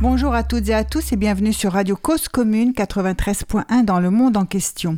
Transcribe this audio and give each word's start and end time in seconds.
Bonjour 0.00 0.34
à 0.34 0.42
toutes 0.42 0.68
et 0.68 0.74
à 0.74 0.82
tous 0.82 1.12
et 1.12 1.16
bienvenue 1.16 1.52
sur 1.52 1.72
Radio 1.72 1.96
Cause 1.96 2.26
Commune 2.26 2.72
93.1 2.72 3.84
dans 3.84 4.00
le 4.00 4.10
monde 4.10 4.36
en 4.36 4.44
question. 4.44 4.96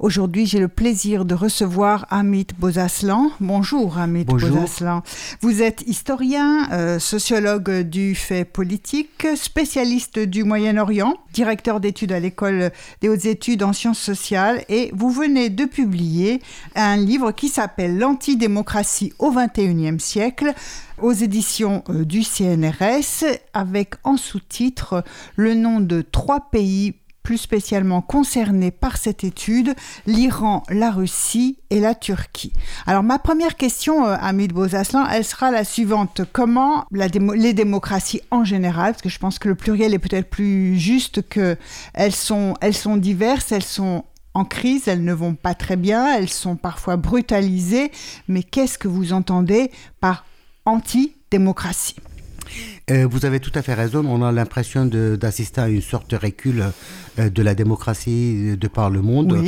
Aujourd'hui, 0.00 0.46
j'ai 0.46 0.58
le 0.58 0.68
plaisir 0.68 1.26
de 1.26 1.34
recevoir 1.34 2.06
Amit 2.08 2.46
Bozaslan. 2.58 3.30
Bonjour 3.40 3.98
Amit 3.98 4.24
Bozaslan. 4.24 5.02
Vous 5.42 5.62
êtes 5.62 5.82
historien, 5.86 6.66
euh, 6.72 6.98
sociologue 6.98 7.82
du 7.82 8.14
fait 8.14 8.46
politique, 8.46 9.26
spécialiste 9.36 10.18
du 10.18 10.44
Moyen-Orient, 10.44 11.14
directeur 11.34 11.78
d'études 11.78 12.12
à 12.12 12.18
l'école 12.18 12.72
des 13.02 13.10
hautes 13.10 13.26
études 13.26 13.62
en 13.62 13.74
sciences 13.74 14.00
sociales 14.00 14.64
et 14.70 14.90
vous 14.94 15.10
venez 15.10 15.50
de 15.50 15.66
publier 15.66 16.40
un 16.74 16.96
livre 16.96 17.32
qui 17.32 17.48
s'appelle 17.48 17.98
L'antidémocratie 17.98 19.12
au 19.18 19.30
XXIe 19.30 20.00
siècle 20.00 20.54
aux 21.00 21.12
éditions 21.12 21.84
euh, 21.88 22.04
du 22.04 22.22
CNRS 22.22 23.24
avec 23.52 23.94
en 24.04 24.16
sous-titre 24.16 25.04
le 25.36 25.54
nom 25.54 25.80
de 25.80 26.02
trois 26.02 26.50
pays 26.50 26.94
plus 27.28 27.36
spécialement 27.36 28.00
concernés 28.00 28.70
par 28.70 28.96
cette 28.96 29.22
étude, 29.22 29.74
l'Iran, 30.06 30.62
la 30.70 30.90
Russie 30.90 31.58
et 31.68 31.78
la 31.78 31.94
Turquie. 31.94 32.54
Alors 32.86 33.02
ma 33.02 33.18
première 33.18 33.56
question, 33.56 34.06
euh, 34.06 34.16
Hamid 34.18 34.54
Bozaslan, 34.54 35.06
elle 35.06 35.26
sera 35.26 35.50
la 35.50 35.64
suivante. 35.64 36.22
Comment 36.32 36.86
les 36.90 37.52
démocraties 37.52 38.22
en 38.30 38.44
général, 38.44 38.92
parce 38.92 39.02
que 39.02 39.10
je 39.10 39.18
pense 39.18 39.38
que 39.38 39.48
le 39.48 39.56
pluriel 39.56 39.92
est 39.92 39.98
peut-être 39.98 40.30
plus 40.30 40.78
juste 40.78 41.28
que 41.28 41.58
elles 41.92 42.14
sont, 42.14 42.54
diverses, 42.96 43.52
elles 43.52 43.62
sont 43.62 44.04
en 44.32 44.46
crise, 44.46 44.88
elles 44.88 45.04
ne 45.04 45.12
vont 45.12 45.34
pas 45.34 45.52
très 45.52 45.76
bien, 45.76 46.16
elles 46.16 46.30
sont 46.30 46.56
parfois 46.56 46.96
brutalisées, 46.96 47.92
mais 48.26 48.42
qu'est-ce 48.42 48.78
que 48.78 48.88
vous 48.88 49.12
entendez 49.12 49.70
par 50.00 50.24
anti-démocratie. 50.68 51.96
Euh, 52.90 53.06
vous 53.10 53.26
avez 53.26 53.40
tout 53.40 53.52
à 53.54 53.62
fait 53.62 53.74
raison. 53.74 54.04
On 54.06 54.22
a 54.22 54.32
l'impression 54.32 54.86
d'assister 54.86 55.60
à 55.60 55.68
une 55.68 55.82
sorte 55.82 56.10
de 56.10 56.16
recul 56.16 56.64
euh, 57.18 57.28
de 57.28 57.42
la 57.42 57.54
démocratie 57.54 58.56
de 58.56 58.68
par 58.68 58.90
le 58.90 59.02
monde. 59.02 59.38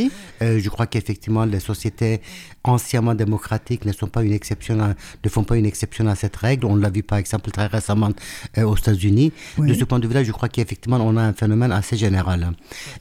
Euh, 0.43 0.59
je 0.59 0.69
crois 0.69 0.87
qu'effectivement, 0.87 1.45
les 1.45 1.61
sociétés 1.61 2.21
anciennement 2.65 3.15
démocratiques 3.15 3.85
ne 3.85 3.93
sont 3.93 4.09
pas 4.09 4.23
une 4.23 4.33
exception, 4.33 4.77
ne 4.77 5.31
font 5.31 5.45
pas 5.45 5.57
une 5.57 5.67
exception 5.67 6.07
à 6.07 6.15
cette 6.15 6.37
règle. 6.37 6.67
On 6.67 6.77
l'a 6.77 6.91
vu 6.91 7.03
par 7.03 7.19
exemple 7.19 7.51
très 7.51 7.67
récemment 7.67 8.11
aux 8.59 8.77
États-Unis. 8.77 9.33
De 9.59 9.75
ce 9.75 9.85
point 9.85 9.99
de 9.99 10.07
vue-là, 10.07 10.25
je 10.25 10.33
crois 10.33 10.49
qu'effectivement, 10.49 10.99
on 11.01 11.17
a 11.17 11.23
un 11.23 11.33
phénomène 11.33 11.73
assez 11.73 11.97
général. 11.97 12.53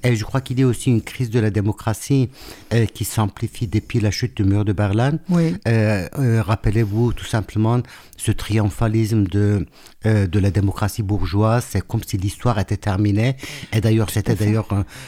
Et 0.04 0.16
je 0.16 0.24
crois 0.24 0.42
qu'il 0.42 0.60
y 0.60 0.64
a 0.64 0.68
aussi 0.68 0.90
une 0.90 1.02
crise 1.02 1.30
de 1.30 1.40
la 1.40 1.50
démocratie 1.50 2.30
qui 2.94 3.06
s'amplifie 3.06 3.68
depuis 3.68 4.00
la 4.00 4.12
chute 4.12 4.38
du 4.38 4.44
mur 4.44 4.66
de 4.66 4.74
Berlin. 4.74 5.20
Rappelez-vous 5.66 7.14
tout 7.14 7.26
simplement 7.26 7.82
ce 8.18 8.32
triomphalisme 8.32 9.26
de 9.26 9.66
de 10.06 10.40
la 10.40 10.52
démocratie 10.52 11.04
bourgeoise. 11.04 11.66
C'est 11.70 11.86
comme 11.86 12.04
si 12.04 12.18
l'histoire 12.18 12.58
était 12.60 12.78
terminée. 12.78 13.36
Et 13.74 13.82
d'ailleurs, 13.82 14.10
c'était 14.10 14.36
d'ailleurs 14.36 14.68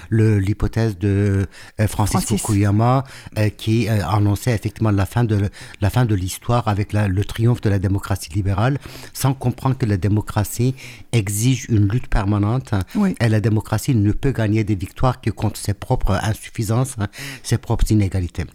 l'hypothèse 0.09 0.97
de 0.97 1.47
euh, 1.79 1.87
Francis, 1.87 2.25
Fukuyama 2.25 3.03
euh, 3.37 3.49
qui 3.49 3.87
euh, 3.87 4.01
annonçait 4.41 4.55
effectivement 4.55 4.91
la 4.91 5.05
fin 5.05 5.23
de 5.23 5.49
la 5.81 5.89
fin 5.89 6.05
de 6.05 6.15
l'histoire 6.15 6.67
avec 6.67 6.93
le 6.93 7.23
triomphe 7.25 7.61
de 7.61 7.69
la 7.69 7.79
démocratie 7.79 8.31
libérale, 8.33 8.77
sans 9.13 9.33
comprendre 9.33 9.77
que 9.77 9.85
la 9.85 9.97
démocratie 9.97 10.75
exige 11.11 11.65
une 11.69 11.87
lutte 11.87 12.07
permanente. 12.07 12.73
Et 13.19 13.29
la 13.29 13.39
démocratie 13.39 13.95
ne 13.95 14.11
peut 14.11 14.31
gagner 14.31 14.63
des 14.63 14.75
victoires 14.75 15.21
que 15.21 15.29
contre 15.29 15.59
ses 15.59 15.73
propres 15.73 16.19
insuffisances, 16.23 16.95
ses 17.43 17.57
propres 17.57 17.91
inégalités. 17.91 18.45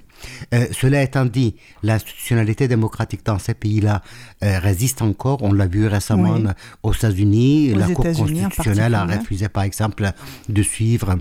Euh, 0.55 0.67
cela 0.73 1.03
étant 1.03 1.27
dit, 1.27 1.57
l'institutionnalité 1.83 2.69
démocratique 2.69 3.21
dans 3.25 3.39
ces 3.39 3.53
pays-là 3.53 4.03
euh, 4.43 4.59
résiste 4.59 5.03
encore. 5.03 5.43
On 5.43 5.53
l'a 5.53 5.67
vu 5.67 5.87
récemment 5.87 6.39
aux 6.83 6.95
États-Unis. 6.95 7.75
La 7.75 7.87
Cour 7.87 8.05
constitutionnelle 8.05 8.95
a 8.95 9.05
refusé, 9.05 9.49
par 9.49 9.65
exemple, 9.65 10.11
de 10.49 10.63
suivre 10.63 11.19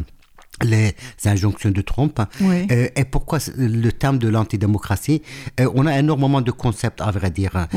les 0.64 0.94
injonctions 1.26 1.72
de 1.72 1.82
Trump. 1.82 2.20
Euh, 2.42 2.88
et 2.96 3.06
pourquoi 3.06 3.40
le 3.58 3.92
terme 3.92 4.18
de 4.18 4.28
l'antidémocratie 4.30 5.22
On 5.60 5.86
a 5.86 6.00
énormément 6.00 6.42
de 6.42 6.52
concepts, 6.52 7.02
à 7.02 7.12
vrai 7.12 7.30
dire. 7.32 7.68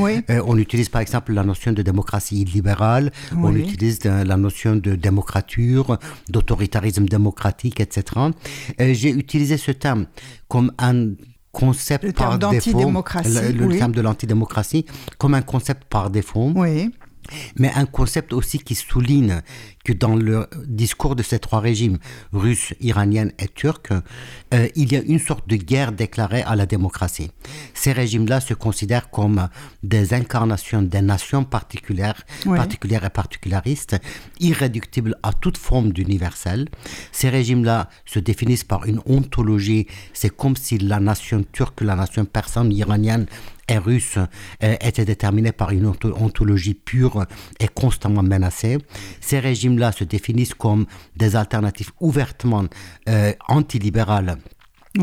on 0.45 0.57
utilise 0.57 0.89
par 0.89 1.01
exemple 1.01 1.33
la 1.33 1.43
notion 1.43 1.71
de 1.71 1.81
démocratie 1.81 2.43
libérale, 2.45 3.11
on 3.37 3.55
utilise 3.55 4.03
la 4.03 4.37
notion 4.37 4.75
de 4.75 4.95
démocrature, 4.95 5.97
d'autoritarisme 6.29 7.05
démocratique, 7.05 7.79
etc. 7.79 8.03
J'ai 8.79 9.09
utilisé 9.11 9.57
ce 9.57 9.71
terme 9.71 10.05
comme 10.47 10.71
un 10.77 11.11
concept 11.51 12.11
par 12.13 12.37
défaut, 12.37 12.79
le, 12.79 13.51
le 13.51 13.77
terme 13.77 13.91
de 13.91 14.01
l'antidémocratie, 14.01 14.85
comme 15.17 15.33
un 15.33 15.41
concept 15.41 15.83
par 15.85 16.09
défaut. 16.09 16.51
Oui 16.55 16.91
mais 17.57 17.71
un 17.75 17.85
concept 17.85 18.33
aussi 18.33 18.59
qui 18.59 18.75
souligne 18.75 19.41
que 19.83 19.93
dans 19.93 20.15
le 20.15 20.47
discours 20.67 21.15
de 21.15 21.23
ces 21.23 21.39
trois 21.39 21.59
régimes, 21.59 21.97
russe, 22.33 22.73
iranienne 22.81 23.31
et 23.39 23.47
turc, 23.47 23.91
euh, 24.53 24.67
il 24.75 24.91
y 24.91 24.95
a 24.95 25.01
une 25.01 25.19
sorte 25.19 25.47
de 25.47 25.55
guerre 25.55 25.91
déclarée 25.91 26.43
à 26.43 26.55
la 26.55 26.65
démocratie. 26.65 27.31
Ces 27.73 27.91
régimes-là 27.91 28.41
se 28.41 28.53
considèrent 28.53 29.09
comme 29.09 29.47
des 29.83 30.13
incarnations 30.13 30.81
des 30.81 31.01
nations 31.01 31.43
particulières, 31.43 32.25
particulières 32.45 33.05
et 33.05 33.09
particularistes, 33.09 33.97
irréductibles 34.39 35.15
à 35.23 35.33
toute 35.33 35.57
forme 35.57 35.91
d'universel. 35.91 36.67
Ces 37.11 37.29
régimes-là 37.29 37.89
se 38.05 38.19
définissent 38.19 38.63
par 38.63 38.85
une 38.85 39.01
ontologie. 39.05 39.87
C'est 40.13 40.35
comme 40.35 40.55
si 40.55 40.77
la 40.77 40.99
nation 40.99 41.43
turque, 41.51 41.81
la 41.81 41.95
nation 41.95 42.25
persane, 42.25 42.71
iranienne 42.71 43.25
et 43.69 43.77
russe 43.77 44.17
euh, 44.63 44.75
était 44.81 45.05
déterminé 45.05 45.51
par 45.51 45.71
une 45.71 45.85
ontologie 45.85 46.73
pure 46.73 47.25
et 47.59 47.67
constamment 47.67 48.23
menacée. 48.23 48.77
Ces 49.21 49.39
régimes-là 49.39 49.91
se 49.91 50.03
définissent 50.03 50.55
comme 50.55 50.85
des 51.15 51.35
alternatives 51.35 51.91
ouvertement 51.99 52.65
euh, 53.07 53.31
antilibérales 53.47 54.37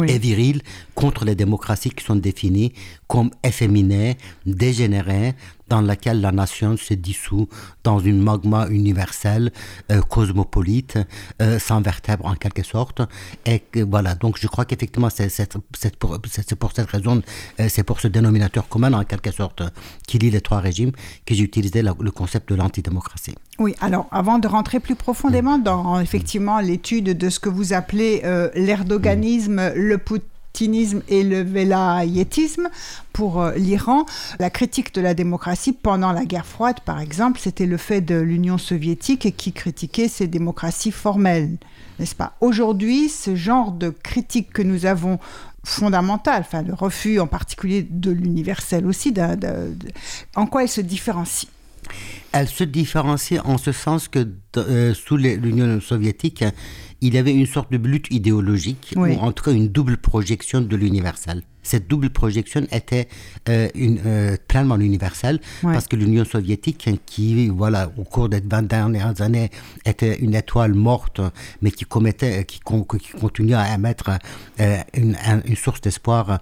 et 0.09 0.19
viriles 0.19 0.62
contre 0.94 1.25
les 1.25 1.37
démocraties 1.37 1.91
qui 1.91 2.04
sont 2.04 2.16
définies 2.16 2.72
comme 3.06 3.30
efféminées, 3.42 4.16
dégénérées, 4.44 5.34
dans 5.68 5.80
laquelle 5.80 6.20
la 6.20 6.32
nation 6.32 6.76
se 6.76 6.94
dissout 6.94 7.48
dans 7.82 7.98
une 7.98 8.22
magma 8.22 8.68
universelle, 8.68 9.52
euh, 9.90 10.00
cosmopolite, 10.00 10.98
euh, 11.42 11.58
sans 11.58 11.80
vertèbre 11.80 12.26
en 12.26 12.34
quelque 12.34 12.62
sorte. 12.62 13.02
Et 13.44 13.62
voilà, 13.82 14.14
donc 14.14 14.38
je 14.40 14.46
crois 14.46 14.64
qu'effectivement, 14.64 15.08
c'est 15.10 15.56
pour, 15.98 16.18
pour, 16.58 16.72
cette 16.72 16.90
raison, 16.90 17.22
euh, 17.60 17.66
c'est 17.68 17.82
pour 17.82 18.00
ce 18.00 18.08
dénominateur 18.08 18.68
commun 18.68 18.92
en 18.92 19.04
quelque 19.04 19.32
sorte 19.32 19.62
qui 20.06 20.18
lie 20.18 20.30
les 20.30 20.40
trois 20.40 20.60
régimes 20.60 20.92
que 21.24 21.34
j'ai 21.34 21.42
utilisé 21.42 21.82
le 21.82 22.10
concept 22.10 22.48
de 22.50 22.54
l'antidémocratie. 22.54 23.34
Oui, 23.58 23.74
alors 23.80 24.06
avant 24.12 24.38
de 24.38 24.46
rentrer 24.46 24.80
plus 24.80 24.94
profondément 24.94 25.58
dans 25.58 25.98
effectivement 25.98 26.60
l'étude 26.60 27.16
de 27.16 27.30
ce 27.30 27.40
que 27.40 27.48
vous 27.48 27.72
appelez 27.72 28.22
l'erdoganisme, 28.54 29.72
le 29.74 29.98
Poutine, 29.98 30.28
et 30.62 31.22
le 31.22 31.42
velayétisme 31.42 32.68
pour 33.12 33.40
euh, 33.42 33.52
l'Iran. 33.54 34.06
La 34.38 34.50
critique 34.50 34.94
de 34.94 35.00
la 35.00 35.14
démocratie 35.14 35.72
pendant 35.72 36.12
la 36.12 36.24
guerre 36.24 36.46
froide, 36.46 36.80
par 36.84 37.00
exemple, 37.00 37.40
c'était 37.40 37.66
le 37.66 37.76
fait 37.76 38.00
de 38.00 38.16
l'Union 38.16 38.58
soviétique 38.58 39.36
qui 39.36 39.52
critiquait 39.52 40.08
ces 40.08 40.26
démocraties 40.26 40.92
formelles, 40.92 41.56
n'est-ce 41.98 42.14
pas? 42.14 42.34
Aujourd'hui, 42.40 43.08
ce 43.08 43.34
genre 43.36 43.72
de 43.72 43.90
critique 43.90 44.52
que 44.52 44.62
nous 44.62 44.86
avons 44.86 45.18
fondamentale, 45.64 46.42
enfin 46.46 46.62
le 46.62 46.74
refus 46.74 47.18
en 47.18 47.26
particulier 47.26 47.86
de 47.88 48.10
l'universel 48.12 48.86
aussi, 48.86 49.12
en 50.36 50.46
quoi 50.46 50.62
elle 50.62 50.68
se 50.68 50.80
différencie? 50.80 51.48
Elle 52.38 52.48
se 52.48 52.64
différencie 52.64 53.41
en 53.44 53.56
ce 53.56 53.72
sens 53.72 54.08
que 54.08 54.28
euh, 54.58 54.92
sous 54.92 55.16
l'Union 55.16 55.80
soviétique, 55.80 56.44
il 57.00 57.14
y 57.14 57.19
avait 57.19 57.32
une 57.32 57.47
sorte 57.47 57.72
de 57.72 57.78
lutte 57.78 58.09
idéologique, 58.10 58.92
ou 58.94 59.06
en 59.06 59.33
tout 59.33 59.42
cas 59.42 59.53
une 59.53 59.68
double 59.68 59.97
projection 59.97 60.60
de 60.60 60.77
l'universel 60.77 61.42
cette 61.66 61.89
double 61.89 62.10
projection 62.10 62.63
était 62.71 63.09
euh, 63.48 63.68
une, 63.74 64.01
euh, 64.07 64.36
pleinement 64.47 64.78
universelle 64.78 65.41
parce 65.63 65.89
que 65.89 65.97
l'Union 65.97 66.24
soviétique, 66.24 66.89
qui, 67.07 67.48
voilà, 67.48 67.91
au 67.97 68.04
cours 68.04 68.28
des 68.28 68.41
20 68.41 68.63
dernières 68.63 69.21
années, 69.21 69.51
était 69.84 70.16
une 70.18 70.34
étoile 70.34 70.74
morte, 70.74 71.21
mais 71.63 71.71
qui 71.72 71.84
commettait, 71.84 72.45
qui, 72.45 72.60
qui 72.60 73.10
continuait 73.21 73.54
à 73.54 73.74
émettre 73.74 74.10
euh, 74.60 74.78
une, 74.95 75.16
une, 75.45 75.57
source 75.57 75.80
d'espoir 75.80 76.39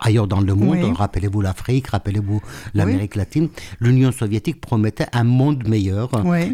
ailleurs 0.00 0.28
dans 0.28 0.40
le 0.40 0.54
monde. 0.54 0.96
Rappelez-vous 0.96 1.40
l'Afrique, 1.40 1.88
rappelez-vous 1.88 2.40
l'Amérique 2.74 3.16
latine. 3.16 3.48
L'Union 3.80 4.12
soviétique 4.12 4.60
promettait 4.60 5.06
un 5.12 5.24
monde 5.24 5.66
meilleur, 5.66 6.10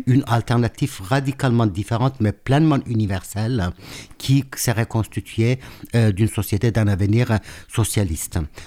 une 0.06 0.24
alternative 0.26 1.00
radicalement 1.02 1.66
différente, 1.66 2.14
mais 2.20 2.32
pleinement 2.32 2.78
universelle, 2.86 3.70
qui 4.16 4.44
serait 4.56 4.86
constituée 4.86 5.58
d'une 5.92 6.28
société 6.28 6.70
d'un 6.70 6.88
avenir 6.88 7.38
socialiste. 7.68 8.13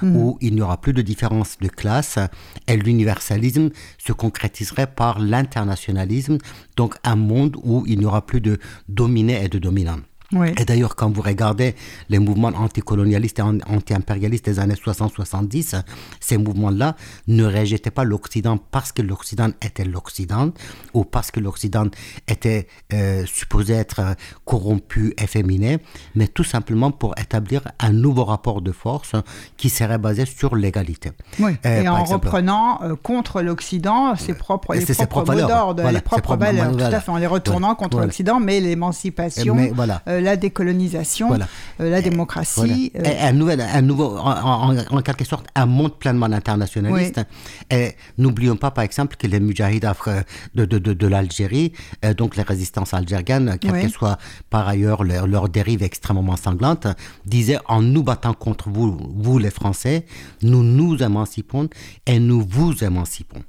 Hmm. 0.01 0.15
où 0.15 0.37
il 0.41 0.55
n'y 0.55 0.61
aura 0.61 0.79
plus 0.79 0.93
de 0.93 1.01
différence 1.01 1.57
de 1.59 1.67
classe 1.67 2.19
et 2.67 2.77
l'universalisme 2.77 3.69
se 3.97 4.13
concrétiserait 4.13 4.87
par 4.87 5.19
l'internationalisme, 5.19 6.37
donc 6.75 6.95
un 7.03 7.15
monde 7.15 7.57
où 7.63 7.83
il 7.87 7.99
n'y 7.99 8.05
aura 8.05 8.25
plus 8.25 8.41
de 8.41 8.59
dominés 8.89 9.43
et 9.43 9.49
de 9.49 9.59
dominants. 9.59 10.01
Et 10.33 10.65
d'ailleurs, 10.65 10.95
quand 10.95 11.09
vous 11.09 11.21
regardez 11.21 11.75
les 12.09 12.19
mouvements 12.19 12.49
anticolonialistes 12.49 13.39
et 13.39 13.41
anti-impérialistes 13.41 14.45
des 14.45 14.59
années 14.59 14.75
60-70, 14.75 15.81
ces 16.19 16.37
mouvements-là 16.37 16.95
ne 17.27 17.45
rejetaient 17.45 17.91
pas 17.91 18.03
l'Occident 18.03 18.57
parce 18.57 18.91
que 18.91 19.01
l'Occident 19.01 19.51
était 19.61 19.85
l'Occident 19.85 20.51
ou 20.93 21.05
parce 21.05 21.31
que 21.31 21.39
l'Occident 21.39 21.87
était 22.27 22.67
euh, 22.93 23.25
supposé 23.25 23.73
être 23.73 24.01
corrompu, 24.43 25.13
efféminé, 25.17 25.79
mais 26.15 26.27
tout 26.27 26.43
simplement 26.43 26.91
pour 26.91 27.17
établir 27.17 27.61
un 27.79 27.93
nouveau 27.93 28.25
rapport 28.25 28.61
de 28.61 28.73
force 28.73 29.13
qui 29.55 29.69
serait 29.69 29.97
basé 29.97 30.25
sur 30.25 30.57
l'égalité. 30.57 31.11
Oui, 31.39 31.55
euh, 31.65 31.83
et 31.83 31.87
en 31.87 32.03
reprenant 32.03 32.81
euh, 32.83 32.95
contre 33.01 33.41
l'Occident 33.41 34.15
ses 34.17 34.33
propres, 34.33 34.73
les 34.73 34.85
propres, 35.07 35.33
mots 35.33 35.47
d'ordre, 35.47 35.89
les 35.89 36.01
propres 36.01 36.35
valeurs, 36.35 36.75
tout 36.75 36.83
à 36.83 36.99
fait, 36.99 37.11
en 37.11 37.17
les 37.17 37.27
retournant 37.27 37.75
contre 37.75 38.01
l'Occident, 38.01 38.41
mais 38.41 38.59
l'émancipation, 38.59 39.55
voilà 39.73 40.01
la 40.19 40.37
décolonisation, 40.37 41.33
euh, 41.33 41.89
la 41.89 42.01
démocratie. 42.01 42.91
Euh, 42.95 43.03
un, 43.21 43.33
nouvel, 43.33 43.61
un 43.61 43.81
nouveau, 43.81 44.17
en, 44.17 45.01
quelque 45.01 45.25
sorte, 45.25 45.47
un 45.55 45.65
monde 45.65 45.97
pleinement 45.97 46.27
internationaliste. 46.27 47.21
Et 47.69 47.95
n'oublions 48.17 48.55
pas, 48.55 48.71
par 48.71 48.83
exemple, 48.83 49.15
que 49.17 49.27
les 49.27 49.39
mujahids 49.39 49.79
de, 49.79 50.65
de, 50.65 50.77
de, 50.77 50.93
de 50.93 51.07
l'Algérie, 51.07 51.73
euh, 52.05 52.13
donc 52.13 52.35
les 52.35 52.43
résistances 52.43 52.93
algériennes, 52.93 53.57
quelle 53.59 53.81
que 53.81 53.89
soit 53.89 54.17
par 54.49 54.67
ailleurs 54.67 55.03
leur, 55.03 55.27
leur 55.27 55.49
dérive 55.49 55.83
extrêmement 55.83 56.37
sanglante, 56.37 56.87
disaient 57.25 57.59
en 57.67 57.81
nous 57.81 58.03
battant 58.03 58.33
contre 58.33 58.69
vous, 58.69 58.97
vous 59.15 59.37
les 59.37 59.51
Français, 59.51 60.05
nous 60.41 60.63
nous 60.63 61.01
émancipons 61.01 61.69
et 62.05 62.19
nous 62.19 62.45
vous 62.47 62.83
émancipons. 62.83 63.43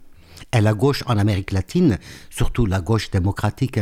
Et 0.57 0.61
la 0.61 0.73
gauche 0.73 1.03
en 1.07 1.19
Amérique 1.19 1.53
latine, 1.53 1.99
surtout 2.31 2.65
la 2.65 2.81
gauche 2.81 3.11
démocratique 3.11 3.79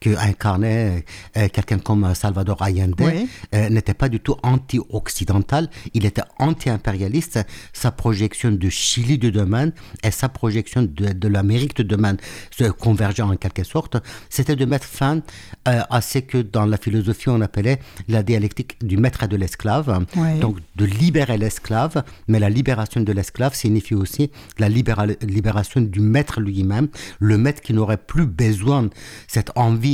que 0.00 0.10
incarnait 0.16 1.04
euh, 1.36 1.48
quelqu'un 1.48 1.78
comme 1.78 2.14
Salvador 2.14 2.62
Allende 2.62 3.00
euh, 3.00 3.68
n'était 3.70 3.94
pas 3.94 4.08
du 4.08 4.20
tout 4.20 4.36
anti-occidental, 4.42 5.70
il 5.94 6.04
était 6.04 6.22
anti-impérialiste. 6.38 7.40
Sa 7.72 7.90
projection 7.90 8.52
de 8.52 8.68
Chili 8.68 9.18
de 9.18 9.30
demain 9.30 9.70
et 10.02 10.10
sa 10.10 10.28
projection 10.28 10.82
de, 10.82 11.28
l'Amérique 11.28 11.76
de 11.76 11.82
demain 11.82 12.16
se 12.50 12.64
convergeaient 12.64 13.22
en 13.22 13.36
quelque 13.36 13.64
sorte. 13.64 13.96
C'était 14.28 14.56
de 14.56 14.64
mettre 14.64 14.84
fin 14.84 15.22
euh, 15.68 15.82
à 15.88 16.00
ce 16.00 16.18
que 16.18 16.38
dans 16.38 16.66
la 16.66 16.76
philosophie 16.76 17.28
on 17.28 17.40
appelait 17.40 17.78
la 18.08 18.22
dialectique 18.22 18.84
du 18.84 18.96
maître 18.96 19.22
et 19.24 19.28
de 19.28 19.36
l'esclave. 19.36 20.04
Donc 20.40 20.58
de 20.76 20.84
libérer 20.84 21.38
l'esclave, 21.38 22.04
mais 22.28 22.38
la 22.38 22.50
libération 22.50 23.00
de 23.00 23.12
l'esclave 23.12 23.54
signifie 23.54 23.94
aussi 23.94 24.30
la 24.58 24.68
libération 24.68 25.80
du 25.80 26.00
maître 26.00 26.40
lui-même, 26.40 26.88
le 27.18 27.38
maître 27.38 27.62
qui 27.62 27.72
n'aurait 27.72 27.96
plus 27.96 28.26
besoin 28.26 28.88
cette 29.26 29.50
envie 29.56 29.85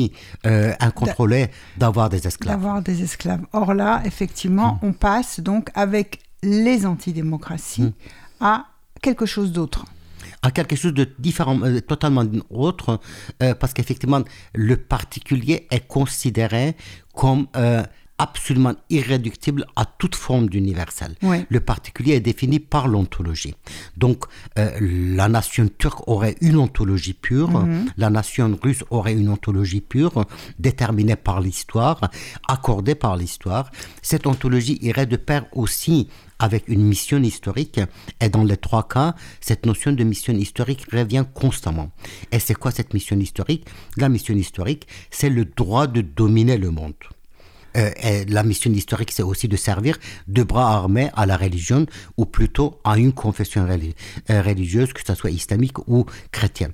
euh, 0.47 0.73
incontrôlée 0.81 1.49
d'avoir 1.77 2.09
des 2.09 2.27
esclaves. 2.27 2.55
D'avoir 2.57 2.83
des 2.83 3.03
esclaves. 3.03 3.43
Or 3.53 3.75
là, 3.75 4.03
effectivement, 4.05 4.75
mm. 4.75 4.87
on 4.87 4.93
passe 4.93 5.41
donc 5.41 5.71
avec 5.75 6.21
les 6.43 6.87
antidémocraties 6.87 7.83
mm. 7.83 7.93
à 8.41 8.67
quelque 9.01 9.27
chose 9.27 9.53
d'autre 9.53 9.85
à 10.45 10.51
quelque 10.51 10.75
chose 10.75 10.93
de 10.93 11.09
différent, 11.21 11.61
euh, 11.63 11.81
totalement 11.81 12.25
autre, 12.51 12.99
euh, 13.45 13.55
parce 13.55 13.73
qu'effectivement, 13.73 14.23
le 14.55 14.77
particulier 14.77 15.69
est 15.71 15.87
considéré 15.87 16.75
comme 17.15 17.47
absolument 18.23 18.75
irréductible 18.89 19.67
à 19.75 19.85
toute 19.85 20.15
forme 20.15 20.49
d'universel. 20.49 21.17
Le 21.23 21.61
particulier 21.61 22.15
est 22.15 22.21
défini 22.21 22.61
par 22.61 22.87
l'ontologie. 22.87 23.55
Donc, 23.97 24.19
euh, 24.59 24.71
la 24.81 25.29
nation 25.29 25.69
turque 25.77 26.07
aurait 26.07 26.37
une 26.41 26.57
ontologie 26.57 27.15
pure, 27.15 27.51
mhm. 27.51 27.87
la 27.97 28.11
nation 28.11 28.57
russe 28.63 28.85
aurait 28.91 29.15
une 29.15 29.29
ontologie 29.29 29.81
pure, 29.81 30.25
déterminée 30.61 31.17
par 31.17 31.41
l'histoire, 31.41 32.01
accordée 32.47 32.95
par 32.95 33.17
l'histoire. 33.17 33.73
Cette 34.03 34.29
ontologie 34.29 34.79
irait 34.83 35.07
de 35.07 35.17
pair 35.17 35.47
aussi 35.53 36.09
avec 36.39 36.69
une 36.69 36.85
mission 36.85 37.21
historique. 37.23 37.81
Et 38.21 38.29
dans 38.29 38.45
les 38.45 38.57
trois 38.57 38.87
cas, 38.87 39.15
cette 39.41 39.67
notion 39.67 39.93
de 39.93 40.05
mission 40.05 40.35
historique 40.35 40.87
revient 40.93 41.25
constamment. 41.35 41.91
Et 42.31 42.39
c'est 42.39 42.55
quoi 42.55 42.71
cette 42.71 42.95
mission 42.95 43.19
historique? 43.19 43.67
La 43.97 44.09
mission 44.09 44.35
historique, 44.35 44.87
c'est 45.11 45.31
le 45.31 45.45
droit 45.45 45.87
de 45.89 46.03
dominer 46.03 46.57
le 46.57 46.71
monde. 46.71 46.95
Euh, 47.77 47.91
et 48.03 48.25
la 48.27 48.43
mission 48.43 48.71
historique, 48.73 49.13
c'est 49.13 49.23
aussi 49.23 49.49
de 49.49 49.57
servir 49.57 49.99
de 50.29 50.43
bras 50.43 50.75
armés 50.75 51.11
à 51.15 51.27
la 51.27 51.37
religion, 51.37 51.87
ou 52.17 52.27
plutôt 52.27 52.81
à 52.85 52.99
une 52.99 53.13
confession 53.13 53.67
euh, 53.69 54.43
religieuse, 54.43 54.93
que 54.93 55.01
ce 55.05 55.15
soit 55.15 55.31
islamique 55.31 55.79
ou 55.89 56.07
chrétienne. 56.31 56.73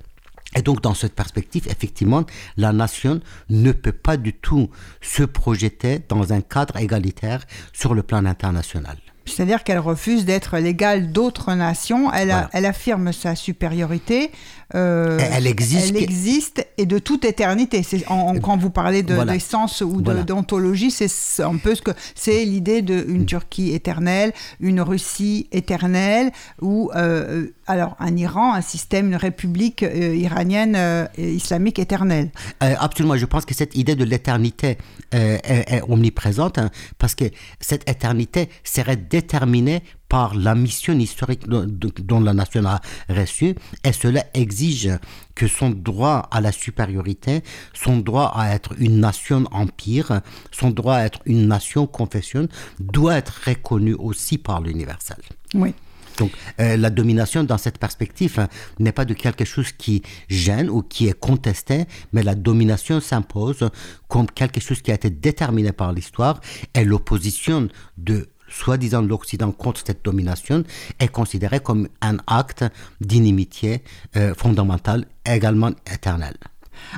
Et 0.55 0.61
donc, 0.61 0.81
dans 0.81 0.95
cette 0.95 1.13
perspective, 1.13 1.67
effectivement, 1.67 2.25
la 2.57 2.73
nation 2.73 3.21
ne 3.49 3.71
peut 3.71 3.91
pas 3.91 4.17
du 4.17 4.33
tout 4.33 4.69
se 4.99 5.23
projeter 5.23 5.99
dans 6.09 6.33
un 6.33 6.41
cadre 6.41 6.77
égalitaire 6.77 7.45
sur 7.71 7.93
le 7.93 8.01
plan 8.01 8.25
international. 8.25 8.97
C'est-à-dire 9.33 9.63
qu'elle 9.63 9.79
refuse 9.79 10.25
d'être 10.25 10.57
l'égale 10.57 11.11
d'autres 11.11 11.53
nations, 11.53 12.11
elle, 12.13 12.49
elle, 12.53 12.65
affirme 12.65 13.13
sa 13.13 13.35
supériorité, 13.35 14.31
euh, 14.75 15.17
elle 15.31 15.47
existe. 15.47 15.89
Elle 15.89 15.97
existe 15.97 16.67
et 16.77 16.85
de 16.85 16.99
toute 16.99 17.25
éternité. 17.25 17.81
Quand 18.07 18.57
vous 18.57 18.69
parlez 18.69 19.01
de 19.01 19.19
d'essence 19.23 19.81
ou 19.81 20.01
d'ontologie, 20.01 20.91
c'est 20.91 21.43
un 21.43 21.57
peu 21.57 21.73
ce 21.73 21.81
que 21.81 21.91
c'est 22.15 22.45
l'idée 22.45 22.81
d'une 22.81 23.25
Turquie 23.25 23.73
éternelle, 23.73 24.31
une 24.59 24.81
Russie 24.81 25.47
éternelle 25.51 26.31
ou 26.61 26.91
euh, 26.95 27.47
alors 27.65 27.95
un 27.99 28.15
Iran, 28.15 28.53
un 28.53 28.61
système, 28.61 29.07
une 29.07 29.15
république 29.15 29.83
euh, 29.83 30.15
iranienne 30.15 30.77
islamique 31.17 31.79
éternelle. 31.79 32.29
absolument, 32.59 33.17
je 33.17 33.25
pense 33.25 33.45
que 33.45 33.55
cette 33.55 33.75
idée 33.75 33.95
de 33.95 34.03
l'éternité 34.03 34.77
est, 35.11 35.81
omniprésente 35.87 36.57
hein, 36.57 36.69
parce 36.99 37.15
que 37.15 37.25
cette 37.59 37.89
éternité 37.89 38.49
serait 38.63 38.97
déterminée 39.19 39.83
par 40.07 40.33
la 40.33 40.55
mission 40.55 40.97
historique 40.97 41.43
dont 41.47 42.21
la 42.21 42.33
nation 42.33 42.65
a 42.65 42.81
reçu, 43.09 43.55
et 43.83 43.93
cela 43.93 44.23
exige 44.33 44.91
que 45.35 45.47
son 45.47 45.69
droit 45.69 46.27
à 46.31 46.41
la 46.41 46.51
supériorité, 46.51 47.43
son 47.73 47.97
droit 47.97 48.31
à 48.35 48.53
être 48.55 48.73
une 48.79 48.99
nation 48.99 49.43
empire, 49.51 50.21
son 50.51 50.71
droit 50.71 50.95
à 50.95 51.05
être 51.05 51.19
une 51.25 51.47
nation 51.47 51.85
confession, 51.85 52.47
doit 52.79 53.17
être 53.17 53.35
reconnu 53.45 53.93
aussi 53.93 54.37
par 54.37 54.61
l'universel. 54.61 55.21
Oui. 55.53 55.73
Donc 56.17 56.31
euh, 56.59 56.75
la 56.75 56.89
domination 56.89 57.43
dans 57.45 57.57
cette 57.57 57.77
perspective 57.77 58.39
hein, 58.39 58.49
n'est 58.79 58.91
pas 58.91 59.05
de 59.05 59.13
quelque 59.13 59.45
chose 59.45 59.71
qui 59.71 60.01
gêne 60.27 60.69
ou 60.69 60.81
qui 60.81 61.07
est 61.07 61.17
contesté, 61.17 61.85
mais 62.11 62.23
la 62.23 62.35
domination 62.35 62.99
s'impose 62.99 63.69
comme 64.09 64.29
quelque 64.29 64.59
chose 64.59 64.81
qui 64.81 64.91
a 64.91 64.95
été 64.95 65.09
déterminé 65.09 65.71
par 65.71 65.93
l'histoire 65.93 66.41
et 66.73 66.83
l'opposition 66.83 67.69
de 67.97 68.27
soi-disant 68.49 69.01
l'Occident 69.01 69.51
contre 69.51 69.81
cette 69.85 70.03
domination 70.03 70.63
est 70.99 71.07
considéré 71.07 71.59
comme 71.59 71.87
un 72.01 72.17
acte 72.27 72.65
d'inimitié 73.01 73.83
euh, 74.15 74.33
fondamentale, 74.33 75.05
également 75.25 75.71
éternel. 75.91 76.35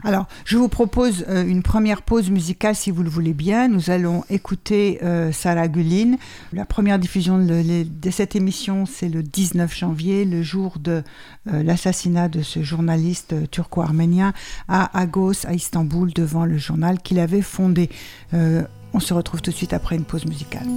Alors, 0.03 0.27
je 0.45 0.57
vous 0.57 0.67
propose 0.67 1.25
euh, 1.27 1.43
une 1.43 1.63
première 1.63 2.03
pause 2.03 2.29
musicale 2.29 2.75
si 2.75 2.91
vous 2.91 3.01
le 3.01 3.09
voulez 3.09 3.33
bien. 3.33 3.67
Nous 3.67 3.89
allons 3.89 4.23
écouter 4.29 4.99
euh, 5.01 5.31
Sarah 5.31 5.67
Gulin. 5.67 6.17
La 6.53 6.65
première 6.65 6.99
diffusion 6.99 7.39
de, 7.39 8.11
cette 8.11 8.35
émission, 8.35 8.85
c'est 8.85 9.09
le 9.09 9.23
19 9.23 9.75
janvier, 9.75 10.23
le 10.23 10.43
jour 10.43 10.77
de 10.79 11.03
l'assassinat 11.47 12.29
de 12.29 12.43
ce 12.43 12.61
journaliste 12.61 13.49
turco-arménien 13.49 14.33
à 14.67 14.95
Agos, 14.99 15.47
à 15.47 15.53
Istanbul, 15.53 16.13
devant 16.13 16.45
le 16.45 16.57
journal 16.57 16.99
qu'il 16.99 17.17
avait 17.19 17.41
fondé. 17.41 17.89
On 18.93 18.99
se 18.99 19.13
retrouve 19.13 19.41
tout 19.41 19.51
de 19.51 19.55
suite 19.55 19.73
après 19.73 19.95
une 19.95 20.05
pause 20.05 20.25
musicale. 20.25 20.67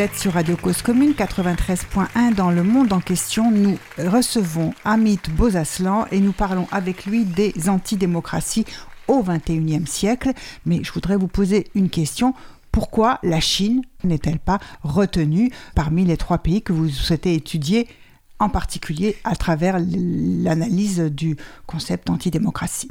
Vous 0.00 0.06
êtes 0.06 0.16
sur 0.16 0.32
Radio 0.32 0.56
Cause 0.56 0.80
Commune 0.80 1.12
93.1 1.12 2.34
dans 2.34 2.50
le 2.50 2.62
monde 2.62 2.94
en 2.94 3.00
question. 3.00 3.50
Nous 3.50 3.76
recevons 3.98 4.72
Amit 4.82 5.20
Bozaslan 5.36 6.06
et 6.10 6.20
nous 6.20 6.32
parlons 6.32 6.66
avec 6.72 7.04
lui 7.04 7.26
des 7.26 7.68
antidémocraties 7.68 8.64
au 9.08 9.22
XXIe 9.22 9.86
siècle. 9.86 10.30
Mais 10.64 10.82
je 10.82 10.90
voudrais 10.90 11.18
vous 11.18 11.26
poser 11.28 11.66
une 11.74 11.90
question. 11.90 12.32
Pourquoi 12.72 13.18
la 13.22 13.40
Chine 13.40 13.82
n'est-elle 14.02 14.38
pas 14.38 14.58
retenue 14.82 15.50
parmi 15.74 16.06
les 16.06 16.16
trois 16.16 16.38
pays 16.38 16.62
que 16.62 16.72
vous 16.72 16.88
souhaitez 16.88 17.34
étudier 17.34 17.86
en 18.40 18.48
particulier 18.48 19.16
à 19.22 19.36
travers 19.36 19.78
l'analyse 19.78 20.98
du 20.98 21.36
concept 21.66 22.10
antidémocratie. 22.10 22.88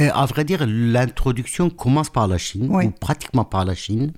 Euh, 0.00 0.08
à 0.14 0.24
vrai 0.26 0.44
dire, 0.44 0.64
l'introduction 0.66 1.68
commence 1.68 2.10
par 2.10 2.28
la 2.28 2.38
Chine, 2.38 2.70
ou 2.70 2.90
pratiquement 2.90 3.44
par 3.44 3.64
la 3.64 3.74
Chine, 3.74 4.12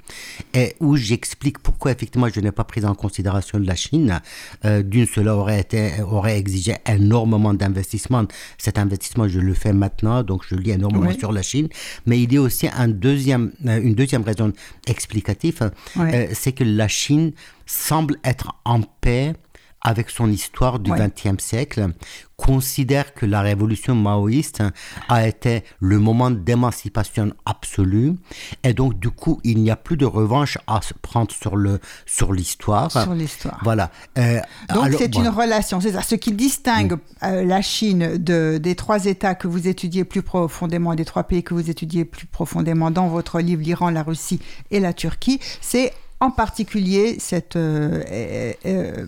et 0.54 0.76
où 0.80 0.96
j'explique 0.96 1.58
pourquoi 1.58 1.90
effectivement 1.92 2.28
je 2.28 2.40
n'ai 2.40 2.52
pas 2.52 2.64
pris 2.64 2.84
en 2.84 2.94
considération 2.94 3.58
la 3.58 3.74
Chine. 3.74 4.20
Euh, 4.64 4.82
d'une, 4.82 5.06
cela 5.06 5.34
aurait, 5.34 5.60
été, 5.60 6.02
aurait 6.02 6.38
exigé 6.38 6.76
énormément 6.86 7.54
d'investissement. 7.54 8.24
Cet 8.58 8.78
investissement, 8.78 9.28
je 9.28 9.40
le 9.40 9.54
fais 9.54 9.72
maintenant, 9.72 10.22
donc 10.22 10.42
je 10.48 10.54
lis 10.54 10.70
énormément 10.70 11.12
sur 11.18 11.32
la 11.32 11.42
Chine. 11.42 11.68
Mais 12.04 12.20
il 12.20 12.32
y 12.32 12.36
a 12.36 12.42
aussi 12.42 12.68
un 12.68 12.88
deuxième, 12.88 13.52
euh, 13.66 13.80
une 13.80 13.94
deuxième 13.94 14.22
raison 14.22 14.52
explicative, 14.86 15.70
euh, 15.96 16.26
c'est 16.34 16.52
que 16.52 16.64
la 16.64 16.88
Chine 16.88 17.32
semble 17.66 18.16
être 18.24 18.54
en 18.64 18.80
paix 18.80 19.34
avec 19.80 20.10
son 20.10 20.30
histoire 20.30 20.78
du 20.78 20.90
XXe 20.90 21.42
siècle, 21.42 21.88
considère 22.36 23.14
que 23.14 23.24
la 23.24 23.40
révolution 23.40 23.94
maoïste 23.94 24.62
a 25.08 25.26
été 25.26 25.64
le 25.80 25.98
moment 25.98 26.30
d'émancipation 26.30 27.32
absolue. 27.46 28.14
Et 28.62 28.74
donc 28.74 28.98
du 28.98 29.10
coup 29.10 29.40
il 29.44 29.58
n'y 29.58 29.70
a 29.70 29.76
plus 29.76 29.96
de 29.96 30.04
revanche 30.04 30.58
à 30.66 30.82
se 30.82 30.92
prendre 30.94 31.30
sur 31.30 31.56
le 31.56 31.80
sur 32.04 32.32
l'histoire. 32.32 32.90
Sur 32.90 33.14
l'histoire. 33.14 33.60
Voilà. 33.62 33.90
Euh, 34.18 34.40
donc 34.74 34.94
c'est 34.98 35.14
une 35.14 35.28
relation 35.28 35.80
c'est 35.80 35.92
ça. 35.92 36.02
Ce 36.02 36.14
qui 36.14 36.32
distingue 36.32 36.98
euh, 37.22 37.44
la 37.44 37.62
Chine 37.62 38.16
de, 38.18 38.58
des 38.58 38.74
trois 38.74 39.06
États 39.06 39.34
que 39.34 39.48
vous 39.48 39.68
étudiez 39.68 40.04
plus 40.04 40.22
profondément 40.22 40.94
des 40.94 41.04
trois 41.04 41.24
pays 41.24 41.42
que 41.42 41.54
vous 41.54 41.70
étudiez 41.70 42.04
plus 42.04 42.26
profondément 42.26 42.90
dans 42.90 43.08
votre 43.08 43.40
livre 43.40 43.62
l'Iran 43.62 43.90
la 43.90 44.02
Russie 44.02 44.40
et 44.70 44.80
la 44.80 44.92
Turquie 44.92 45.40
c'est 45.60 45.92
en 46.20 46.30
particulier 46.30 47.16
cette 47.18 47.56
euh, 47.56 49.06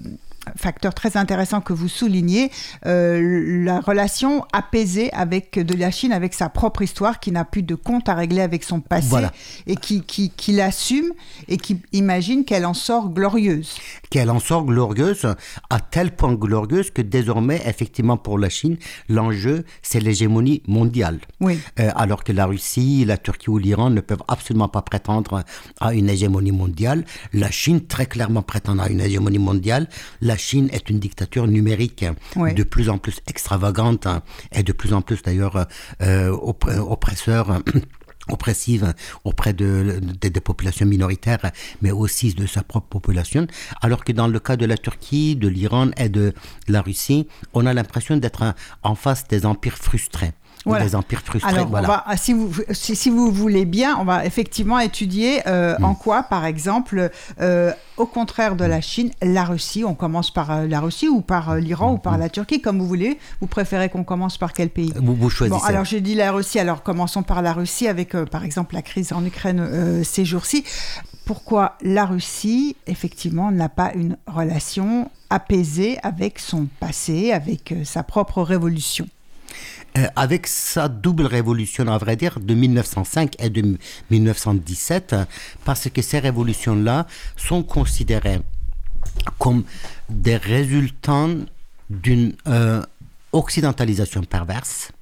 facteur 0.57 0.95
très 0.95 1.17
intéressant 1.17 1.61
que 1.61 1.73
vous 1.73 1.89
soulignez, 1.89 2.51
euh, 2.87 3.65
la 3.65 3.81
relation 3.81 4.45
apaisée 4.53 5.13
avec 5.13 5.59
de 5.59 5.75
la 5.75 5.91
Chine, 5.91 6.13
avec 6.13 6.35
sa 6.35 6.49
propre 6.49 6.83
histoire, 6.83 7.21
qui 7.21 7.33
n'a 7.33 7.45
plus 7.45 7.63
de 7.63 7.75
compte 7.75 8.09
à 8.09 8.15
régler 8.15 8.41
avec 8.41 8.65
son 8.65 8.81
passé 8.81 9.27
et 9.67 9.77
qui, 9.77 10.03
qui, 10.03 10.31
qui 10.31 10.53
l'assume 10.53 11.13
et 11.49 11.57
qui 11.57 11.81
imagine 11.93 12.45
qu'elle 12.45 12.67
en 12.67 12.75
sort 12.75 13.11
glorieuse. 13.11 13.77
Qu'elle 14.11 14.31
en 14.31 14.41
sort 14.41 14.65
glorieuse, 14.65 15.27
à 15.71 15.81
tel 15.81 16.15
point 16.15 16.35
glorieuse 16.35 16.91
que 16.91 17.03
désormais, 17.03 17.61
effectivement, 17.67 18.17
pour 18.17 18.39
la 18.39 18.49
Chine, 18.49 18.77
l'enjeu, 19.09 19.65
c'est 19.83 20.01
l'hégémonie 20.01 20.63
mondiale. 20.67 21.21
Oui. 21.41 21.59
Euh, 21.81 21.91
alors 21.95 22.25
que 22.25 22.33
la 22.33 22.47
Russie, 22.47 23.05
la 23.05 23.17
Turquie 23.19 23.51
ou 23.51 23.59
l'Iran 23.59 23.91
ne 23.91 24.01
peuvent 24.01 24.23
absolument 24.29 24.69
pas 24.69 24.83
prétendre 24.83 25.45
à 25.81 25.95
une 25.95 26.09
hégémonie 26.09 26.53
mondiale. 26.53 27.05
La 27.33 27.51
Chine, 27.51 27.87
très 27.87 28.07
clairement, 28.07 28.43
prétend 28.43 28.79
à 28.79 28.89
une 28.89 29.01
hégémonie 29.01 29.39
mondiale. 29.39 29.89
La 30.21 30.37
Chine 30.39 30.69
est 30.73 30.89
une 30.91 30.99
dictature 30.99 31.47
numérique 31.47 32.05
de 32.37 32.63
plus 32.63 32.89
en 32.89 32.99
plus 32.99 33.21
extravagante 33.27 34.07
hein, 34.07 34.23
et 34.53 34.63
de 34.63 34.73
plus 34.73 34.93
en 34.93 35.03
plus 35.03 35.23
d'ailleurs 35.23 35.67
euh, 36.03 36.31
oppresseur 36.31 37.61
oppressive 38.29 38.95
auprès 39.25 39.53
de, 39.53 40.01
des 40.21 40.31
populations 40.41 40.87
minoritaires, 40.87 41.51
mais 41.83 41.91
aussi 41.91 42.35
de 42.35 42.47
sa 42.47 42.63
propre 42.63 42.89
population, 42.89 43.47
alors 43.81 44.05
que 44.05 44.13
dans 44.13 44.29
le 44.29 44.39
cas 44.39 44.57
de 44.57 44.67
la 44.67 44.77
Turquie, 44.77 45.37
de 45.37 45.49
l'Iran 45.49 45.91
et 45.97 46.09
de 46.09 46.35
la 46.69 46.83
Russie, 46.83 47.27
on 47.55 47.67
a 47.67 47.75
l'impression 47.75 48.17
d'être 48.17 48.55
en 48.83 48.95
face 48.95 49.27
des 49.29 49.47
empires 49.47 49.79
frustrés. 49.79 50.33
Des 50.67 50.95
empires 50.95 51.23
frustrés. 51.25 51.51
Alors, 51.51 51.69
voilà. 51.69 52.05
va, 52.07 52.17
si, 52.17 52.33
vous, 52.33 52.53
si, 52.73 53.11
vous 53.11 53.31
voulez 53.33 53.65
bien, 53.65 53.97
on 53.99 54.05
va 54.05 54.25
effectivement 54.25 54.79
étudier 54.79 55.41
euh, 55.47 55.77
en 55.83 55.93
mm. 55.93 55.97
quoi, 55.97 56.23
par 56.25 56.45
exemple, 56.45 57.11
euh, 57.41 57.73
au 57.97 58.07
contraire 58.07 58.57
de 58.57 58.65
la 58.65 58.81
Chine, 58.81 59.11
la 59.23 59.45
Russie, 59.45 59.85
on 59.85 59.95
commence 59.95 60.31
par 60.31 60.51
euh, 60.51 60.67
la 60.67 60.81
Russie 60.81 61.09
ou 61.09 61.21
par 61.21 61.57
l'Iran 61.57 61.95
ou 61.95 61.99
par 61.99 62.19
la 62.19 62.29
Turquie, 62.29 62.61
comme 62.61 62.79
vous 62.79 62.87
voulez. 62.87 63.19
Vous 63.41 63.47
préférez 63.47 63.89
qu'on 63.89 64.05
commence 64.05 64.37
par 64.37 64.53
quel 64.53 64.69
pays? 64.71 64.93
Vous, 64.97 65.31
choisissez. 65.31 65.59
Bon, 65.59 65.65
alors 65.65 65.85
j'ai 65.85 66.01
dit 66.01 66.15
la 66.15 66.33
Russie, 66.33 66.59
alors 66.59 66.83
commençons 66.83 67.23
par 67.23 67.43
la 67.43 67.53
Russie 67.53 67.89
avec, 67.89 68.17
par 68.27 68.45
exemple, 68.45 68.75
la 68.75 68.83
crise 68.83 69.13
en 69.13 69.25
Ukraine 69.25 70.03
ces 70.05 70.25
jours-ci. 70.25 70.65
Pourquoi 71.25 71.77
la 71.83 72.07
Russie, 72.07 72.77
effectivement, 72.87 73.51
n'a 73.51 73.69
pas 73.69 73.93
une 73.95 74.17
relation 74.27 75.11
apaisée 75.31 75.99
avec 76.03 76.39
son 76.39 76.69
passé, 76.81 77.33
avec 77.33 77.75
sa 77.85 78.03
propre 78.03 78.43
révolution? 78.43 79.07
Avec 80.17 80.47
sa 80.47 80.89
double 80.89 81.27
révolution, 81.27 81.89
à 81.89 81.99
vrai 81.99 82.15
dire, 82.15 82.39
de 82.41 82.55
1905 82.55 83.35
et 83.41 83.51
de 83.51 83.79
1917, 84.11 85.17
parce 85.65 85.89
que 85.91 86.03
ces 86.03 86.21
révolutions-là 86.21 87.07
sont 87.37 87.63
considérées 87.63 88.41
comme 89.39 89.65
des 90.09 90.37
résultats 90.37 91.29
d'une 91.91 92.35
euh, 92.47 92.83
occidentalisation 93.33 94.23
perverse 94.23 94.93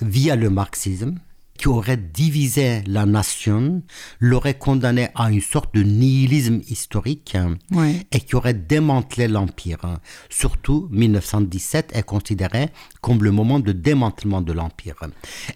via 0.00 0.36
le 0.36 0.50
marxisme 0.50 1.18
qui 1.56 1.68
aurait 1.68 1.96
divisé 1.96 2.82
la 2.86 3.06
nation, 3.06 3.82
l'aurait 4.20 4.58
condamné 4.58 5.08
à 5.14 5.30
une 5.30 5.40
sorte 5.40 5.74
de 5.74 5.82
nihilisme 5.82 6.60
historique 6.68 7.36
et 8.12 8.20
qui 8.20 8.34
aurait 8.34 8.54
démantelé 8.54 9.28
l'Empire. 9.28 9.98
Surtout, 10.28 10.88
1917 10.90 11.92
est 11.94 12.02
considéré 12.02 12.70
comme 13.00 13.22
le 13.22 13.30
moment 13.30 13.60
de 13.60 13.72
démantèlement 13.72 14.40
de 14.40 14.52
l'Empire. 14.52 14.96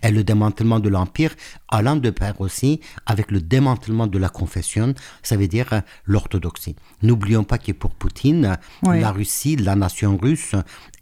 Et 0.03 0.11
le 0.11 0.25
démantèlement 0.25 0.81
de 0.81 0.89
l'Empire 0.89 1.35
allant 1.69 1.97
de 1.97 2.11
pair 2.11 2.41
aussi 2.41 2.81
avec 3.07 3.31
le 3.31 3.41
démantèlement 3.41 4.07
de 4.07 4.19
la 4.19 4.29
confession, 4.29 4.95
ça 5.23 5.37
veut 5.37 5.49
dire 5.49 5.83
l'orthodoxie. 6.05 6.77
N'oublions 7.03 7.45
pas 7.45 7.59
que 7.59 7.73
pour 7.73 7.91
Poutine, 7.95 8.59
la 8.83 9.11
Russie, 9.11 9.57
la 9.57 9.75
nation 9.75 10.17
russe, 10.17 10.55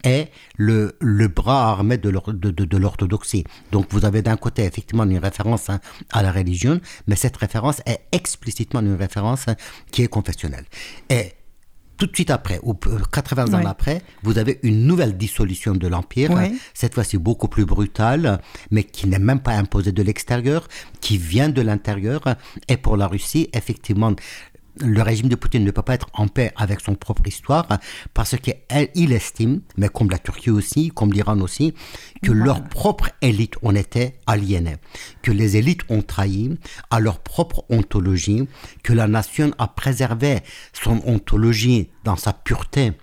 est 0.07 0.31
le, 0.55 0.95
le 0.99 1.27
bras 1.27 1.69
armé 1.69 1.97
de 1.97 2.77
l'orthodoxie. 2.77 3.43
Donc 3.71 3.87
vous 3.91 4.05
avez 4.05 4.21
d'un 4.21 4.37
côté 4.37 4.63
effectivement 4.63 5.03
une 5.03 5.17
référence 5.17 5.69
hein, 5.69 5.79
à 6.11 6.23
la 6.23 6.31
religion, 6.31 6.79
mais 7.07 7.15
cette 7.15 7.37
référence 7.37 7.81
est 7.85 8.01
explicitement 8.11 8.79
une 8.79 8.95
référence 8.95 9.47
hein, 9.47 9.55
qui 9.91 10.03
est 10.03 10.07
confessionnelle. 10.07 10.65
Et 11.09 11.33
tout 11.97 12.05
de 12.05 12.13
suite 12.13 12.29
après, 12.29 12.59
ou 12.61 12.75
80 12.75 13.53
ans 13.55 13.65
après, 13.65 14.01
vous 14.21 14.37
avez 14.37 14.59
une 14.61 14.85
nouvelle 14.85 15.17
dissolution 15.17 15.73
de 15.73 15.87
l'Empire, 15.87 16.31
cette 16.75 16.93
fois-ci 16.93 17.17
beaucoup 17.17 17.47
plus 17.47 17.65
brutale, 17.65 18.39
mais 18.69 18.83
qui 18.83 19.07
n'est 19.07 19.19
même 19.19 19.39
pas 19.39 19.53
imposée 19.53 19.91
de 19.91 20.03
l'extérieur, 20.03 20.67
qui 21.01 21.17
vient 21.17 21.49
de 21.49 21.61
l'intérieur. 21.61 22.21
Et 22.67 22.77
pour 22.77 22.97
la 22.97 23.07
Russie, 23.07 23.49
effectivement, 23.51 24.13
le 24.81 25.01
régime 25.01 25.29
de 25.29 25.35
Poutine 25.35 25.63
ne 25.63 25.71
peut 25.71 25.81
pas 25.81 25.95
être 25.95 26.09
en 26.13 26.27
paix 26.27 26.51
avec 26.55 26.81
son 26.81 26.95
propre 26.95 27.27
histoire 27.27 27.67
parce 28.13 28.35
qu'il 28.37 29.13
estime, 29.13 29.61
mais 29.77 29.89
comme 29.89 30.09
la 30.09 30.19
Turquie 30.19 30.49
aussi, 30.49 30.89
comme 30.89 31.13
l'Iran 31.13 31.39
aussi, 31.39 31.73
que 32.23 32.31
leur 32.31 32.63
propre 32.63 33.09
élite 33.21 33.55
en 33.63 33.75
était 33.75 34.19
aliénée, 34.27 34.77
que 35.21 35.31
les 35.31 35.57
élites 35.57 35.81
ont 35.89 36.01
trahi 36.01 36.57
à 36.89 36.99
leur 36.99 37.19
propre 37.19 37.65
ontologie, 37.69 38.47
que 38.83 38.93
la 38.93 39.07
nation 39.07 39.51
a 39.57 39.67
préservé 39.67 40.39
son 40.73 41.01
ontologie 41.05 41.89
dans 42.03 42.15
sa 42.15 42.33
pureté. 42.33 42.93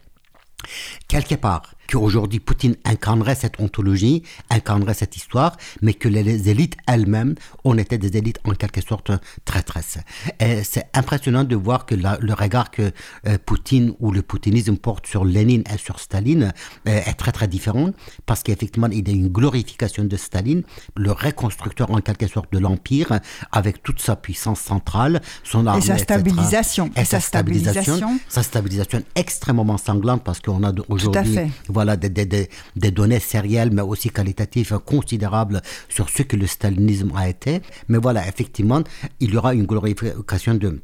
Quelque 1.08 1.34
part, 1.34 1.73
qu'aujourd'hui 1.88 2.40
Poutine 2.40 2.76
incarnerait 2.84 3.34
cette 3.34 3.60
ontologie, 3.60 4.22
incarnerait 4.50 4.94
cette 4.94 5.16
histoire, 5.16 5.56
mais 5.82 5.94
que 5.94 6.08
les, 6.08 6.48
élites 6.48 6.76
elles-mêmes, 6.86 7.34
on 7.64 7.78
était 7.78 7.98
des 7.98 8.16
élites 8.16 8.40
en 8.44 8.52
quelque 8.52 8.80
sorte 8.80 9.10
traîtresses. 9.44 9.98
Et 10.40 10.64
c'est 10.64 10.86
impressionnant 10.94 11.44
de 11.44 11.56
voir 11.56 11.86
que 11.86 11.94
le 11.94 12.34
regard 12.34 12.70
que 12.70 12.92
euh, 13.26 13.38
Poutine 13.44 13.94
ou 14.00 14.10
le 14.12 14.22
poutinisme 14.22 14.76
porte 14.76 15.06
sur 15.06 15.24
Lénine 15.24 15.64
et 15.72 15.78
sur 15.78 16.00
Staline 16.00 16.52
euh, 16.88 17.00
est 17.06 17.14
très 17.14 17.32
très 17.32 17.48
différent, 17.48 17.90
parce 18.26 18.42
qu'effectivement 18.42 18.88
il 18.90 19.08
y 19.08 19.12
a 19.12 19.14
une 19.14 19.28
glorification 19.28 20.04
de 20.04 20.16
Staline, 20.16 20.62
le 20.96 21.12
reconstructeur 21.12 21.90
en 21.90 22.00
quelque 22.00 22.26
sorte 22.26 22.52
de 22.52 22.58
l'empire, 22.58 23.20
avec 23.52 23.82
toute 23.82 24.00
sa 24.00 24.16
puissance 24.16 24.60
centrale, 24.60 25.20
son 25.42 25.66
armée, 25.66 25.82
et 25.82 25.86
sa 25.86 25.98
stabilisation, 25.98 26.90
et, 26.96 27.04
sa 27.04 27.20
stabilisation, 27.20 28.18
sa 28.28 28.42
stabilisation 28.42 29.02
extrêmement 29.14 29.78
sanglante, 29.78 30.22
parce 30.22 30.40
qu'on 30.40 30.62
a 30.64 30.72
aujourd'hui 30.88 31.38
voilà, 31.74 31.96
des, 31.96 32.08
des, 32.08 32.48
des, 32.76 32.90
données 32.90 33.20
sérielles, 33.20 33.70
mais 33.72 33.82
aussi 33.82 34.08
qualitatives 34.10 34.78
considérables 34.84 35.60
sur 35.88 36.08
ce 36.08 36.22
que 36.22 36.36
le 36.36 36.46
stalinisme 36.46 37.12
a 37.16 37.28
été. 37.28 37.60
Mais 37.88 37.98
voilà, 37.98 38.26
effectivement, 38.26 38.82
il 39.20 39.34
y 39.34 39.36
aura 39.36 39.52
une 39.54 39.66
glorification 39.66 40.54
de 40.54 40.80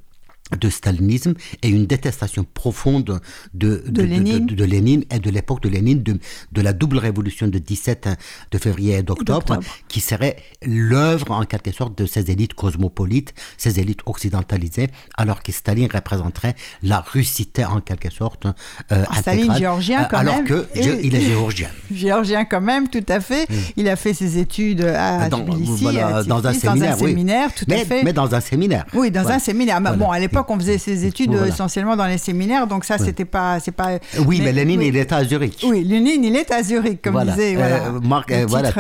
de 0.59 0.69
stalinisme 0.69 1.35
et 1.63 1.69
une 1.69 1.87
détestation 1.87 2.45
profonde 2.55 3.21
de, 3.55 3.85
de, 3.87 4.03
Lénine. 4.03 4.47
de, 4.47 4.65
Lénine. 4.65 5.05
et 5.11 5.19
de 5.19 5.31
l'époque 5.31 5.63
de 5.63 5.69
Lénine, 5.69 6.03
de, 6.03 6.19
de 6.53 6.61
la 6.61 6.73
double 6.73 6.99
révolution 6.99 7.49
de 7.49 7.59
17 7.59 8.09
de 8.51 8.59
février 8.59 8.97
et 8.97 9.03
d'octobre, 9.03 9.61
qui 9.89 10.01
serait 10.01 10.37
l'œuvre 10.63 11.31
en 11.33 11.45
quelque 11.45 11.73
sorte 11.73 11.97
de 11.99 12.07
ces 12.07 12.31
élites 12.31 12.55
cosmopolites, 12.55 13.35
ces 13.57 13.81
élites 13.81 14.01
occidentalisées, 14.07 14.89
alors 15.17 15.43
que 15.43 15.53
Staline 15.53 15.89
représenterait 15.93 16.55
la 16.83 17.01
russité 17.01 17.65
en 17.65 17.81
quelque 17.81 18.11
sorte. 18.11 18.47
Euh, 18.47 19.05
ah, 19.09 19.17
Staline 19.21 19.55
géorgien 19.57 20.05
quand 20.05 20.19
alors 20.19 20.37
même. 20.37 20.47
Alors 20.47 20.67
que 20.67 20.79
il 21.05 21.15
est 21.15 21.21
géorgien. 21.33 21.71
géorgien 21.93 22.45
quand 22.45 22.61
même, 22.61 22.89
tout 22.89 23.05
à 23.09 23.21
fait. 23.21 23.47
Il 23.77 23.89
a 23.89 23.97
fait 23.97 24.15
ses 24.15 24.39
études 24.39 24.83
à 24.83 25.29
dans, 25.29 25.41
un 25.47 25.53
séminaire, 25.77 26.25
dans 26.25 26.47
un 26.47 26.53
séminaire, 26.53 27.55
tout 27.55 27.67
à 27.71 27.77
fait. 27.85 28.03
Mais 28.03 28.13
dans 28.13 28.35
un 28.35 28.41
séminaire. 28.41 28.87
Oui, 28.95 29.11
dans 29.11 29.29
un 29.29 29.39
séminaire. 29.39 29.81
Bon, 29.81 30.11
à 30.11 30.19
l'époque 30.19 30.40
on 30.49 30.59
faisait 30.59 30.79
ses 30.79 31.05
études 31.05 31.35
essentiellement 31.47 31.97
dans 31.97 32.07
les 32.07 32.19
séminaires, 32.19 32.67
donc 32.67 32.85
ça, 32.85 32.99
c'était 32.99 33.25
pas, 33.25 33.61
c'est 33.61 33.73
pas. 33.73 33.99
Oui, 34.27 34.41
mais, 34.43 34.53
Lénine, 34.53 34.83
il 34.83 34.97
est 34.97 35.13
à 35.13 35.25
Zurich. 35.25 35.65
Oui, 35.65 35.85
Lénine, 35.85 36.25
il 36.25 36.37
est 36.37 36.51
à 36.51 36.63
Zurich, 36.63 37.03
comme 37.03 37.23
disait. 37.25 37.57
Euh, 37.57 38.01
Marc, 38.03 38.31
euh, 38.33 38.47
voilà, 38.49 38.73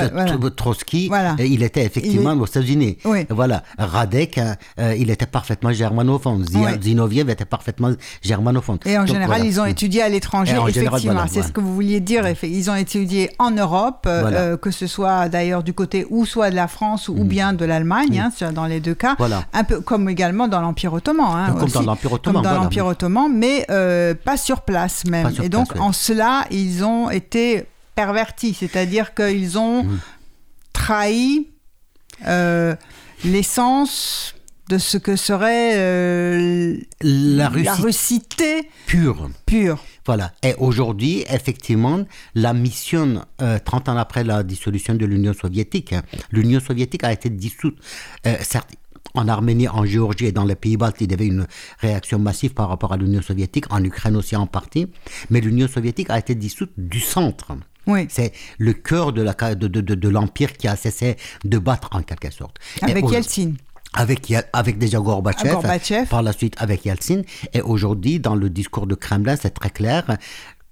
Trotsky, 0.56 1.10
il 1.38 1.62
était 1.62 1.84
effectivement 1.84 2.32
aux 2.32 2.46
États-Unis. 2.46 2.98
Voilà, 3.28 3.62
Radek, 3.78 4.38
euh, 4.78 4.94
il 4.98 5.10
était 5.10 5.26
parfaitement 5.26 5.72
germanophone. 5.72 6.44
Zinoviev 6.80 7.28
était 7.30 7.44
parfaitement 7.44 7.92
germanophone. 8.22 8.78
Et 8.86 8.98
en 8.98 9.06
général, 9.06 9.44
ils 9.44 9.60
ont 9.60 9.66
étudié 9.66 10.02
à 10.02 10.08
l'étranger, 10.08 10.56
effectivement. 10.68 11.24
C'est 11.28 11.42
ce 11.42 11.52
que 11.52 11.60
vous 11.60 11.74
vouliez 11.74 12.00
dire. 12.00 12.24
Ils 12.42 12.70
ont 12.70 12.76
étudié 12.76 13.30
en 13.38 13.50
Europe, 13.50 14.08
que 14.60 14.70
ce 14.70 14.86
soit 14.86 15.28
d'ailleurs 15.28 15.62
du 15.62 15.72
côté 15.72 16.06
ou 16.10 16.24
soit 16.26 16.50
de 16.50 16.56
la 16.56 16.68
France 16.68 17.08
ou 17.08 17.24
mm. 17.24 17.28
bien 17.28 17.52
de 17.52 17.64
l'Allemagne, 17.64 18.20
hein, 18.20 18.52
dans 18.52 18.66
les 18.66 18.80
deux 18.80 18.94
cas. 18.94 19.16
Un 19.52 19.64
peu 19.64 19.80
comme 19.80 20.08
également 20.08 20.48
dans 20.48 20.60
l'Empire 20.60 20.92
ottoman. 20.92 21.26
Hein, 21.30 21.49
comme 21.54 21.70
dans 21.70 21.82
l'Empire 21.82 22.12
ottoman. 22.12 22.42
dans 22.42 22.54
l'Empire 22.54 22.86
ottoman, 22.86 23.28
mais 23.32 23.66
euh, 23.70 24.14
pas 24.14 24.36
sur 24.36 24.62
place 24.62 25.04
même. 25.04 25.30
et 25.42 25.48
donc, 25.48 25.78
en 25.78 25.92
cela, 25.92 26.46
ils 26.50 26.84
ont 26.84 27.10
été 27.10 27.64
pervertis, 27.94 28.54
c'est-à-dire 28.54 29.14
qu'ils 29.14 29.58
ont 29.58 29.84
mmh. 29.84 29.98
trahi 30.72 31.48
euh, 32.26 32.74
l'essence 33.24 34.34
de 34.68 34.78
ce 34.78 34.98
que 34.98 35.16
serait 35.16 35.72
euh, 35.74 36.76
la, 37.02 37.48
russité 37.48 38.70
pure. 38.86 39.28
pure. 39.44 39.82
Voilà. 40.06 40.32
Et 40.44 40.54
aujourd'hui, 40.58 41.24
effectivement, 41.28 42.04
la 42.36 42.52
mission, 42.52 43.24
30 43.64 43.88
ans 43.88 43.96
après 43.96 44.22
la 44.22 44.44
dissolution 44.44 44.94
de 44.94 45.04
l'Union 45.06 45.34
soviétique, 45.34 45.92
hein, 45.92 46.02
l'Union 46.30 46.60
soviétique 46.60 47.02
a 47.02 47.12
été 47.12 47.30
dissoute. 47.30 47.76
certes, 48.42 48.70
en 49.14 49.28
Arménie, 49.28 49.68
en 49.68 49.84
Géorgie 49.84 50.26
et 50.26 50.32
dans 50.32 50.44
les 50.44 50.54
pays 50.54 50.76
baltes, 50.76 50.96
il 51.00 51.10
y 51.10 51.14
avait 51.14 51.26
une 51.26 51.46
réaction 51.78 52.18
massive 52.18 52.54
par 52.54 52.68
rapport 52.68 52.92
à 52.92 52.96
l'Union 52.96 53.22
soviétique, 53.22 53.64
en 53.70 53.82
Ukraine 53.82 54.16
aussi 54.16 54.36
en 54.36 54.46
partie, 54.46 54.86
mais 55.30 55.40
l'Union 55.40 55.68
soviétique 55.68 56.10
a 56.10 56.18
été 56.18 56.34
dissoute 56.34 56.72
du 56.76 57.00
centre. 57.00 57.52
Oui. 57.86 58.06
C'est 58.08 58.32
le 58.58 58.72
cœur 58.72 59.12
de, 59.12 59.22
l'empire 59.22 59.56
de, 59.56 59.68
de, 59.68 60.08
l'empire 60.08 60.52
qui 60.52 60.68
a 60.68 60.76
cessé 60.76 61.16
de 61.44 61.58
battre 61.58 61.88
en 61.92 62.02
quelque 62.02 62.30
sorte. 62.30 62.56
Avec 62.82 63.08
Yeltsin 63.10 63.52
avec, 63.92 64.32
avec 64.52 64.78
déjà 64.78 64.98
Gorbatchev, 65.00 65.50
Gorbatchev, 65.50 66.06
par 66.06 66.22
la 66.22 66.32
suite 66.32 66.54
avec 66.58 66.84
Yeltsin. 66.84 67.22
Et 67.52 67.60
aujourd'hui, 67.60 68.20
dans 68.20 68.36
le 68.36 68.48
discours 68.48 68.86
de 68.86 68.94
Kremlin, 68.94 69.34
c'est 69.34 69.50
très 69.50 69.70
clair, 69.70 70.16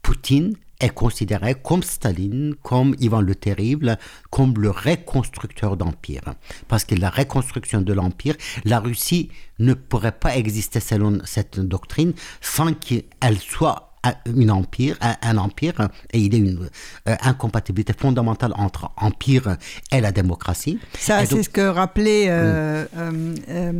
Poutine 0.03 0.55
est 0.81 0.91
considéré 0.91 1.55
comme 1.55 1.83
Staline, 1.83 2.55
comme 2.63 2.95
Ivan 3.01 3.21
le 3.21 3.35
Terrible, 3.35 3.99
comme 4.31 4.55
le 4.59 4.71
reconstructeur 4.71 5.77
d'empire. 5.77 6.35
Parce 6.69 6.85
que 6.85 6.95
la 6.95 7.11
reconstruction 7.11 7.81
de 7.81 7.93
l'empire, 7.93 8.37
la 8.65 8.81
Russie 8.81 9.31
ne 9.59 9.75
pourrait 9.75 10.13
pas 10.13 10.37
exister 10.37 10.81
selon 10.81 11.19
cette 11.25 11.59
doctrine 11.61 12.13
sans 12.41 12.73
qu'elle 12.75 13.39
soit 13.39 13.88
un 14.05 14.49
empire, 14.49 14.97
un, 15.01 15.39
empire, 15.39 15.89
et 16.13 16.19
il 16.19 16.33
y 16.33 16.37
a 16.37 16.39
une 16.39 16.69
euh, 17.09 17.17
incompatibilité 17.23 17.93
fondamentale 17.93 18.53
entre 18.57 18.91
empire 18.97 19.57
et 19.93 20.01
la 20.01 20.13
démocratie. 20.13 20.79
Ça, 20.99 21.25
c'est 21.27 21.43
ce 21.43 21.49
que 21.49 21.67
rappelait 21.69 22.27
euh, 22.29 22.85
euh, 22.97 23.35
euh 23.49 23.73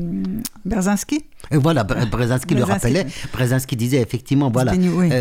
Berzinski 0.65 1.25
et 1.51 1.57
voilà, 1.57 1.85
Brzezinski 1.85 2.55
le 2.55 2.65
rappelait. 2.65 3.07
Brzezinski 3.33 3.77
disait 3.77 4.01
effectivement, 4.01 4.51
voilà, 4.51 4.75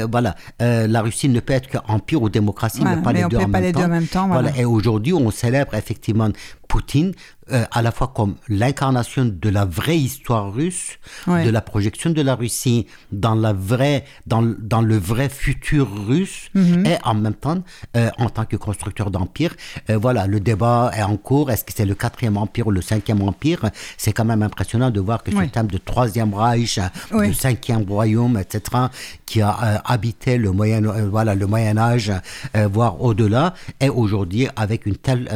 voilà 0.09 0.35
la 0.59 1.01
Russie 1.01 1.29
ne 1.29 1.39
peut 1.39 1.53
être 1.53 1.69
qu'empire 1.69 2.21
ou 2.21 2.29
démocratie, 2.29 2.81
mais 2.83 3.01
pas, 3.01 3.13
les, 3.13 3.23
deux 3.25 3.37
en, 3.37 3.47
même 3.47 3.75
en 3.75 3.87
même 3.87 4.07
temps. 4.07 4.27
Voilà. 4.27 4.51
Et 4.57 4.65
aujourd'hui, 4.65 5.13
on 5.13 5.29
célèbre 5.31 5.75
effectivement 5.75 6.29
Poutine 6.67 7.13
euh, 7.51 7.65
à 7.71 7.81
la 7.81 7.91
fois 7.91 8.11
comme 8.13 8.35
l'incarnation 8.49 9.25
de 9.25 9.49
la 9.49 9.65
vraie 9.65 9.97
histoire 9.97 10.53
russe, 10.53 10.97
de 11.27 11.49
la 11.49 11.61
projection 11.61 12.09
de 12.09 12.21
la 12.21 12.35
Russie 12.35 12.87
dans, 13.11 13.35
la 13.35 13.53
vraie, 13.53 14.03
dans, 14.25 14.41
dans 14.59 14.81
le 14.81 14.97
vrai 14.97 15.29
futur 15.29 15.87
russe, 16.07 16.49
mhm. 16.53 16.85
et 16.85 16.97
en 17.03 17.13
même 17.13 17.33
temps, 17.33 17.63
euh, 17.95 18.09
en 18.17 18.29
tant 18.29 18.45
que 18.45 18.57
constructeur 18.57 19.11
d'empire, 19.11 19.55
euh, 19.89 19.97
voilà, 19.97 20.27
le 20.27 20.39
débat 20.39 20.91
est 20.95 21.03
en 21.03 21.17
cours. 21.17 21.49
Est-ce 21.51 21.63
que 21.63 21.71
c'est 21.75 21.85
le 21.85 21.95
quatrième 21.95 22.37
empire 22.37 22.67
ou 22.67 22.71
le 22.71 22.81
cinquième 22.81 23.21
empire? 23.21 23.69
C'est 23.97 24.11
quand 24.11 24.25
même 24.25 24.43
impressionnant 24.43 24.91
de 24.91 24.99
voir 24.99 25.23
que 25.23 25.31
ce 25.31 25.43
thème 25.49 25.67
de 25.67 25.77
troisième 25.77 26.33
Reich, 26.33 26.79
le 27.11 27.33
cinquième 27.33 27.83
royaume, 27.83 28.37
etc., 28.37 28.87
qui 29.25 29.41
a 29.41 29.81
habité 29.85 30.37
le 30.37 30.51
Moyen, 30.51 30.81
voilà, 30.81 31.35
le 31.35 31.47
Moyen 31.47 31.77
Âge, 31.77 32.11
voire 32.53 33.01
au-delà, 33.01 33.53
est 33.79 33.89
aujourd'hui 33.89 34.47
avec 34.55 34.85
une 34.85 34.95
telle 34.95 35.29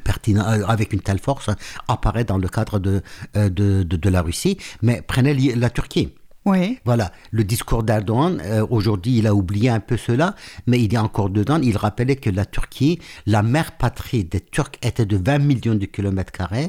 pertinent, 0.00 0.44
euh, 0.46 0.64
avec 0.66 0.92
une 0.92 1.00
telle 1.00 1.18
force, 1.18 1.50
apparaît 1.88 2.24
dans 2.24 2.38
le 2.38 2.48
cadre 2.48 2.78
de, 2.78 3.02
euh, 3.36 3.48
de, 3.48 3.82
de, 3.82 3.96
de 3.96 4.08
la 4.08 4.22
Russie. 4.22 4.58
Mais 4.82 5.02
prenez 5.06 5.34
la 5.54 5.70
Turquie. 5.70 6.14
Oui. 6.44 6.78
Voilà, 6.84 7.12
le 7.30 7.44
discours 7.44 7.84
d'Erdogan, 7.84 8.40
euh, 8.44 8.66
aujourd'hui, 8.68 9.18
il 9.18 9.28
a 9.28 9.34
oublié 9.34 9.68
un 9.68 9.78
peu 9.78 9.96
cela, 9.96 10.34
mais 10.66 10.82
il 10.82 10.92
est 10.92 10.98
encore 10.98 11.30
dedans. 11.30 11.60
Il 11.62 11.76
rappelait 11.76 12.16
que 12.16 12.30
la 12.30 12.44
Turquie, 12.44 12.98
la 13.26 13.44
mère 13.44 13.72
patrie 13.72 14.24
des 14.24 14.40
Turcs 14.40 14.72
était 14.82 15.06
de 15.06 15.16
20 15.16 15.38
millions 15.38 15.76
de 15.76 15.86
kilomètres 15.86 16.32
carrés, 16.32 16.68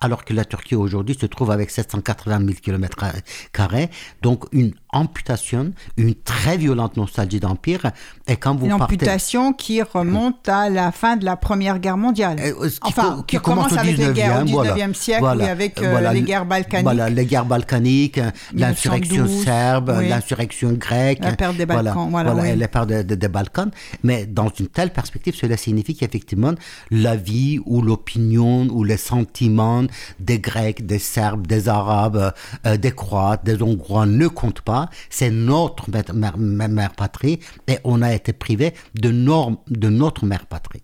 alors 0.00 0.24
que 0.24 0.34
la 0.34 0.44
Turquie 0.44 0.74
aujourd'hui 0.74 1.16
se 1.18 1.26
trouve 1.26 1.52
avec 1.52 1.70
780 1.70 2.38
000 2.40 2.50
kilomètres 2.60 3.04
carrés. 3.52 3.88
Donc, 4.20 4.46
une 4.50 4.72
amputation, 4.94 5.72
une 5.96 6.14
très 6.14 6.56
violente 6.56 6.96
nostalgie 6.96 7.40
d'empire. 7.40 7.90
Et 8.26 8.36
quand 8.36 8.54
vous 8.54 8.66
une 8.66 8.72
amputation 8.72 9.52
qui 9.52 9.82
remonte 9.82 10.48
à 10.48 10.70
la 10.70 10.92
fin 10.92 11.16
de 11.16 11.24
la 11.24 11.36
Première 11.36 11.78
Guerre 11.78 11.96
mondiale. 11.96 12.38
Euh, 12.40 12.68
qui 12.68 12.78
enfin, 12.82 13.24
qui, 13.26 13.36
commence, 13.36 13.72
au 13.72 13.76
19e, 13.76 14.12
guerres, 14.12 14.42
au 14.42 14.64
19e 14.64 14.94
siècle, 14.94 15.24
avec 15.26 15.82
euh, 15.82 16.12
les 16.12 16.22
guerres 16.22 16.46
balkaniques. 16.46 16.84
Voilà, 16.84 17.10
les 17.10 17.26
guerres 17.26 17.44
balkaniques, 17.44 18.20
l'insurrection 18.54 19.26
serbe, 19.26 19.94
l'insurrection 20.08 20.72
grecque. 20.72 21.18
La 21.22 21.32
perte 21.32 21.56
des 21.56 21.66
Balkans. 21.66 22.08
Voilà, 22.10 22.32
voilà 22.32 22.56
la 22.56 22.68
perte 22.68 22.88
des 22.88 23.28
Balkans. 23.28 23.70
Mais 24.02 24.26
dans 24.26 24.50
une 24.58 24.68
telle 24.68 24.90
perspective, 24.90 25.34
cela 25.34 25.56
signifie 25.56 25.94
qu'effectivement, 25.94 26.54
la 26.90 27.16
vie 27.16 27.60
ou 27.66 27.82
l'opinion 27.82 28.66
ou 28.70 28.84
les 28.84 28.96
sentiments 28.96 29.84
des 30.20 30.38
Grecs, 30.38 30.86
des 30.86 30.98
Serbes, 30.98 31.46
des 31.46 31.68
Arabes, 31.68 32.32
euh, 32.66 32.76
des 32.76 32.92
Croates, 32.92 33.44
des 33.44 33.62
Hongrois 33.62 34.06
ne 34.06 34.28
comptent 34.28 34.60
pas 34.60 34.83
c'est 35.10 35.30
notre 35.30 35.90
mère, 36.12 36.92
patrie, 36.92 37.40
et 37.66 37.78
on 37.84 38.02
a 38.02 38.14
été 38.14 38.32
privé 38.32 38.74
de, 38.94 39.10
de 39.10 39.88
notre 39.88 40.26
mère 40.26 40.46
patrie. 40.46 40.82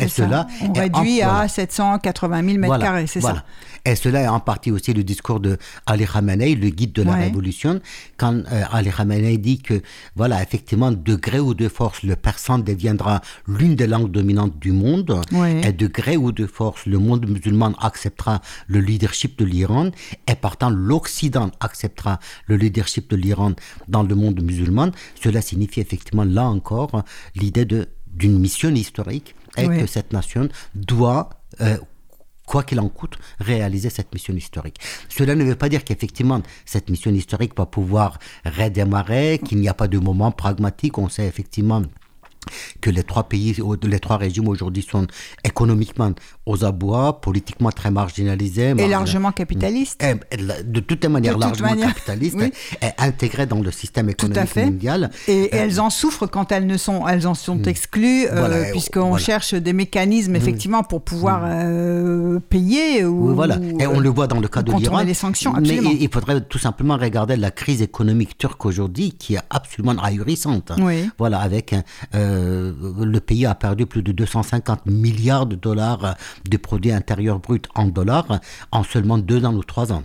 Et 0.00 0.08
cela 0.08 0.46
on 0.62 0.72
réduit 0.72 1.22
à 1.22 1.48
780 1.48 2.44
000 2.44 2.58
mètres 2.58 2.78
carrés, 2.78 3.06
c'est 3.06 3.20
ça. 3.20 3.44
Et 3.84 3.94
cela 3.94 4.22
est 4.22 4.28
en 4.28 4.40
partie 4.40 4.70
aussi 4.70 4.92
le 4.92 5.04
discours 5.04 5.40
de 5.40 5.56
Ali 5.86 6.04
Khamenei, 6.06 6.54
le 6.54 6.68
guide 6.68 6.92
de 6.92 7.02
la 7.02 7.14
révolution, 7.14 7.80
quand 8.16 8.34
euh, 8.34 8.64
Ali 8.70 8.90
Khamenei 8.90 9.38
dit 9.38 9.60
que, 9.60 9.80
voilà, 10.14 10.42
effectivement, 10.42 10.92
de 10.92 11.14
gré 11.14 11.38
ou 11.40 11.54
de 11.54 11.68
force, 11.68 12.02
le 12.02 12.16
persan 12.16 12.58
deviendra 12.58 13.20
l'une 13.46 13.76
des 13.76 13.86
langues 13.86 14.10
dominantes 14.10 14.58
du 14.58 14.72
monde, 14.72 15.20
et 15.62 15.72
de 15.72 15.86
gré 15.86 16.16
ou 16.16 16.32
de 16.32 16.46
force, 16.46 16.86
le 16.86 16.98
monde 16.98 17.28
musulman 17.28 17.72
acceptera 17.80 18.40
le 18.66 18.80
leadership 18.80 19.38
de 19.38 19.44
l'Iran, 19.44 19.90
et 20.26 20.34
partant, 20.34 20.70
l'Occident 20.70 21.50
acceptera 21.60 22.18
le 22.46 22.56
leadership 22.56 23.08
de 23.10 23.16
l'Iran 23.16 23.52
dans 23.88 24.02
le 24.02 24.14
monde 24.14 24.42
musulman. 24.42 24.90
Cela 25.22 25.40
signifie 25.40 25.80
effectivement, 25.80 26.24
là 26.24 26.44
encore, 26.44 27.02
l'idée 27.34 27.64
d'une 27.64 28.38
mission 28.38 28.70
historique 28.74 29.34
et 29.58 29.68
que 29.68 29.86
cette 29.86 30.12
nation 30.12 30.48
doit 30.74 31.30
euh, 31.60 31.76
quoi 32.48 32.62
qu'il 32.64 32.80
en 32.80 32.88
coûte, 32.88 33.16
réaliser 33.38 33.90
cette 33.90 34.12
mission 34.12 34.34
historique. 34.34 34.80
Cela 35.08 35.34
ne 35.34 35.44
veut 35.44 35.54
pas 35.54 35.68
dire 35.68 35.84
qu'effectivement, 35.84 36.40
cette 36.64 36.88
mission 36.90 37.12
historique 37.12 37.52
va 37.56 37.66
pouvoir 37.66 38.18
redémarrer, 38.44 39.38
qu'il 39.44 39.58
n'y 39.58 39.68
a 39.68 39.74
pas 39.74 39.86
de 39.86 39.98
moment 39.98 40.32
pragmatique. 40.32 40.98
On 40.98 41.08
sait 41.08 41.26
effectivement 41.26 41.82
que 42.80 42.90
les 42.90 43.02
trois 43.02 43.24
pays, 43.28 43.56
les 43.82 44.00
trois 44.00 44.16
régimes 44.16 44.48
aujourd'hui 44.48 44.86
sont 44.88 45.06
économiquement 45.44 46.12
aux 46.46 46.64
abois, 46.64 47.20
politiquement 47.20 47.70
très 47.70 47.90
marginalisés. 47.90 48.74
Et 48.78 48.88
largement 48.88 49.32
capitalistes. 49.32 50.04
de 50.64 50.80
toute 50.80 51.04
manière, 51.06 51.38
largement 51.38 51.76
capitalistes, 51.76 52.40
et 52.82 52.86
intégrés 52.98 53.46
dans 53.46 53.60
le 53.60 53.70
système 53.70 54.08
économique 54.08 54.56
mondial. 54.56 55.10
Et, 55.26 55.44
euh, 55.44 55.48
elles 55.52 55.80
en 55.80 55.90
souffrent 55.90 56.26
quand 56.26 56.52
elles, 56.52 56.66
ne 56.66 56.76
sont, 56.76 57.06
elles 57.06 57.26
en 57.26 57.34
sont 57.34 57.56
hmm. 57.56 57.68
exclues, 57.68 58.26
euh, 58.30 58.70
puisqu'on 58.70 59.16
cherche 59.16 59.54
des 59.54 59.72
mécanismes, 59.72 60.32
hmm. 60.32 60.36
effectivement, 60.36 60.82
pour 60.82 61.02
pouvoir 61.02 61.40
hmm. 61.40 61.50
euh, 61.64 62.40
payer. 62.40 63.04
Ou, 63.04 63.34
voilà. 63.34 63.58
Et 63.78 63.86
on 63.86 64.00
le 64.00 64.08
voit 64.08 64.26
dans 64.26 64.40
le 64.40 64.48
cas 64.48 64.62
de 64.62 64.72
l'Iran. 64.72 65.02
les 65.02 65.14
sanctions, 65.14 65.54
absolument. 65.54 65.90
Mais 65.90 65.96
il 66.00 66.10
faudrait 66.12 66.40
tout 66.40 66.58
simplement 66.58 66.96
regarder 66.96 67.36
la 67.36 67.50
crise 67.50 67.82
économique 67.82 68.36
turque 68.38 68.64
aujourd'hui, 68.64 69.12
qui 69.12 69.34
est 69.34 69.40
absolument 69.50 69.96
ahurissante. 70.02 70.72
Voilà, 71.18 71.40
avec 71.40 71.74
euh, 72.38 73.04
le 73.04 73.20
pays 73.20 73.46
a 73.46 73.54
perdu 73.54 73.86
plus 73.86 74.02
de 74.02 74.12
250 74.12 74.86
milliards 74.86 75.46
de 75.46 75.56
dollars 75.56 76.16
de 76.48 76.56
produits 76.56 76.92
intérieurs 76.92 77.38
bruts 77.40 77.62
en 77.74 77.86
dollars 77.86 78.40
en 78.72 78.82
seulement 78.82 79.18
deux 79.18 79.44
ans 79.44 79.54
ou 79.54 79.62
trois 79.62 79.92
ans. 79.92 80.04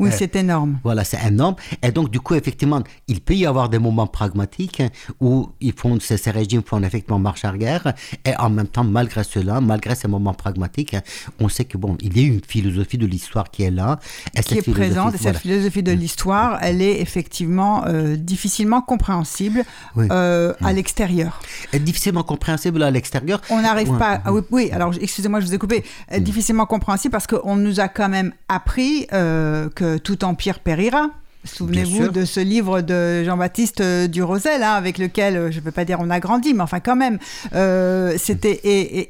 Oui, 0.00 0.10
c'est 0.12 0.34
énorme. 0.36 0.78
Voilà, 0.84 1.04
c'est 1.04 1.24
énorme. 1.26 1.56
Et 1.82 1.90
donc, 1.90 2.10
du 2.10 2.20
coup, 2.20 2.34
effectivement, 2.34 2.82
il 3.06 3.20
peut 3.20 3.34
y 3.34 3.46
avoir 3.46 3.68
des 3.68 3.78
moments 3.78 4.06
pragmatiques 4.06 4.82
où 5.20 5.50
ils 5.60 5.72
font, 5.72 5.98
ces, 6.00 6.16
ces 6.16 6.30
régimes 6.30 6.62
font 6.64 6.82
effectivement 6.82 7.18
marche 7.18 7.44
arrière. 7.44 7.94
Et 8.24 8.36
en 8.36 8.50
même 8.50 8.68
temps, 8.68 8.84
malgré 8.84 9.24
cela, 9.24 9.60
malgré 9.60 9.94
ces 9.94 10.08
moments 10.08 10.34
pragmatiques, 10.34 10.96
on 11.40 11.48
sait 11.48 11.64
que, 11.64 11.76
bon, 11.78 11.96
il 12.00 12.16
y 12.18 12.24
a 12.24 12.28
une 12.28 12.40
philosophie 12.46 12.98
de 12.98 13.06
l'histoire 13.06 13.50
qui 13.50 13.62
est 13.64 13.70
là. 13.70 13.98
Et 14.34 14.42
qui 14.42 14.58
est 14.58 14.70
présente. 14.70 15.14
Et 15.14 15.18
cette 15.18 15.38
philosophie 15.38 15.82
de 15.82 15.92
mm. 15.92 15.98
l'histoire, 15.98 16.58
elle 16.62 16.82
est 16.82 17.00
effectivement 17.00 17.84
euh, 17.86 18.16
difficilement 18.16 18.80
compréhensible 18.80 19.64
euh, 19.96 20.54
à 20.60 20.72
mm. 20.72 20.76
l'extérieur. 20.76 21.40
Difficilement 21.72 22.22
compréhensible 22.22 22.82
à 22.82 22.90
l'extérieur. 22.90 23.40
On 23.50 23.60
n'arrive 23.60 23.96
pas. 23.98 24.20
Ah 24.24 24.32
oui, 24.32 24.42
oui, 24.50 24.70
alors, 24.72 24.92
excusez-moi, 25.00 25.40
je 25.40 25.46
vous 25.46 25.54
ai 25.54 25.58
coupé. 25.58 25.84
Mm. 26.12 26.18
Difficilement 26.20 26.66
compréhensible 26.66 27.12
parce 27.12 27.26
qu'on 27.26 27.56
nous 27.56 27.80
a 27.80 27.88
quand 27.88 28.08
même 28.08 28.32
appris 28.48 29.06
euh, 29.12 29.68
que 29.74 29.87
tout 29.96 30.24
empire 30.24 30.60
périra. 30.60 31.10
Souvenez-vous 31.44 32.08
de 32.08 32.24
ce 32.24 32.40
livre 32.40 32.80
de 32.80 33.22
Jean-Baptiste 33.24 33.80
euh, 33.80 34.08
Durosel, 34.08 34.62
hein, 34.62 34.72
avec 34.72 34.98
lequel, 34.98 35.36
euh, 35.36 35.50
je 35.50 35.60
ne 35.60 35.64
veux 35.64 35.70
pas 35.70 35.84
dire 35.84 35.98
on 36.00 36.10
a 36.10 36.18
grandi, 36.18 36.52
mais 36.52 36.62
enfin 36.62 36.80
quand 36.80 36.96
même, 36.96 37.18
euh, 37.54 38.14
c'était 38.18 38.60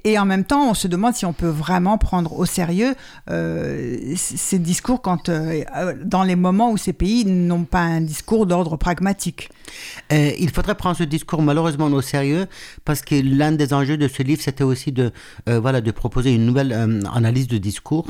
et, 0.05 0.19
en 0.19 0.27
même 0.27 0.45
temps, 0.45 0.71
on 0.71 0.75
se 0.75 0.88
demande 0.88 1.14
si 1.14 1.25
on 1.25 1.33
peut 1.33 1.49
vraiment 1.49 1.97
prendre 1.97 2.38
au 2.38 2.45
sérieux 2.45 2.95
ces 4.17 4.59
discours 4.59 5.01
quand, 5.03 5.31
dans 6.05 6.23
les 6.23 6.37
moments 6.37 6.71
où 6.71 6.77
ces 6.77 6.93
pays 6.93 7.25
n'ont 7.25 7.64
pas 7.64 7.81
un 7.81 8.01
discours 8.01 8.47
d'ordre 8.47 8.77
pragmatique. 8.77 9.51
Il 10.11 10.51
faudrait 10.51 10.75
prendre 10.75 10.97
ce 10.97 11.05
discours 11.05 11.43
malheureusement 11.43 11.87
au 11.87 12.03
sérieux, 12.03 12.47
parce 12.85 13.03
que 13.03 13.15
l'un 13.15 13.53
des 13.53 13.73
enjeux 13.73 13.97
de 13.97 14.09
ce 14.09 14.23
livre, 14.23 14.43
c'était 14.43 14.65
aussi 14.65 14.93
de, 14.93 15.13
voilà, 15.47 15.81
de 15.81 15.91
proposer 15.91 16.35
une 16.35 16.47
nouvelle 16.47 16.73
analyse 17.13 17.49
de 17.49 17.59
discours. 17.59 18.07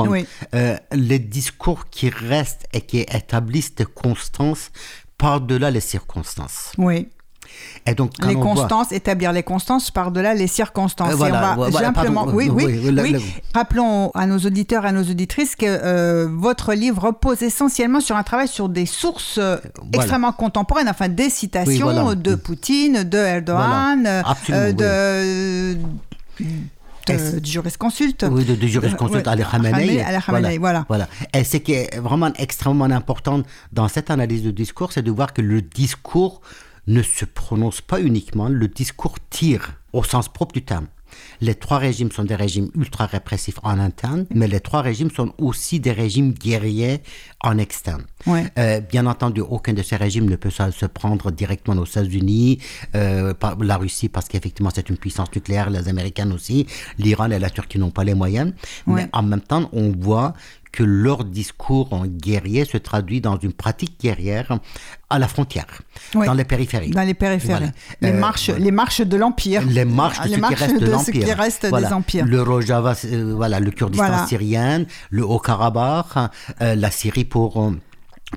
les 0.93 1.19
discours 1.19 1.89
qui 1.91 2.09
restent 2.09 2.67
et 2.73 2.81
qui 2.81 3.01
établissent 3.01 3.75
des 3.75 3.85
constance 3.85 4.71
par-delà 5.17 5.71
les 5.71 5.81
circonstances. 5.81 6.73
Oui. 6.79 7.09
Et 7.87 7.95
donc, 7.95 8.13
les 8.27 8.35
constances, 8.35 8.93
établir 8.93 9.33
les 9.33 9.43
constances 9.43 9.91
par-delà 9.91 10.35
les 10.35 10.47
circonstances. 10.47 11.15
voilà, 11.15 11.57
simplement, 11.71 12.27
oui, 12.33 12.49
oui, 12.51 12.91
oui, 12.91 13.17
Rappelons 13.55 14.11
à 14.15 14.27
nos 14.27 14.39
auditeurs 14.39 14.85
et 14.85 14.89
à 14.89 14.93
nos 14.93 15.05
auditrices 15.05 15.57
que 15.57 15.67
euh, 15.67 16.29
votre 16.31 16.75
livre 16.75 17.03
repose 17.07 17.43
essentiellement 17.43 18.01
sur 18.01 18.17
un 18.17 18.23
travail 18.23 18.49
sur 18.49 18.69
des 18.69 18.87
sources 18.87 19.39
euh, 19.39 19.57
extrêmement 19.93 20.33
contemporaines, 20.33 20.89
enfin 20.89 21.09
des 21.09 21.31
citations 21.31 22.15
de 22.15 22.35
Poutine, 22.35 23.05
de 23.05 23.19
Erdogan, 23.19 24.25
euh, 24.51 24.73
de 24.73 25.79
euh, 27.11 27.41
du 27.41 27.51
jurisconsulte. 27.51 28.27
Oui, 28.31 28.45
de, 28.45 28.55
du 28.55 28.69
jurisconsulte 28.69 29.27
à 29.27 29.37
Khamenei. 29.37 30.05
voilà. 30.59 30.85
voilà. 30.89 31.09
Et 31.35 31.45
ce 31.45 31.57
qui 31.57 31.73
est 31.73 31.99
vraiment 31.99 32.33
extrêmement 32.39 32.85
important 32.85 33.43
dans 33.73 33.89
cette 33.89 34.11
analyse 34.11 34.43
de 34.43 34.51
discours, 34.51 34.93
c'est 34.93 35.03
de 35.03 35.11
voir 35.11 35.33
que 35.33 35.43
le 35.43 35.63
discours 35.63 36.41
ne 36.89 37.03
se 37.03 37.25
prononce 37.25 37.81
pas 37.81 38.01
uniquement, 38.01 38.49
le 38.49 38.67
discours 38.67 39.17
tire 39.31 39.75
au 39.93 40.03
sens 40.03 40.29
propre 40.29 40.55
du 40.55 40.63
terme. 40.63 40.89
Les 41.41 41.55
trois 41.55 41.79
régimes 41.79 42.11
sont 42.11 42.25
des 42.25 42.35
régimes 42.35 42.71
ultra 42.75 43.07
répressifs 43.07 43.59
en 43.63 43.79
interne, 43.79 44.27
mais 44.35 44.49
les 44.49 44.61
trois 44.61 44.83
régimes 44.83 45.11
sont 45.11 45.33
aussi 45.39 45.81
des 45.81 45.93
régimes 45.93 46.33
guerriers 46.33 47.01
en 47.43 47.59
externe. 47.59 48.03
Euh, 48.27 48.81
bien 48.81 49.07
entendu, 49.07 49.41
aucun 49.41 49.73
de 49.73 49.83
ces 49.83 49.97
régimes 49.97 50.29
ne 50.29 50.37
peut 50.37 50.51
se 50.51 50.87
prendre 50.87 51.31
directement 51.31 51.81
aux 51.81 51.87
États-Unis, 51.87 52.59
euh, 52.95 53.33
la 53.61 53.77
Russie 53.77 54.09
parce 54.09 54.29
qu'effectivement 54.29 54.71
c'est 54.75 54.89
une 54.89 54.97
puissance 54.97 55.29
nucléaire, 55.35 55.71
les 55.71 55.89
Américains 55.89 56.31
aussi, 56.33 56.67
l'Iran 56.99 57.31
et 57.31 57.39
la 57.39 57.51
Turquie 57.51 57.79
n'ont 57.79 57.91
pas 57.91 58.05
les 58.05 58.15
moyens, 58.15 58.53
mais 58.87 59.09
en 59.13 59.23
même 59.23 59.41
temps 59.41 59.69
on 59.73 59.93
voit 59.93 60.35
que 60.73 60.83
leur 60.83 61.25
discours 61.25 61.93
en 61.93 62.07
guerrier 62.07 62.65
se 62.65 62.77
traduit 62.77 63.21
dans 63.21 63.39
une 63.39 63.53
pratique 63.53 64.01
guerrière 64.01 64.59
à 65.11 65.19
la 65.19 65.29
frontière, 65.29 65.67
dans 66.15 66.35
les 66.35 66.45
périphéries. 66.45 66.91
Dans 66.91 67.03
les 67.03 67.15
périphéries. 67.15 67.71
Les, 68.01 68.11
euh, 68.11 68.19
marches, 68.19 68.51
les 68.51 68.71
marches 68.71 69.01
de 69.01 69.17
l'Empire. 69.17 69.63
Les 69.67 69.85
marches 69.85 70.21
de, 70.21 70.35
ce, 70.35 70.41
qui 70.41 70.55
reste 70.55 70.81
de 70.81 70.97
ce 70.97 71.11
qui 71.11 71.33
reste 71.33 71.67
des 71.67 71.87
empires. 71.87 72.27
Le 72.27 72.43
Rojava, 72.43 72.95
euh, 73.05 73.35
voilà, 73.35 73.61
le 73.61 73.71
Kurdistan 73.71 74.27
syrien, 74.27 74.85
le 75.11 75.25
Haut-Karabakh, 75.25 76.31
euh, 76.61 76.75
la 76.75 76.91
Syrie 76.91 77.25
pour 77.25 77.73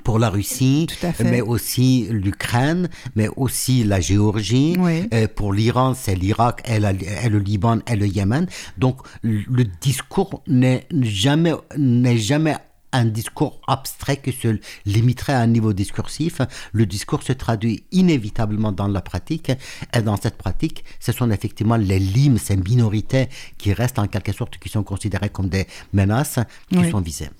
pour 0.04 0.18
la 0.18 0.30
Russie, 0.30 0.86
mais 1.24 1.40
aussi 1.40 2.06
l'Ukraine, 2.10 2.88
mais 3.14 3.28
aussi 3.36 3.84
la 3.84 4.00
Géorgie. 4.00 4.76
Euh, 5.12 5.28
pour 5.34 5.52
l'Iran, 5.52 5.94
c'est 5.94 6.14
l'Irak 6.14 6.62
et, 6.66 6.80
le 6.80 7.38
Liban 7.38 7.78
et 7.86 7.96
le 7.96 8.06
Yémen. 8.06 8.46
Donc 8.78 8.98
le 9.22 9.64
discours 9.80 10.42
n'est 10.46 10.86
jamais, 11.02 11.52
n'est 11.76 12.18
jamais 12.18 12.56
un 12.92 13.06
discours 13.06 13.60
abstrait 13.66 14.18
qui 14.18 14.32
se 14.32 14.58
limiterait 14.84 15.32
à 15.32 15.40
un 15.40 15.46
niveau 15.46 15.72
discursif. 15.72 16.40
Le 16.72 16.86
discours 16.86 17.22
se 17.22 17.32
traduit 17.32 17.84
inévitablement 17.90 18.72
dans 18.72 18.88
la 18.88 19.00
pratique. 19.00 19.50
Et 19.94 20.02
dans 20.02 20.16
cette 20.16 20.36
pratique, 20.36 20.84
ce 21.00 21.12
sont 21.12 21.30
effectivement 21.30 21.76
les 21.76 21.98
limes, 21.98 22.38
ces 22.38 22.56
minorités 22.56 23.28
qui 23.58 23.72
restent 23.72 23.98
en 23.98 24.06
quelque 24.06 24.32
sorte, 24.32 24.58
qui 24.58 24.68
sont 24.68 24.82
considérées 24.82 25.30
comme 25.30 25.48
des 25.48 25.66
menaces, 25.92 26.38
qui 26.70 26.90
sont 26.90 27.00
visées. 27.00 27.30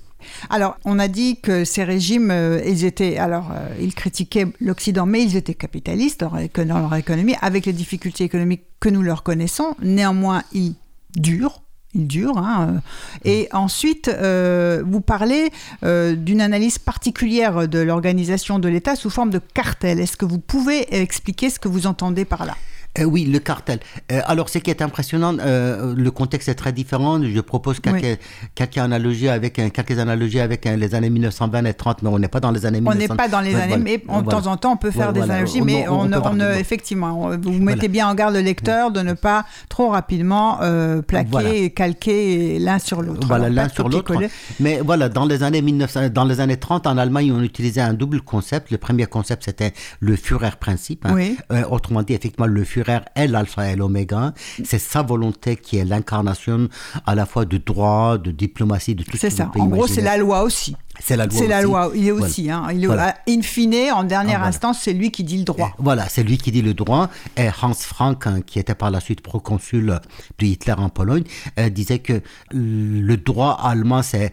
Alors, 0.50 0.76
on 0.85 0.98
a 0.98 1.08
dit 1.08 1.40
que 1.40 1.64
ces 1.64 1.85
régimes, 1.85 2.30
euh, 2.30 2.61
ils 2.66 2.85
étaient, 2.85 3.18
alors, 3.18 3.50
euh, 3.52 3.68
ils 3.80 3.94
critiquaient 3.94 4.46
l'Occident, 4.61 5.06
mais 5.06 5.22
ils 5.22 5.37
étaient 5.37 5.54
capitalistes 5.54 6.20
dans 6.20 6.78
leur 6.78 6.94
économie, 6.94 7.35
avec 7.40 7.66
les 7.66 7.72
difficultés 7.72 8.24
économiques 8.24 8.62
que 8.80 8.88
nous 8.88 9.02
leur 9.02 9.22
connaissons. 9.22 9.74
Néanmoins, 9.82 10.42
ils 10.52 10.74
durent. 11.16 11.62
Hein, 11.94 12.68
euh. 12.68 12.78
Et 13.24 13.48
ensuite, 13.52 14.08
vous 14.08 15.00
parlez 15.00 15.50
d'une 15.82 16.40
analyse 16.40 16.78
particulière 16.78 17.68
de 17.68 17.78
l'organisation 17.78 18.58
de 18.58 18.68
l'État 18.68 18.96
sous 18.96 19.11
forme 19.11 19.30
de 19.30 19.38
cartel. 19.38 20.00
Est-ce 20.00 20.16
que 20.16 20.24
vous 20.24 20.38
pouvez 20.38 20.94
expliquer 20.94 21.50
ce 21.50 21.58
que 21.58 21.68
vous 21.68 21.87
entendez 21.87 22.24
par 22.24 22.46
là? 22.46 22.56
Euh, 22.98 23.05
oui, 23.05 23.24
le 23.24 23.38
cartel. 23.38 23.81
Euh, 24.11 24.20
alors, 24.26 24.50
ce 24.50 24.59
qui 24.59 24.70
est 24.70 24.83
impressionnant, 24.83 25.35
euh, 25.40 25.94
le 25.96 26.11
contexte 26.11 26.48
est 26.50 26.55
très 26.55 26.72
différent. 26.72 27.22
Je 27.22 27.40
propose 27.40 27.81
quelques, 27.81 28.18
quelques 28.55 28.76
analogies 28.76 29.31
avec, 29.31 29.55
quelques 29.55 29.98
analogies 29.98 30.40
avec 30.40 30.66
les 30.66 30.94
années 30.94 31.09
1920 31.09 31.64
et 31.64 31.74
30, 31.74 32.02
mais 32.02 32.11
on 32.11 32.18
n'est 32.18 32.28
pas 32.28 32.40
dans 32.40 32.50
les 32.50 32.66
années 32.66 32.81
1920. 32.81 33.07
On 33.07 33.14
n'est 33.14 33.16
pas 33.16 33.28
dans 33.28 33.40
les 33.40 33.55
années, 33.55 33.78
mais 33.78 33.98
de 33.98 34.28
temps 34.28 34.46
en 34.46 34.57
temps, 34.59 34.72
on 34.72 34.76
peut 34.76 34.90
faire 34.90 35.12
des 35.12 35.22
analogies, 35.22 35.62
mais 35.62 35.88
on, 35.88 36.11
effectivement, 36.50 37.31
vous 37.40 37.52
mettez 37.52 37.88
bien 37.88 38.09
en 38.09 38.14
garde 38.14 38.35
le 38.35 38.40
lecteur 38.40 38.90
de 38.90 39.00
ne 39.00 39.14
pas 39.14 39.46
trop 39.68 39.88
rapidement 39.88 40.59
plaquer 41.07 41.64
et 41.64 41.70
calquer 41.70 42.59
l'un 42.59 42.78
sur 42.78 43.00
l'autre. 43.00 43.26
Voilà, 43.26 43.48
l'un 43.48 43.68
sur 43.68 43.88
l'autre. 43.88 44.14
Mais 44.61 44.81
voilà, 44.85 45.09
dans 45.09 45.24
les 45.24 45.42
années 45.42 45.62
1900, 45.62 46.11
dans 46.11 46.24
les 46.24 46.40
années 46.40 46.59
30, 46.59 46.87
en 46.87 46.98
Allemagne, 46.98 47.33
on 47.33 47.42
utilisait 47.42 47.81
un 47.81 47.94
double 47.94 48.20
concept. 48.20 48.70
Le 48.70 48.78
premier 48.78 49.07
concept, 49.07 49.44
c'était 49.44 49.72
le 50.00 50.16
Führer-principe. 50.16 51.07
Hein. 51.07 51.62
autrement 51.70 52.02
dit, 52.02 52.12
effectivement, 52.12 52.46
le 52.46 52.64
Führer 52.64 52.82
est 52.88 53.27
l'alpha 53.27 53.71
et 53.71 53.77
l'oméga. 53.77 54.33
C'est 54.64 54.79
sa 54.79 55.03
volonté 55.03 55.57
qui 55.57 55.79
est 55.79 55.85
l'incarnation 55.85 56.68
à 57.07 57.14
la 57.14 57.27
fois 57.27 57.45
de 57.45 57.59
droit, 57.59 58.18
de 58.18 58.31
diplomatie, 58.31 58.95
de 58.95 59.03
tout 59.05 59.12
ce 59.12 59.18
C'est 59.18 59.31
ça. 59.31 59.51
En 59.59 59.66
gros, 59.66 59.87
c'est 59.87 60.01
la 60.01 60.16
loi 60.16 60.42
aussi. 60.42 60.77
C'est 61.00 61.16
la 61.16 61.26
loi. 61.26 61.38
C'est 61.38 61.46
la 61.48 61.62
loi. 61.62 61.90
Il 61.94 62.07
est 62.07 62.11
aussi. 62.11 62.50
Hein, 62.50 62.68
il 62.72 62.88
In 63.28 63.42
fine, 63.42 63.90
en 63.92 64.05
dernière 64.05 64.42
ah, 64.42 64.48
instance, 64.48 64.78
c'est 64.83 64.92
lui 64.92 65.11
qui 65.11 65.24
dit 65.24 65.38
le 65.38 65.44
droit. 65.44 65.72
voilà, 65.78 66.09
c'est 66.09 66.22
lui 66.22 66.38
qui 66.38 66.52
dit 66.52 66.62
le 66.62 66.74
droit. 66.74 67.09
Et 67.37 67.48
Hans 67.61 67.74
Frank, 67.74 68.26
hein, 68.26 68.40
qui 68.44 68.59
était 68.59 68.74
par 68.74 68.90
la 68.90 69.00
suite 69.00 69.20
proconsul 69.20 69.98
de 70.38 70.46
Hitler 70.46 70.74
en 70.76 70.88
Pologne, 70.88 71.24
euh, 71.59 71.70
disait 71.70 71.98
que 72.00 72.20
le 72.52 73.16
droit 73.16 73.59
allemand, 73.62 74.02
c'est 74.02 74.33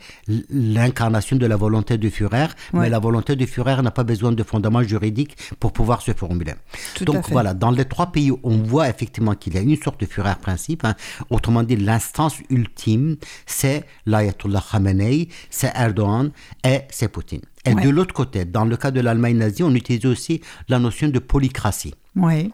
l'incarnation 0.49 1.37
de 1.37 1.45
la 1.45 1.55
volonté 1.55 1.97
du 1.97 2.09
Führer, 2.09 2.47
mais 2.73 2.89
la 2.89 2.99
volonté 2.99 3.35
du 3.35 3.47
Führer 3.47 3.81
n'a 3.81 3.91
pas 3.91 4.03
besoin 4.03 4.31
de 4.31 4.43
fondement 4.43 4.83
juridique 4.83 5.37
pour 5.59 5.71
pouvoir 5.71 6.01
se 6.01 6.13
formuler. 6.13 6.53
Donc 7.01 7.29
voilà, 7.29 7.53
dans 7.53 7.71
les 7.71 7.85
trois 7.85 8.11
pays, 8.11 8.31
on 8.43 8.57
voit 8.57 8.89
effectivement 8.89 9.33
qu'il 9.35 9.53
y 9.55 9.57
a 9.57 9.61
une 9.61 9.77
sorte 9.77 9.99
de 10.01 10.05
Führer 10.05 10.35
principe. 10.41 10.85
Hein. 10.85 10.95
Autrement 11.29 11.63
dit, 11.63 11.77
l'instance 11.77 12.35
ultime, 12.49 13.17
c'est 13.45 13.85
l'Ayatollah 14.05 14.63
Khamenei, 14.71 15.29
c'est 15.49 15.71
Erdogan 15.75 16.31
et 16.63 16.81
c'est 16.89 17.07
Poutine. 17.07 17.41
Et 17.65 17.75
de 17.75 17.89
l'autre 17.89 18.13
côté, 18.13 18.45
dans 18.45 18.65
le 18.65 18.77
cas 18.77 18.91
de 18.91 18.99
l'Allemagne 18.99 19.37
nazie, 19.37 19.63
on 19.63 19.73
utilise 19.75 20.05
aussi 20.05 20.41
la 20.69 20.79
notion 20.79 21.09
de 21.09 21.19
polycratie. 21.19 21.93
Oui. 22.15 22.51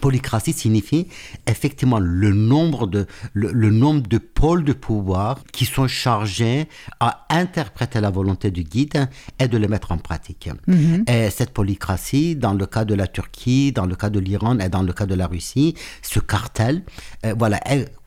Polycratie 0.00 0.52
signifie 0.52 1.08
effectivement 1.46 1.98
le 1.98 2.32
nombre 2.32 2.86
de, 2.86 3.06
le, 3.34 3.70
nombre 3.70 4.06
de 4.06 4.18
pôles 4.18 4.64
de 4.64 4.72
pouvoir 4.72 5.40
qui 5.52 5.64
sont 5.64 5.86
chargés 5.86 6.68
à 7.00 7.26
interpréter 7.30 8.00
la 8.00 8.10
volonté 8.10 8.50
du 8.50 8.64
guide 8.64 9.08
et 9.38 9.48
de 9.48 9.58
le 9.58 9.68
mettre 9.68 9.92
en 9.92 9.98
pratique. 9.98 10.50
Mhm. 10.66 11.04
Et 11.06 11.30
cette 11.30 11.50
polycratie, 11.50 12.36
dans 12.36 12.54
le 12.54 12.66
cas 12.66 12.84
de 12.84 12.94
la 12.94 13.06
Turquie, 13.06 13.72
dans 13.72 13.86
le 13.86 13.94
cas 13.94 14.10
de 14.10 14.18
l'Iran 14.18 14.58
et 14.58 14.68
dans 14.68 14.82
le 14.82 14.92
cas 14.92 15.06
de 15.06 15.14
la 15.14 15.26
Russie, 15.26 15.74
ce 16.02 16.18
cartel, 16.18 16.82
euh, 17.24 17.34
voilà, 17.38 17.60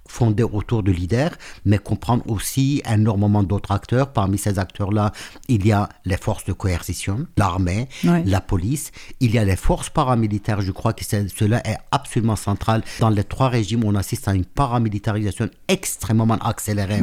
fondé 0.10 0.44
autour 0.44 0.84
de 0.84 0.92
leaders, 0.92 1.36
mais 1.66 1.78
comprendre 1.78 2.24
aussi 2.28 2.82
énormément 2.90 3.44
d'autres 3.44 3.72
acteurs. 3.72 4.12
Parmi 4.12 4.38
ces 4.38 4.60
acteurs-là, 4.60 5.12
il 5.48 5.66
y 5.66 5.72
a 5.72 5.88
les 6.06 6.18
forces 6.18 6.46
de 6.46 6.54
coercition, 6.54 7.28
l'armée, 7.38 7.88
la 8.04 8.42
police, 8.42 8.92
il 9.20 9.32
y 9.32 9.38
a 9.38 9.46
les 9.46 9.56
forces 9.56 9.90
paramilitaires. 9.90 10.62
Je 10.62 10.72
crois 10.72 10.94
que 10.94 11.06
cela 11.06 11.66
est 11.66 11.78
absolument 11.92 12.36
central. 12.36 12.84
Dans 13.00 13.10
les 13.10 13.24
trois 13.24 13.50
régimes, 13.50 13.84
on 13.86 13.96
assiste 13.96 14.28
à 14.28 14.34
une 14.34 14.46
paramilitarisation 14.46 15.50
extrêmement 15.68 16.36
accélérée. 16.36 17.00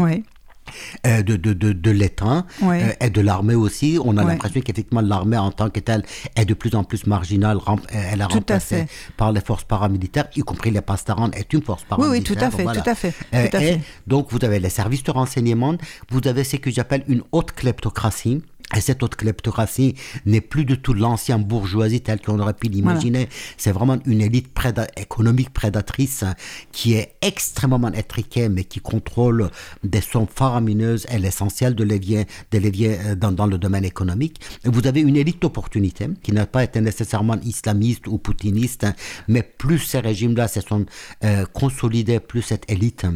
Euh, 1.06 1.22
de, 1.22 1.36
de, 1.36 1.52
de, 1.52 1.72
de 1.72 1.90
l'État 1.90 2.44
euh, 2.62 2.92
et 3.00 3.10
de 3.10 3.20
l'armée 3.20 3.54
aussi. 3.54 3.98
On 4.02 4.16
a 4.16 4.24
l'impression 4.24 4.60
qu'effectivement 4.60 5.00
l'armée 5.00 5.36
en 5.36 5.50
tant 5.50 5.70
que 5.70 5.80
telle 5.80 6.02
est 6.34 6.44
de 6.44 6.54
plus 6.54 6.74
en 6.74 6.84
plus 6.84 7.06
marginale. 7.06 7.58
Euh, 7.68 7.76
elle 8.12 8.20
est 8.20 8.24
remplacée 8.24 8.86
par 9.16 9.32
les 9.32 9.40
forces 9.40 9.64
paramilitaires, 9.64 10.28
y 10.34 10.40
compris 10.40 10.70
les 10.70 10.80
pastarans 10.80 11.30
est 11.32 11.52
une 11.52 11.62
force 11.62 11.84
paramilitaire. 11.84 12.12
Oui, 12.12 12.18
oui, 12.18 12.36
tout 12.36 12.44
à 12.44 12.50
fait, 12.50 12.64
tout 12.64 12.90
à 12.90 12.94
fait. 12.94 13.12
Tout 13.12 13.56
à 13.56 13.62
et 13.62 13.80
donc 14.06 14.28
vous 14.30 14.44
avez 14.44 14.60
les 14.60 14.70
services 14.70 15.02
de 15.02 15.10
renseignement, 15.10 15.76
vous 16.10 16.20
avez 16.26 16.44
ce 16.44 16.56
que 16.56 16.70
j'appelle 16.70 17.04
une 17.08 17.22
haute 17.32 17.52
kleptocratie 17.52 18.42
et 18.74 18.80
cette 18.80 19.02
haute 19.02 19.14
kleptocratie 19.14 19.94
n'est 20.24 20.40
plus 20.40 20.64
du 20.64 20.80
tout 20.80 20.92
l'ancienne 20.92 21.44
bourgeoisie 21.44 22.00
telle 22.00 22.20
qu'on 22.20 22.40
aurait 22.40 22.54
pu 22.54 22.66
l'imaginer. 22.66 23.28
C'est 23.56 23.70
vraiment 23.70 23.98
une 24.06 24.20
élite 24.20 24.48
économique 24.96 25.50
prédatrice 25.52 26.24
qui 26.72 26.94
est 26.94 27.14
extrêmement 27.22 27.92
étriquée, 27.92 28.48
mais 28.48 28.64
qui 28.64 28.80
contrôle 28.80 29.50
des 29.84 30.00
sommes 30.00 30.26
faramineuses 30.26 31.06
et 31.10 31.18
l'essentiel 31.18 31.74
de 31.74 31.86
des 31.86 32.60
leviers 32.60 32.98
euh, 33.06 33.14
dans, 33.14 33.32
dans, 33.32 33.46
le 33.46 33.58
domaine 33.58 33.84
économique. 33.84 34.40
Et 34.64 34.68
vous 34.68 34.86
avez 34.86 35.00
une 35.00 35.16
élite 35.16 35.40
d'opportunité 35.40 36.08
qui 36.22 36.32
n'a 36.32 36.46
pas 36.46 36.64
été 36.64 36.80
nécessairement 36.80 37.36
islamiste 37.44 38.08
ou 38.08 38.18
poutiniste, 38.18 38.86
mais 39.28 39.42
plus 39.42 39.78
ces 39.78 40.00
régimes-là 40.00 40.48
se 40.48 40.60
sont 40.60 40.84
euh, 41.24 41.46
consolidés, 41.52 42.18
plus 42.18 42.42
cette 42.42 42.70
élite 42.70 43.06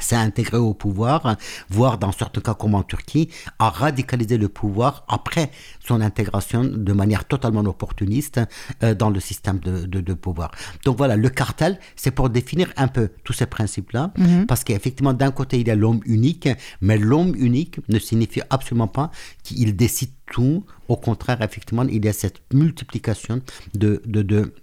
s'est 0.00 0.16
intégré 0.16 0.56
au 0.56 0.74
pouvoir, 0.74 1.36
voire 1.68 1.98
dans 1.98 2.12
certains 2.12 2.40
cas 2.40 2.54
comme 2.54 2.74
en 2.74 2.82
Turquie, 2.82 3.28
a 3.58 3.68
radicalisé 3.70 4.38
le 4.38 4.48
pouvoir 4.48 5.04
après 5.08 5.50
son 5.86 6.00
intégration 6.00 6.64
de 6.64 6.92
manière 6.92 7.24
totalement 7.26 7.60
opportuniste 7.60 8.40
euh, 8.82 8.94
dans 8.94 9.10
le 9.10 9.20
système 9.20 9.58
de, 9.58 9.86
de, 9.86 10.14
pouvoir. 10.14 10.50
Donc 10.84 10.96
voilà, 10.98 11.16
le 11.16 11.28
cartel, 11.28 11.78
c'est 11.96 12.10
pour 12.10 12.30
définir 12.30 12.72
un 12.76 12.88
peu 12.88 13.10
tous 13.24 13.32
ces 13.32 13.46
principes-là, 13.46 14.12
mhm. 14.16 14.46
parce 14.46 14.64
qu'effectivement, 14.64 15.12
d'un 15.12 15.30
côté, 15.30 15.60
il 15.60 15.68
y 15.68 15.70
a 15.70 15.74
l'homme 15.74 16.00
unique, 16.06 16.48
mais 16.80 16.98
l'homme 16.98 17.34
unique 17.36 17.80
ne 17.88 17.98
signifie 17.98 18.42
absolument 18.50 18.88
pas 18.88 19.10
qu'il 19.42 19.76
décide 19.76 20.10
tout. 20.30 20.64
Au 20.88 20.96
contraire, 20.96 21.42
effectivement, 21.42 21.84
il 21.84 22.04
y 22.04 22.08
a 22.08 22.12
cette 22.12 22.40
multiplication 22.52 23.40
de, 23.74 24.02
de, 24.06 24.22
de 24.22 24.54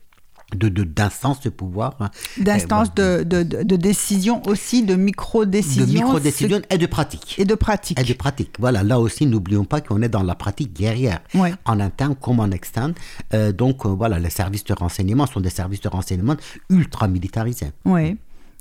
d'instances 0.56 1.40
de, 1.40 1.50
de 1.50 1.50
pouvoir. 1.50 1.96
Hein. 2.00 2.10
D'instances 2.38 2.94
de, 2.94 3.24
de, 3.24 3.44
de, 3.44 3.76
décision 3.76 4.42
aussi, 4.48 4.84
de 4.84 4.96
micro-décision. 4.96 5.86
De 5.86 5.92
micro-décision 5.92 6.62
et 6.70 6.78
de 6.78 6.86
pratique. 6.86 7.36
Et 7.38 7.46
de 7.46 7.56
pratique. 7.56 8.00
Et 8.00 8.04
de 8.04 8.14
pratique. 8.14 8.56
Voilà, 8.60 8.84
là 8.84 9.00
aussi, 9.00 9.26
n'oublions 9.26 9.66
pas 9.66 9.82
qu'on 9.82 10.02
est 10.02 10.10
dans 10.10 10.24
la 10.24 10.36
pratique 10.36 10.74
guerrière, 10.74 11.22
en 11.66 11.80
interne 11.80 12.16
comme 12.16 12.40
en 12.40 12.52
externe. 12.52 12.94
Euh, 13.34 13.52
donc, 13.52 13.86
euh, 13.86 13.90
voilà, 13.90 14.20
les 14.20 14.30
services 14.30 14.64
de 14.64 14.74
renseignement 14.74 15.26
sont 15.26 15.40
des 15.40 15.50
services 15.50 15.82
de 15.82 15.90
renseignement 15.90 16.36
ultra 16.70 17.08
militarisés. 17.08 17.72
Oui. 17.86 18.18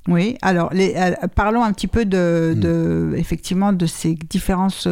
Oui, 0.06 0.38
alors 0.40 0.72
les, 0.72 0.94
euh, 0.96 1.26
parlons 1.34 1.62
un 1.62 1.72
petit 1.72 1.86
peu 1.86 2.06
de, 2.06 2.54
mm. 2.56 2.60
de, 2.60 3.14
effectivement 3.16 3.74
de 3.74 3.84
ces 3.84 4.14
différences 4.14 4.88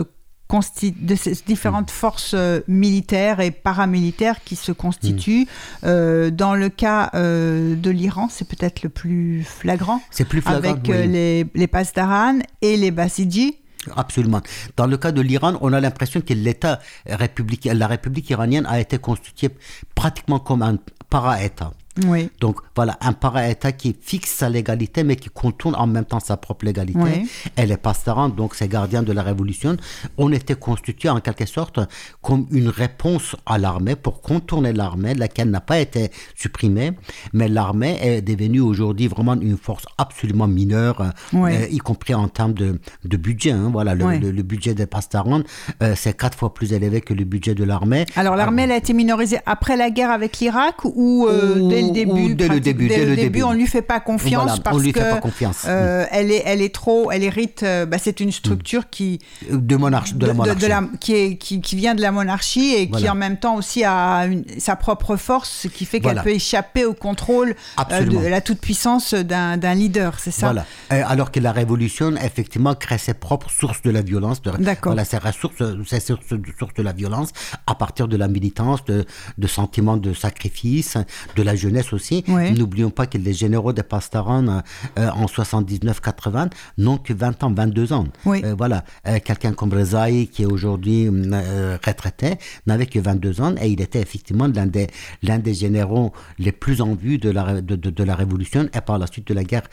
de 0.48 1.14
ces 1.14 1.32
différentes 1.46 1.90
mm. 1.90 1.94
forces 1.94 2.34
euh, 2.34 2.60
militaires 2.68 3.40
et 3.40 3.50
paramilitaires 3.50 4.42
qui 4.44 4.56
se 4.56 4.72
constituent. 4.72 5.44
Mm. 5.44 5.86
Euh, 5.86 6.30
dans 6.30 6.54
le 6.54 6.68
cas 6.68 7.10
euh, 7.14 7.74
de 7.74 7.90
l'Iran, 7.90 8.28
c'est 8.30 8.46
peut-être 8.48 8.82
le 8.82 8.88
plus 8.88 9.44
flagrant. 9.44 10.00
C'est 10.10 10.24
plus 10.24 10.40
flagrant. 10.40 10.70
Avec 10.70 10.88
les, 10.88 11.46
les 11.54 11.66
Pasdaran 11.66 12.38
et 12.62 12.76
les 12.76 12.90
Basiji. 12.90 13.58
Absolument. 13.94 14.40
Dans 14.76 14.86
le 14.86 14.96
cas 14.96 15.12
de 15.12 15.20
l'Iran, 15.20 15.54
on 15.60 15.72
a 15.72 15.80
l'impression 15.80 16.20
que 16.20 16.34
l'État 16.34 16.80
républicain, 17.06 17.74
la 17.74 17.86
République 17.86 18.28
iranienne 18.30 18.66
a 18.66 18.80
été 18.80 18.98
constituée 18.98 19.50
pratiquement 19.94 20.40
comme 20.40 20.62
un 20.62 20.78
para-État. 21.08 21.72
Oui. 22.04 22.30
Donc 22.40 22.60
voilà, 22.74 22.98
un 23.00 23.12
para-État 23.12 23.72
qui 23.72 23.96
fixe 23.98 24.30
sa 24.30 24.48
légalité, 24.48 25.04
mais 25.04 25.16
qui 25.16 25.28
contourne 25.28 25.74
en 25.76 25.86
même 25.86 26.04
temps 26.04 26.20
sa 26.20 26.36
propre 26.36 26.64
légalité. 26.64 26.98
Oui. 27.00 27.30
Et 27.56 27.66
les 27.66 27.76
pastarans, 27.76 28.28
donc 28.28 28.54
ces 28.54 28.68
gardiens 28.68 29.02
de 29.02 29.12
la 29.12 29.22
révolution, 29.22 29.76
ont 30.18 30.32
été 30.32 30.54
constitués 30.54 31.08
en 31.08 31.20
quelque 31.20 31.46
sorte 31.46 31.80
comme 32.22 32.46
une 32.50 32.68
réponse 32.68 33.36
à 33.46 33.58
l'armée 33.58 33.96
pour 33.96 34.20
contourner 34.20 34.72
l'armée, 34.72 35.14
laquelle 35.14 35.50
n'a 35.50 35.60
pas 35.60 35.78
été 35.78 36.10
supprimée, 36.34 36.92
mais 37.32 37.48
l'armée 37.48 37.98
est 38.00 38.22
devenue 38.22 38.60
aujourd'hui 38.60 39.08
vraiment 39.08 39.34
une 39.34 39.56
force 39.56 39.84
absolument 39.98 40.48
mineure, 40.48 41.12
euh, 41.34 41.66
y 41.70 41.78
compris 41.78 42.14
en 42.14 42.28
termes 42.28 42.54
de, 42.54 42.78
de 43.04 43.16
budget. 43.16 43.52
Hein. 43.52 43.70
Voilà, 43.72 43.94
le, 43.94 44.18
le, 44.18 44.42
budget 44.42 44.74
des 44.74 44.86
pastarans, 44.86 45.42
euh, 45.82 45.94
c'est 45.96 46.16
quatre 46.16 46.36
fois 46.38 46.52
plus 46.54 46.72
élevé 46.72 47.00
que 47.00 47.14
le 47.14 47.24
budget 47.24 47.54
de 47.54 47.64
l'armée. 47.64 48.06
Alors 48.16 48.36
l'armée, 48.36 48.62
elle 48.62 48.72
a 48.72 48.76
été 48.76 48.92
minorisée 48.92 49.38
après 49.46 49.76
la 49.76 49.90
guerre 49.90 50.10
avec 50.10 50.38
l'Irak 50.38 50.84
ou 50.84 51.26
euh, 51.28 51.68
dès 51.68 51.85
début. 51.90 52.34
dès 52.34 52.48
le 52.48 52.60
début. 52.60 52.88
Dès, 52.88 53.04
le 53.04 53.16
début, 53.16 53.42
on 53.42 53.52
lui 53.52 53.66
fait 53.66 53.82
pas 53.82 54.00
confiance 54.00 54.60
parce 54.60 54.78
lui 54.78 54.92
que 54.92 55.00
fait 55.00 55.10
pas 55.10 55.20
confiance. 55.20 55.64
Euh, 55.66 56.04
elle 56.10 56.30
est, 56.30 56.42
elle 56.44 56.62
est 56.62 56.74
trop, 56.74 57.10
elle 57.10 57.22
hérite. 57.22 57.62
Euh, 57.62 57.86
bah, 57.86 57.98
c'est 57.98 58.20
une 58.20 58.32
structure 58.32 58.82
mm. 58.82 58.90
qui 58.90 59.18
de 59.50 59.76
monarchie, 59.76 60.14
de, 60.14 60.26
la 60.26 60.34
monarchie, 60.34 60.66
qui, 61.00 61.14
est, 61.14 61.36
qui, 61.36 61.60
qui, 61.60 61.76
vient 61.76 61.94
de 61.94 62.02
la 62.02 62.12
monarchie 62.12 62.74
et 62.74 62.90
qui 62.90 63.08
en 63.08 63.14
même 63.14 63.38
temps 63.38 63.56
aussi 63.56 63.84
a 63.84 64.26
une, 64.26 64.44
sa 64.58 64.76
propre 64.76 65.16
force, 65.16 65.50
ce 65.62 65.68
qui 65.68 65.84
fait 65.84 66.00
qu'elle 66.00 66.22
peut 66.22 66.30
échapper 66.30 66.84
au 66.84 66.94
contrôle 66.94 67.54
euh, 67.90 68.04
de 68.04 68.18
la 68.18 68.40
toute 68.40 68.60
puissance 68.60 69.14
d'un 69.14 69.74
leader. 69.74 70.18
C'est 70.18 70.30
ça. 70.30 70.52
Voilà. 70.52 70.64
alors 71.08 71.30
que 71.30 71.40
la 71.40 71.52
révolution 71.52 72.14
effectivement 72.16 72.74
crée 72.74 72.98
ses 72.98 73.14
propres 73.14 73.50
sources 73.50 73.82
de 73.82 73.90
la 73.90 74.02
violence. 74.02 74.42
D'accord. 74.42 74.92
Voilà, 74.92 75.04
ses 75.04 75.18
ressources, 75.18 75.62
ses 75.86 76.00
sources, 76.00 76.24
sources 76.58 76.74
de 76.74 76.82
la 76.82 76.92
violence 76.92 77.32
à 77.66 77.74
partir 77.74 78.08
de 78.08 78.16
la 78.16 78.28
militance, 78.28 78.84
de, 78.84 79.04
de 79.38 79.46
sentiments 79.46 79.96
de 79.96 80.12
sacrifice, 80.12 80.96
de 81.36 81.42
la 81.42 81.54
jeunesse 81.54 81.75
aussi. 81.92 82.24
N'oublions 82.28 82.90
pas 82.90 83.06
que 83.06 83.18
les 83.18 83.32
généraux 83.32 83.72
de 83.72 83.82
Pastaran 83.82 84.62
euh, 84.98 85.08
en 85.10 85.26
79-80 85.26 86.50
n'ont 86.78 86.98
que 86.98 87.12
20 87.12 87.44
ans, 87.44 87.52
22 87.52 87.92
ans. 87.92 88.06
Euh, 88.26 88.54
voilà, 88.56 88.84
euh, 89.06 89.18
quelqu'un 89.24 89.52
comme 89.52 89.72
Rezaï, 89.72 90.28
qui 90.28 90.42
est 90.42 90.46
aujourd'hui 90.46 91.08
retraité, 91.08 92.34
n'avait 92.66 92.86
que 92.86 92.98
22 92.98 93.40
ans 93.40 93.54
et 93.60 93.68
il 93.68 93.80
était 93.80 94.00
effectivement 94.00 94.48
l'un 94.48 94.66
des, 94.66 94.86
l'un 95.22 95.38
des 95.38 95.54
généraux 95.54 96.12
les 96.38 96.52
plus 96.52 96.80
en 96.80 96.94
vue 96.94 97.18
de 97.18 97.30
la, 97.30 97.60
de, 97.60 97.76
de, 97.76 98.04
la 98.04 98.14
révolution 98.14 98.68
et 98.74 98.80
par 98.80 98.98
la 98.98 99.06
suite 99.06 99.28
de 99.28 99.34
la 99.34 99.44
guerre 99.44 99.68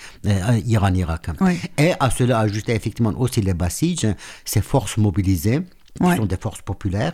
Iran-Irak. 0.65 1.27
Et 1.77 1.91
à 1.99 2.09
cela 2.09 2.39
ajouter 2.39 2.73
effectivement 2.73 3.13
aussi 3.17 3.41
les 3.41 3.53
Bassiges, 3.53 4.07
ces 4.45 4.61
forces 4.61 4.97
mobilisées 4.97 5.61
qui 5.99 6.15
sont 6.15 6.25
des 6.25 6.37
forces 6.37 6.61
populaires, 6.61 7.13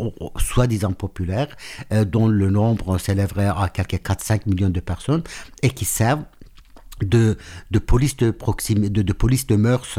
euh, 0.00 0.10
soi-disant 0.38 0.92
populaires, 0.92 1.54
euh, 1.92 2.04
dont 2.04 2.26
le 2.26 2.50
nombre 2.50 2.98
s'élèverait 2.98 3.48
à 3.48 3.68
quelques 3.72 4.02
4-5 4.02 4.46
millions 4.46 4.70
de 4.70 4.80
personnes 4.80 5.22
et 5.62 5.70
qui 5.70 5.84
servent 5.84 6.24
de, 7.02 7.36
de 7.70 7.78
police 7.78 8.16
de 8.16 8.30
proximité, 8.30 8.90
de, 8.90 9.02
de, 9.02 9.12
police 9.12 9.46
de 9.46 9.56
mœurs 9.56 9.98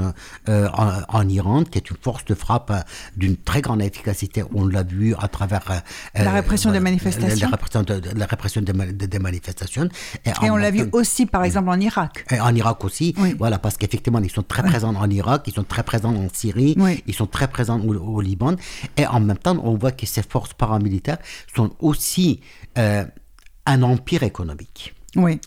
euh, 0.50 0.70
en, 0.74 1.02
en, 1.10 1.28
Iran, 1.28 1.64
qui 1.64 1.78
est 1.78 1.90
une 1.90 1.98
force 1.98 2.24
de 2.26 2.34
frappe 2.36 2.72
euh, 2.72 2.80
d'une 3.18 3.36
très 3.36 3.62
grande 3.62 3.82
efficacité. 3.82 4.44
On 4.54 4.66
l'a 4.66 4.84
vu 4.84 5.14
à 5.20 5.28
travers 5.28 5.70
euh, 5.72 6.24
la 6.24 6.32
répression 6.32 6.72
des 6.72 6.80
manifestations, 6.80 7.48
la, 7.48 7.52
répression, 7.52 7.84
de, 7.84 8.02
la 8.16 8.26
répression 8.26 8.62
des, 8.62 8.74
des 8.74 9.20
manifestations. 9.20 9.90
Et, 10.26 10.32
on 10.50 10.56
l'a 10.56 10.72
vu 10.72 10.86
aussi, 10.94 11.26
par 11.26 11.44
exemple, 11.44 11.70
en 11.70 11.80
Irak. 11.80 12.26
Et 12.32 12.40
en 12.40 12.56
Irak 12.56 12.84
aussi, 12.86 13.14
voilà, 13.38 13.60
parce 13.60 13.78
qu'effectivement, 13.78 14.20
ils 14.20 14.32
sont 14.32 14.44
très 14.44 14.64
présents 14.64 14.96
en 14.96 15.10
Irak, 15.10 15.44
ils 15.48 15.54
sont 15.54 15.64
très 15.64 15.84
présents 15.84 16.16
en 16.16 16.28
Syrie, 16.32 16.78
ils 17.08 17.14
sont 17.14 17.28
très 17.28 17.48
présents 17.48 17.80
au, 17.80 17.94
au, 17.96 18.22
Liban, 18.22 18.56
et 18.98 19.06
en 19.06 19.20
même 19.20 19.38
temps, 19.38 19.60
on 19.64 19.76
voit 19.76 19.92
que 19.92 20.06
ces 20.06 20.24
forces 20.24 20.54
paramilitaires 20.54 21.18
sont 21.54 21.72
aussi 21.80 22.40
un 22.76 23.82
empire 23.84 24.24
économique. 24.24 24.95
Oui. 25.16 25.40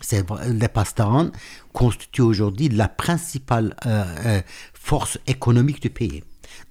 Les 0.47 0.69
pastarans 0.69 1.31
constituent 1.73 2.23
aujourd'hui 2.23 2.69
la 2.69 2.89
principale 2.89 3.77
euh, 3.87 4.05
euh, 4.27 4.41
force 4.73 5.19
économique 5.27 5.83
du 5.83 5.91
pays. 5.91 6.23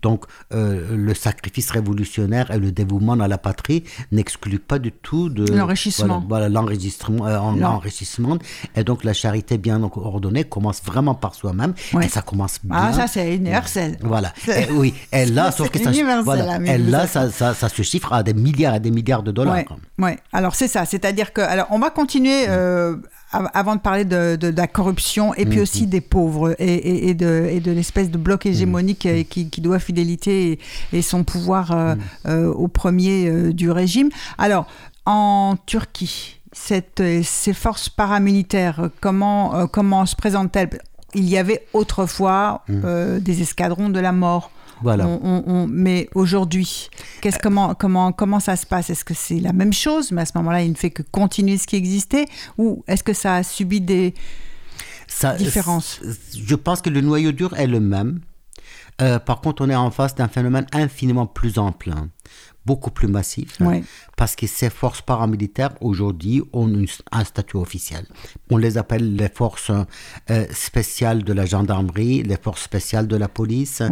Donc, 0.01 0.25
euh, 0.53 0.95
le 0.95 1.13
sacrifice 1.13 1.71
révolutionnaire 1.71 2.51
et 2.51 2.59
le 2.59 2.71
dévouement 2.71 3.13
à 3.13 3.27
la 3.27 3.37
patrie 3.37 3.83
n'excluent 4.11 4.59
pas 4.59 4.79
du 4.79 4.91
tout 4.91 5.29
de 5.29 5.51
l'enrichissement. 5.53 6.23
Voilà, 6.27 6.49
l'enregistrement, 6.49 7.25
euh, 7.27 7.37
l'enrichissement. 7.57 8.37
Et 8.75 8.83
donc, 8.83 9.03
la 9.03 9.13
charité 9.13 9.57
bien 9.57 9.81
ordonnée 9.81 10.43
commence 10.43 10.81
vraiment 10.83 11.15
par 11.15 11.35
soi-même. 11.35 11.73
Et 12.01 12.07
ça 12.07 12.21
commence 12.21 12.59
bien. 12.63 12.77
Ah, 12.77 12.93
ça, 12.93 13.07
c'est 13.07 13.35
universel. 13.35 13.97
Voilà. 14.01 14.33
Et, 14.47 14.71
oui. 14.71 14.93
Et 15.11 15.25
là, 15.25 15.51
sauf 15.57 15.69
que 15.69 15.79
ça, 15.79 15.91
voilà. 16.23 16.57
et 16.65 16.77
là 16.77 17.07
ça, 17.07 17.29
ça, 17.31 17.53
ça, 17.53 17.69
se 17.69 17.81
chiffre 17.81 18.13
à 18.13 18.23
des 18.23 18.33
milliards 18.33 18.75
et 18.75 18.79
des 18.79 18.91
milliards 18.91 19.23
de 19.23 19.31
dollars. 19.31 19.57
Oui, 19.57 20.05
ouais. 20.05 20.17
alors 20.33 20.55
c'est 20.55 20.67
ça. 20.67 20.85
C'est-à-dire 20.85 21.33
que. 21.33 21.41
Alors, 21.41 21.67
on 21.71 21.79
va 21.79 21.89
continuer. 21.89 22.45
Euh, 22.47 22.95
avant 23.31 23.75
de 23.75 23.81
parler 23.81 24.05
de, 24.05 24.53
la 24.55 24.67
corruption 24.67 25.33
et 25.33 25.45
puis 25.45 25.59
mm, 25.59 25.61
aussi 25.61 25.83
mm. 25.83 25.89
des 25.89 26.01
pauvres 26.01 26.55
et, 26.59 27.13
de, 27.13 27.47
et 27.49 27.59
de 27.59 27.71
l'espèce 27.71 28.09
de 28.09 28.17
bloc 28.17 28.45
hégémonique 28.45 29.05
mm. 29.05 29.23
qui, 29.25 29.49
qui, 29.49 29.61
doit 29.61 29.79
fidélité 29.79 30.59
et, 30.93 31.01
son 31.01 31.23
pouvoir 31.23 31.71
euh, 31.71 31.95
euh, 32.27 32.53
au 32.53 32.67
premier 32.67 33.27
euh, 33.27 33.53
du 33.53 33.69
régime. 33.69 34.09
Alors, 34.37 34.67
en 35.05 35.55
Turquie, 35.65 36.39
cette, 36.53 37.03
ces 37.23 37.53
forces 37.53 37.89
paramilitaires, 37.89 38.89
comment, 38.99 39.67
comment 39.67 40.05
se 40.05 40.15
présentent-elles? 40.15 40.69
Il 41.13 41.29
y 41.29 41.37
avait 41.37 41.65
autrefois 41.73 42.63
des 42.67 43.41
escadrons 43.41 43.89
de 43.89 43.99
la 43.99 44.11
mort. 44.11 44.51
Voilà. 44.81 45.07
mais 45.67 46.09
aujourd'hui, 46.15 46.89
qu'est-ce, 47.21 47.39
comment, 47.39 47.73
comment, 47.73 48.11
comment 48.11 48.39
ça 48.39 48.55
se 48.55 48.65
passe? 48.65 48.89
Est-ce 48.89 49.05
que 49.05 49.13
c'est 49.13 49.39
la 49.39 49.53
même 49.53 49.73
chose, 49.73 50.11
mais 50.11 50.21
à 50.21 50.25
ce 50.25 50.33
moment-là, 50.35 50.61
il 50.61 50.71
ne 50.71 50.75
fait 50.75 50.91
que 50.91 51.03
continuer 51.03 51.57
ce 51.57 51.67
qui 51.67 51.75
existait? 51.75 52.25
Ou 52.57 52.83
est-ce 52.87 53.03
que 53.03 53.13
ça 53.13 53.35
a 53.35 53.43
subi 53.43 53.81
des 53.81 54.13
différences? 55.37 55.99
Je 56.33 56.55
pense 56.55 56.81
que 56.81 56.89
le 56.89 57.01
noyau 57.01 57.31
dur 57.31 57.55
est 57.57 57.67
le 57.67 57.79
même. 57.79 58.19
Euh, 59.01 59.19
par 59.19 59.41
contre, 59.41 59.63
on 59.63 59.69
est 59.69 59.75
en 59.75 59.91
face 59.91 60.15
d'un 60.15 60.27
phénomène 60.27 60.65
infiniment 60.73 61.27
plus 61.27 61.59
ample, 61.59 61.91
hein. 61.91 62.09
beaucoup 62.65 62.89
plus 62.89 63.07
massif. 63.07 63.55
Oui 63.59 63.83
parce 64.17 64.35
que 64.35 64.47
ces 64.47 64.69
forces 64.69 65.01
paramilitaires 65.01 65.69
aujourd'hui 65.79 66.41
ont 66.51 66.69
un 67.11 67.23
statut 67.23 67.57
officiel. 67.57 68.05
On 68.49 68.57
les 68.57 68.77
appelle 68.79 69.15
les 69.15 69.29
forces 69.29 69.71
euh, 70.31 70.45
spéciales 70.51 71.23
de 71.23 71.33
la 71.33 71.45
gendarmerie, 71.45 72.23
les 72.23 72.35
forces 72.35 72.63
spéciales 72.63 73.07
de 73.07 73.15
la 73.15 73.27
police, 73.27 73.83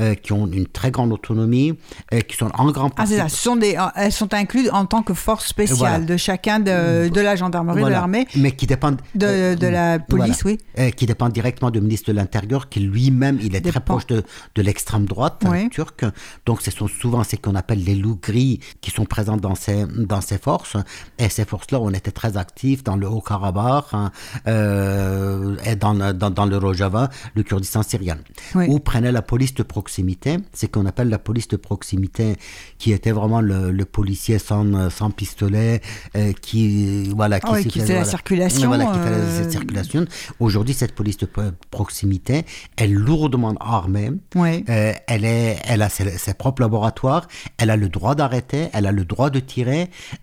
euh, 0.00 0.14
qui 0.14 0.32
ont 0.32 0.46
une 0.46 0.66
très 0.66 0.90
grande 0.90 1.12
autonomie, 1.12 1.74
et 2.10 2.22
qui 2.22 2.34
sont 2.36 2.50
en 2.54 2.70
grande 2.70 2.94
partie... 2.94 3.14
Ah, 3.20 3.28
ça. 3.28 3.36
sont 3.36 3.56
des, 3.56 3.76
elles 3.94 4.10
sont 4.10 4.32
incluses 4.32 4.70
en 4.72 4.86
tant 4.86 5.02
que 5.02 5.12
forces 5.12 5.46
spéciales 5.46 6.06
de 6.06 6.16
chacun 6.16 6.60
de, 6.60 7.10
de, 7.10 7.20
la 7.20 7.36
gendarmerie, 7.36 7.84
de 7.84 7.88
l'armée. 7.88 8.26
Mais 8.36 8.52
qui 8.52 8.66
dépendent... 8.66 9.02
De, 9.14 9.54
de 9.54 9.66
la 9.66 9.98
police, 9.98 10.44
oui. 10.44 10.58
qui 10.96 11.04
dépendent 11.04 11.32
directement 11.32 11.70
du 11.70 11.82
ministre 11.82 12.10
de 12.10 12.16
l'Intérieur, 12.16 12.70
qui 12.70 12.80
lui-même, 12.80 13.38
il 13.42 13.54
est 13.54 13.60
très 13.60 13.80
proche 13.80 14.06
de, 14.06 14.22
de 14.54 14.62
l'extrême 14.62 15.04
droite 15.04 15.44
turque. 15.70 16.06
Donc 16.46 16.62
ce 16.62 16.70
sont 16.70 16.88
souvent 16.88 17.22
ce 17.22 17.36
qu'on 17.36 17.54
appelle 17.54 17.84
les 17.84 17.94
loups 17.94 18.18
gris 18.20 18.60
qui 18.80 18.90
sont 18.90 19.04
présents 19.04 19.36
dans 19.36 19.54
ces 19.54 19.73
dans 19.96 20.20
ces 20.20 20.38
forces. 20.38 20.76
Et 21.18 21.28
ces 21.28 21.44
forces-là, 21.44 21.80
on 21.80 21.90
était 21.90 22.10
très 22.10 22.36
actifs 22.36 22.82
dans 22.84 22.96
le 22.96 23.08
Haut-Karabakh 23.08 23.86
hein, 23.92 24.10
euh, 24.46 25.56
et 25.64 25.76
dans, 25.76 25.94
dans, 25.94 26.30
dans, 26.30 26.46
le 26.46 26.56
Rojava, 26.56 27.10
le 27.34 27.42
Kurdistan 27.42 27.82
syrien. 27.82 28.18
Où 28.54 28.78
prenait 28.78 29.12
la 29.12 29.22
police 29.22 29.54
de 29.54 29.62
proximité, 29.62 30.38
c'est 30.52 30.70
qu'on 30.70 30.86
appelle 30.86 31.08
la 31.08 31.18
police 31.18 31.48
de 31.48 31.56
proximité, 31.56 32.36
qui 32.78 32.92
était 32.92 33.12
vraiment 33.12 33.40
le, 33.40 33.84
policier 33.84 34.38
sans, 34.38 34.90
sans 34.90 35.10
pistolet, 35.10 35.80
euh, 36.16 36.32
qui, 36.40 37.10
voilà, 37.14 37.38
qui, 37.38 37.80
faisait 37.80 37.94
la 37.94 38.04
circulation. 38.04 38.68
Voilà, 38.68 38.86
qui 38.86 38.98
faisait 38.98 39.44
la 39.44 39.50
circulation. 39.50 40.06
Aujourd'hui, 40.40 40.74
cette 40.74 40.94
police 40.94 41.18
de 41.18 41.28
proximité 41.70 42.44
est 42.76 42.86
lourdement 42.86 43.54
armée. 43.60 44.10
Euh, 44.36 44.92
elle, 45.06 45.24
est, 45.24 45.58
elle 45.64 45.82
a 45.82 45.88
ses, 45.88 46.18
ses 46.18 46.34
propres 46.34 46.62
laboratoires, 46.62 47.28
elle 47.58 47.70
a 47.70 47.76
le 47.76 47.88
droit 47.88 48.14
d'arrêter, 48.14 48.68
elle 48.72 48.86
a 48.86 48.92
le 48.92 49.04
droit 49.04 49.30
de 49.30 49.40
tirer, 49.40 49.63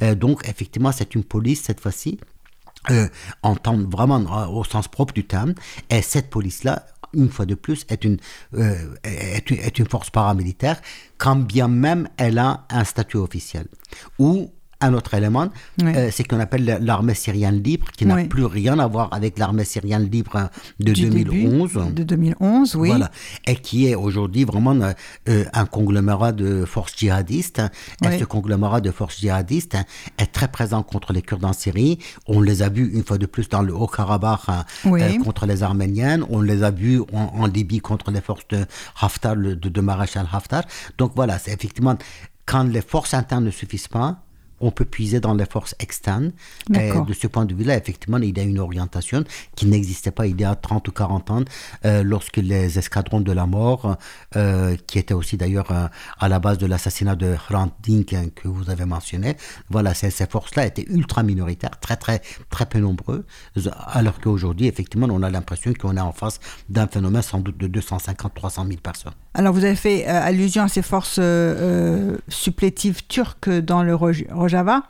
euh, 0.01 0.15
donc, 0.15 0.47
effectivement, 0.47 0.91
c'est 0.91 1.15
une 1.15 1.23
police 1.23 1.61
cette 1.61 1.79
fois-ci. 1.79 2.19
Euh, 2.89 3.07
en 3.43 3.55
vraiment 3.87 4.19
euh, 4.19 4.47
au 4.47 4.63
sens 4.63 4.87
propre 4.87 5.13
du 5.13 5.23
terme, 5.23 5.53
et 5.91 6.01
cette 6.01 6.31
police-là, 6.31 6.87
une 7.13 7.29
fois 7.29 7.45
de 7.45 7.53
plus, 7.53 7.85
est 7.89 8.03
une, 8.03 8.17
est, 9.03 9.87
force 9.87 10.09
paramilitaire, 10.09 10.81
quand 11.19 11.35
bien 11.35 11.67
même 11.67 12.09
elle 12.17 12.39
a 12.39 12.65
un 12.71 12.83
statut 12.83 13.17
officiel. 13.17 13.67
Un 14.81 14.93
autre 14.93 15.13
élément, 15.13 15.49
euh, 15.83 16.09
c'est 16.11 16.23
qu'on 16.23 16.39
appelle 16.39 16.79
l'armée 16.81 17.13
syrienne 17.13 17.61
libre, 17.61 17.87
qui 17.95 18.05
n'a 18.05 18.23
plus 18.25 18.45
rien 18.45 18.79
à 18.79 18.87
voir 18.87 19.09
avec 19.13 19.37
l'armée 19.37 19.63
syrienne 19.63 20.09
libre 20.09 20.49
de 20.79 20.93
2011. 20.93 21.93
de 21.93 22.03
2011, 22.03 22.75
oui. 22.75 22.89
Voilà. 22.89 23.11
Et 23.45 23.55
qui 23.55 23.87
est 23.87 23.95
aujourd'hui 23.95 24.43
vraiment 24.43 24.75
euh, 24.75 24.91
euh, 25.29 25.45
un 25.53 25.65
conglomérat 25.65 26.31
de 26.31 26.65
forces 26.65 26.97
djihadistes. 26.97 27.61
Et 28.03 28.19
ce 28.19 28.25
conglomérat 28.25 28.81
de 28.81 28.91
forces 28.91 29.19
djihadistes 29.19 29.77
est 30.17 30.31
très 30.31 30.47
présent 30.47 30.83
contre 30.83 31.13
les 31.13 31.21
Kurdes 31.21 31.45
en 31.45 31.53
Syrie. 31.53 31.99
On 32.27 32.41
les 32.41 32.63
a 32.63 32.69
vus 32.69 32.91
une 32.93 33.03
fois 33.03 33.17
de 33.17 33.25
plus 33.25 33.49
dans 33.49 33.61
le 33.61 33.73
Haut-Karabakh 33.73 34.41
contre 35.23 35.45
les 35.45 35.63
Arméniennes. 35.63 36.25
On 36.29 36.41
les 36.41 36.63
a 36.63 36.71
vus 36.71 37.01
en, 37.13 37.45
Libye 37.51 37.79
contre 37.79 38.11
les 38.11 38.21
forces 38.21 38.47
de 38.49 38.65
Haftar, 39.01 39.35
de, 39.35 39.53
de 39.55 39.81
Maréchal 39.81 40.25
Haftar. 40.31 40.63
Donc 40.97 41.11
voilà, 41.15 41.37
c'est 41.37 41.51
effectivement 41.51 41.97
quand 42.45 42.63
les 42.63 42.81
forces 42.81 43.13
internes 43.13 43.45
ne 43.45 43.51
suffisent 43.51 43.87
pas, 43.87 44.17
on 44.61 44.71
peut 44.71 44.85
puiser 44.85 45.19
dans 45.19 45.33
les 45.33 45.45
forces 45.45 45.75
externes. 45.79 46.31
Et 46.73 46.91
de 46.91 47.13
ce 47.13 47.27
point 47.27 47.45
de 47.45 47.53
vue-là, 47.53 47.77
effectivement, 47.77 48.17
il 48.17 48.37
y 48.37 48.41
a 48.41 48.43
une 48.43 48.59
orientation 48.59 49.23
qui 49.55 49.65
n'existait 49.65 50.11
pas 50.11 50.27
il 50.27 50.39
y 50.39 50.43
a 50.43 50.55
30 50.55 50.87
ou 50.87 50.91
40 50.91 51.31
ans, 51.31 51.41
euh, 51.85 52.03
lorsque 52.03 52.37
les 52.37 52.77
escadrons 52.77 53.21
de 53.21 53.31
la 53.31 53.45
mort, 53.45 53.97
euh, 54.35 54.75
qui 54.87 54.99
étaient 54.99 55.13
aussi 55.13 55.37
d'ailleurs 55.37 55.71
euh, 55.71 55.87
à 56.19 56.29
la 56.29 56.39
base 56.39 56.57
de 56.57 56.65
l'assassinat 56.65 57.15
de 57.15 57.35
Hrant 57.35 57.71
Dink 57.83 58.13
hein, 58.13 58.25
que 58.33 58.47
vous 58.47 58.69
avez 58.69 58.85
mentionné, 58.85 59.35
voilà, 59.69 59.93
ces, 59.93 60.11
ces 60.11 60.27
forces-là 60.27 60.65
étaient 60.65 60.85
ultra 60.87 61.23
minoritaires, 61.23 61.79
très 61.79 61.95
très 61.95 62.21
très 62.49 62.65
peu 62.65 62.79
nombreux, 62.79 63.25
alors 63.87 64.19
qu'aujourd'hui, 64.19 64.67
effectivement, 64.67 65.07
on 65.09 65.23
a 65.23 65.29
l'impression 65.29 65.73
qu'on 65.73 65.97
est 65.97 66.01
en 66.01 66.13
face 66.13 66.39
d'un 66.69 66.87
phénomène 66.87 67.21
sans 67.21 67.39
doute 67.39 67.57
de 67.57 67.67
250-300 67.79 68.67
000 68.67 68.79
personnes. 68.81 69.13
Alors, 69.33 69.53
vous 69.53 69.63
avez 69.63 69.75
fait 69.75 70.05
allusion 70.05 70.63
à 70.63 70.67
ces 70.67 70.81
forces 70.81 71.19
supplétives 72.27 73.05
turques 73.07 73.49
dans 73.49 73.83
le 73.83 73.95
Java. 74.51 74.83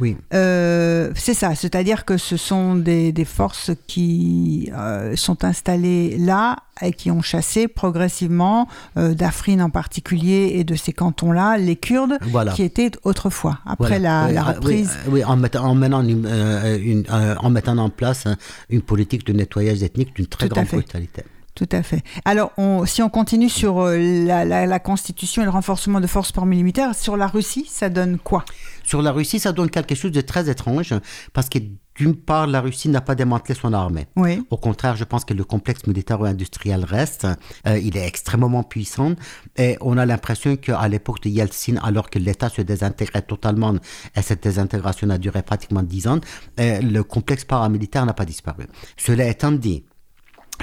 Oui. 0.00 0.16
Euh, 0.32 1.10
c'est 1.16 1.34
ça, 1.34 1.54
c'est-à-dire 1.54 2.04
que 2.04 2.16
ce 2.16 2.36
sont 2.36 2.76
des, 2.76 3.12
forces 3.24 3.72
qui 3.86 4.70
euh, 4.72 5.16
sont 5.16 5.44
installées 5.44 6.16
là 6.18 6.56
et 6.80 6.92
qui 6.92 7.10
ont 7.10 7.20
chassé 7.20 7.66
progressivement 7.66 8.68
euh, 8.96 9.14
d'Afrine 9.14 9.60
en 9.60 9.70
particulier 9.70 10.52
et 10.54 10.64
de 10.64 10.76
ces 10.76 10.92
cantons-là 10.92 11.58
les 11.58 11.74
Kurdes 11.74 12.18
qui 12.54 12.62
étaient 12.62 12.92
autrefois, 13.02 13.58
après 13.66 13.98
la, 13.98 14.26
reprise. 14.44 14.92
Oui, 15.08 15.24
en, 15.24 15.36
mettant, 15.36 15.64
en, 15.64 15.74
menant 15.74 15.98
en 16.00 17.50
mettant 17.50 17.78
en 17.78 17.90
place 17.90 18.24
une 18.70 18.82
politique 18.82 19.26
de 19.26 19.32
nettoyage 19.32 19.82
ethnique 19.82 20.14
d'une 20.14 20.28
très 20.28 20.48
grande 20.48 20.66
brutalité. 20.66 21.24
Tout 21.58 21.68
à 21.72 21.82
fait. 21.82 22.04
Alors, 22.24 22.52
si 22.86 23.02
on 23.02 23.08
continue 23.08 23.48
sur 23.48 23.80
euh, 23.80 23.98
la, 23.98 24.78
constitution 24.78 25.42
et 25.42 25.44
le 25.44 25.50
renforcement 25.50 26.00
de 26.00 26.06
forces 26.06 26.30
paramilitaires, 26.30 26.94
sur 26.94 27.16
la 27.16 27.26
Russie, 27.26 27.66
ça 27.68 27.88
donne 27.88 28.16
quoi? 28.16 28.44
Sur 28.84 29.02
la 29.02 29.10
Russie, 29.10 29.40
ça 29.40 29.50
donne 29.50 29.68
quelque 29.68 29.96
chose 29.96 30.12
de 30.12 30.20
très 30.20 30.48
étrange, 30.48 30.94
parce 31.32 31.48
que 31.48 31.58
d'une 31.96 32.14
part, 32.14 32.46
la 32.46 32.60
Russie 32.60 32.88
n'a 32.88 33.00
pas 33.00 33.16
démantelé 33.16 33.58
son 33.60 33.72
armée. 33.72 34.06
Oui. 34.14 34.40
Au 34.50 34.56
contraire, 34.56 34.94
je 34.94 35.02
pense 35.02 35.24
que 35.24 35.34
le 35.34 35.42
complexe 35.42 35.84
militaro-industriel 35.88 36.84
reste. 36.84 37.26
Euh, 37.66 37.76
il 37.76 37.96
est 37.96 38.06
extrêmement 38.06 38.62
puissant. 38.62 39.14
Et 39.56 39.76
on 39.80 39.98
a 39.98 40.06
l'impression 40.06 40.54
qu'à 40.54 40.86
l'époque 40.86 41.20
de 41.24 41.28
Yeltsin, 41.28 41.74
alors 41.82 42.08
que 42.08 42.20
l'État 42.20 42.50
se 42.50 42.62
désintégrait 42.62 43.22
totalement, 43.22 43.74
et 44.14 44.22
cette 44.22 44.44
désintégration 44.44 45.10
a 45.10 45.18
duré 45.18 45.42
pratiquement 45.42 45.82
dix 45.82 46.06
ans, 46.06 46.20
euh, 46.60 46.80
le 46.80 47.02
complexe 47.02 47.44
paramilitaire 47.44 48.06
n'a 48.06 48.14
pas 48.14 48.24
disparu. 48.24 48.68
Cela 48.96 49.26
étant 49.26 49.50
dit, 49.50 49.82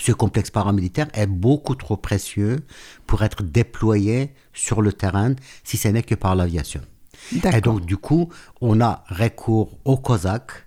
ce 0.01 0.11
complexe 0.11 0.51
paramilitaire 0.51 1.07
est 1.13 1.27
beaucoup 1.27 1.75
trop 1.75 1.97
précieux 1.97 2.57
pour 3.07 3.23
être 3.23 3.43
déployé 3.43 4.33
sur 4.53 4.81
le 4.81 4.93
terrain 4.93 5.33
si 5.63 5.77
ce 5.77 5.87
n'est 5.87 6.03
que 6.03 6.15
par 6.15 6.35
l'aviation. 6.35 6.81
Et 7.53 7.61
donc, 7.61 7.85
du 7.85 7.97
coup, 7.97 8.29
on 8.61 8.81
a 8.81 9.03
recours 9.09 9.71
aux 9.83 9.97
Cosaques. 9.97 10.65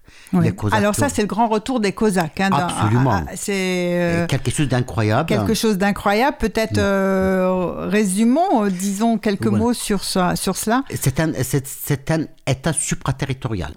Alors 0.73 0.95
ça, 0.95 1.09
c'est 1.09 1.23
le 1.23 1.29
grand 1.29 1.49
retour 1.49 1.81
des 1.81 1.93
Cosaques. 1.93 2.41
Hein, 2.41 2.51
Absolument. 2.53 3.25
c'est 3.35 3.53
euh, 3.55 4.27
quelque 4.27 4.51
chose 4.51 4.69
d'incroyable. 4.69 5.29
Quelque 5.29 5.55
chose 5.55 5.79
d'incroyable. 5.79 6.37
Peut-être 6.39 6.77
mm. 6.77 6.83
euh, 6.83 7.89
résumons, 7.89 8.65
euh, 8.65 8.71
disons 8.71 9.19
quelques 9.19 9.47
mots 9.47 9.73
sur, 9.73 10.05
ça, 10.05 10.37
sur 10.37 10.57
cela. 10.57 10.83
C'est 10.95 11.21
un, 11.21 11.31
un, 11.31 12.27
État 12.47 12.73
supraterritorial 12.73 13.75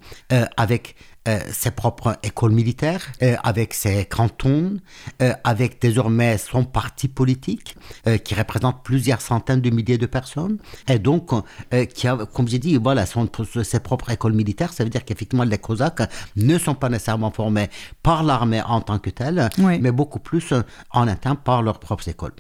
avec 0.58 0.96
euh, 1.28 1.40
ses 1.52 1.70
propres 1.70 2.18
écoles 2.24 2.52
militaires, 2.52 3.12
euh, 3.22 3.36
avec 3.44 3.76
ses 3.76 4.06
cantons, 4.06 4.78
euh, 5.22 5.34
avec 5.44 5.80
désormais 5.80 6.40
son 6.40 6.64
parti 6.64 7.08
politique, 7.08 7.76
qui 8.24 8.34
représente 8.34 8.84
plusieurs 8.84 9.22
centaines 9.22 9.62
de 9.62 9.70
milliers 9.70 9.98
de 9.98 10.06
personnes, 10.08 10.58
et 10.88 10.98
donc 10.98 11.32
qui 11.94 12.08
a, 12.08 12.18
comme 12.34 12.48
j'ai 12.48 12.58
dit, 12.58 12.78
voilà, 12.78 13.06
son, 13.06 13.30
ses 13.64 13.80
propres 13.80 14.10
écoles 14.10 14.34
militaires. 14.34 14.74
Ça 14.74 14.84
veut 14.84 14.90
dire 14.90 15.06
qu'effectivement, 15.06 15.44
les 15.44 15.58
Cosaques 15.58 16.02
ne 16.36 16.58
sont 16.58 16.74
pas 16.74 16.90
nécessairement 16.90 17.32
formés 17.32 17.70
par 18.02 18.24
l'armée 18.24 18.62
en 18.62 18.82
tant 18.82 18.98
que 18.98 19.10
telle, 19.10 19.50
mais 19.58 19.92
beaucoup 19.92 20.20
plus 20.20 20.54
en 20.92 21.08
interne 21.08 21.38
par 21.38 21.62
leurs 21.62 21.80
propres 21.80 22.08
écoles. 22.10 22.34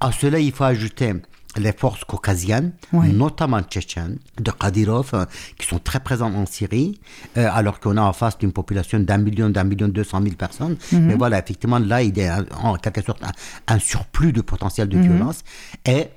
À 0.00 0.12
cela, 0.12 0.38
il 0.38 0.52
faut 0.52 0.64
ajouter 0.64 1.14
les 1.56 1.72
forces 1.72 2.04
caucasiennes, 2.04 2.72
notamment 2.92 3.62
tchétchènes, 3.62 4.18
de 4.38 4.50
Kadyrov, 4.50 5.10
euh, 5.14 5.24
qui 5.58 5.66
sont 5.66 5.78
très 5.78 6.00
présentes 6.00 6.34
en 6.36 6.46
Syrie, 6.46 7.00
euh, 7.36 7.48
alors 7.52 7.80
qu'on 7.80 7.96
a 7.96 8.02
en 8.02 8.12
face 8.12 8.38
d'une 8.38 8.52
population 8.52 9.00
d'un 9.00 9.18
million, 9.18 9.48
d'un 9.48 9.64
million 9.64 9.88
deux 9.88 10.04
cent 10.04 10.20
mille 10.20 10.36
personnes. 10.36 10.76
Mhm. 10.92 11.06
Mais 11.06 11.14
voilà, 11.14 11.38
effectivement, 11.38 11.78
là, 11.78 12.02
il 12.02 12.16
y 12.16 12.24
a 12.24 12.44
en 12.62 12.74
quelque 12.76 13.02
sorte 13.02 13.22
un, 13.66 13.78
surplus 13.78 14.32
de 14.32 14.42
potentiel 14.42 14.88
de 14.88 14.98
mhm. 14.98 15.02
violence. 15.04 15.42
Et 15.86 16.08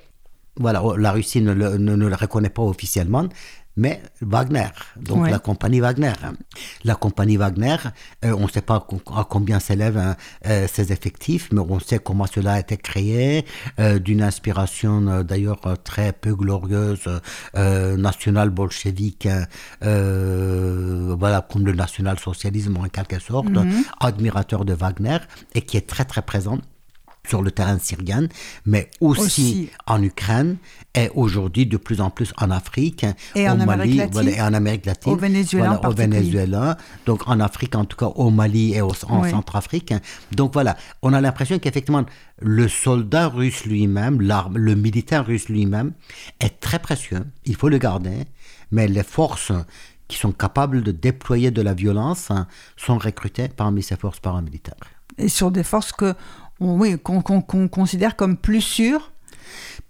voilà, 0.56 0.82
la 0.98 1.12
Russie 1.12 1.40
ne 1.40 1.52
le 1.54 2.14
reconnaît 2.14 2.50
pas 2.50 2.62
officiellement, 2.62 3.26
mais 3.76 4.02
Wagner, 4.20 4.68
donc 4.96 5.28
la 5.28 5.38
compagnie 5.38 5.80
Wagner. 5.80 6.12
La 6.84 6.94
compagnie 6.94 7.36
Wagner, 7.36 7.76
euh, 8.24 8.34
on 8.38 8.42
ne 8.42 8.48
sait 8.48 8.60
pas 8.60 8.86
à 9.16 9.24
combien 9.28 9.60
s'élèvent 9.60 9.96
hein, 9.96 10.16
euh, 10.46 10.66
ses 10.68 10.92
effectifs, 10.92 11.48
mais 11.52 11.60
on 11.60 11.80
sait 11.80 11.98
comment 11.98 12.26
cela 12.26 12.54
a 12.54 12.60
été 12.60 12.76
créé, 12.76 13.46
euh, 13.80 13.98
d'une 13.98 14.22
inspiration 14.22 15.22
d'ailleurs 15.22 15.60
très 15.84 16.12
peu 16.12 16.34
glorieuse, 16.34 17.08
national 17.54 18.50
bolchevique, 18.50 19.28
voilà, 19.80 21.46
comme 21.50 21.64
le 21.64 21.72
national-socialisme 21.72 22.76
en 22.76 22.88
quelque 22.88 23.18
sorte, 23.18 23.48
mhm. 23.48 23.84
admirateur 24.00 24.64
de 24.64 24.74
Wagner, 24.74 25.18
et 25.54 25.62
qui 25.62 25.76
est 25.76 25.88
très 25.88 26.04
très 26.04 26.22
présent 26.22 26.58
sur 27.26 27.42
le 27.42 27.50
terrain 27.50 27.78
syrien, 27.78 28.26
mais 28.66 28.90
aussi, 29.00 29.70
en 29.86 30.02
Ukraine 30.02 30.56
et 30.94 31.08
aujourd'hui 31.14 31.66
de 31.66 31.76
plus 31.76 32.00
en 32.00 32.10
plus 32.10 32.32
en 32.36 32.50
Afrique, 32.50 33.06
et 33.34 33.48
au 33.48 33.52
en 33.52 33.56
Mali, 33.64 34.00
et 34.00 34.42
en 34.42 34.52
Amérique 34.54 34.86
latine, 34.86 35.12
au 35.12 35.16
Venezuela, 35.16 35.80
au 35.84 35.92
Venezuela, 35.92 36.76
donc 37.06 37.28
en 37.28 37.40
Afrique 37.40 37.74
en 37.76 37.84
tout 37.84 37.96
cas, 37.96 38.06
au 38.06 38.30
Mali 38.30 38.74
et 38.74 38.82
en 38.82 38.92
Centrafrique. 38.92 39.94
Donc 40.32 40.52
voilà, 40.52 40.76
on 41.02 41.12
a 41.12 41.20
l'impression 41.20 41.58
qu'effectivement 41.58 42.04
le 42.40 42.68
soldat 42.68 43.28
russe 43.28 43.64
lui-même, 43.64 44.20
le 44.20 44.74
militaire 44.74 45.24
russe 45.24 45.48
lui-même 45.48 45.92
est 46.40 46.60
très 46.60 46.80
précieux, 46.80 47.24
il 47.44 47.54
faut 47.54 47.68
le 47.68 47.78
garder, 47.78 48.24
mais 48.70 48.88
les 48.88 49.04
forces 49.04 49.52
qui 50.08 50.18
sont 50.18 50.32
capables 50.32 50.82
de 50.82 50.92
déployer 50.92 51.50
de 51.50 51.62
la 51.62 51.72
violence 51.72 52.30
sont 52.76 52.98
recrutées 52.98 53.48
parmi 53.48 53.82
ces 53.82 53.96
forces 53.96 54.20
paramilitaires. 54.20 54.74
Et 55.18 55.28
sur 55.28 55.50
des 55.50 55.62
forces 55.62 55.92
que 55.92 56.14
oui, 56.62 56.98
qu'on 56.98 57.22
considère 57.68 58.16
comme 58.16 58.36
plus 58.36 58.60
sûres 58.60 59.11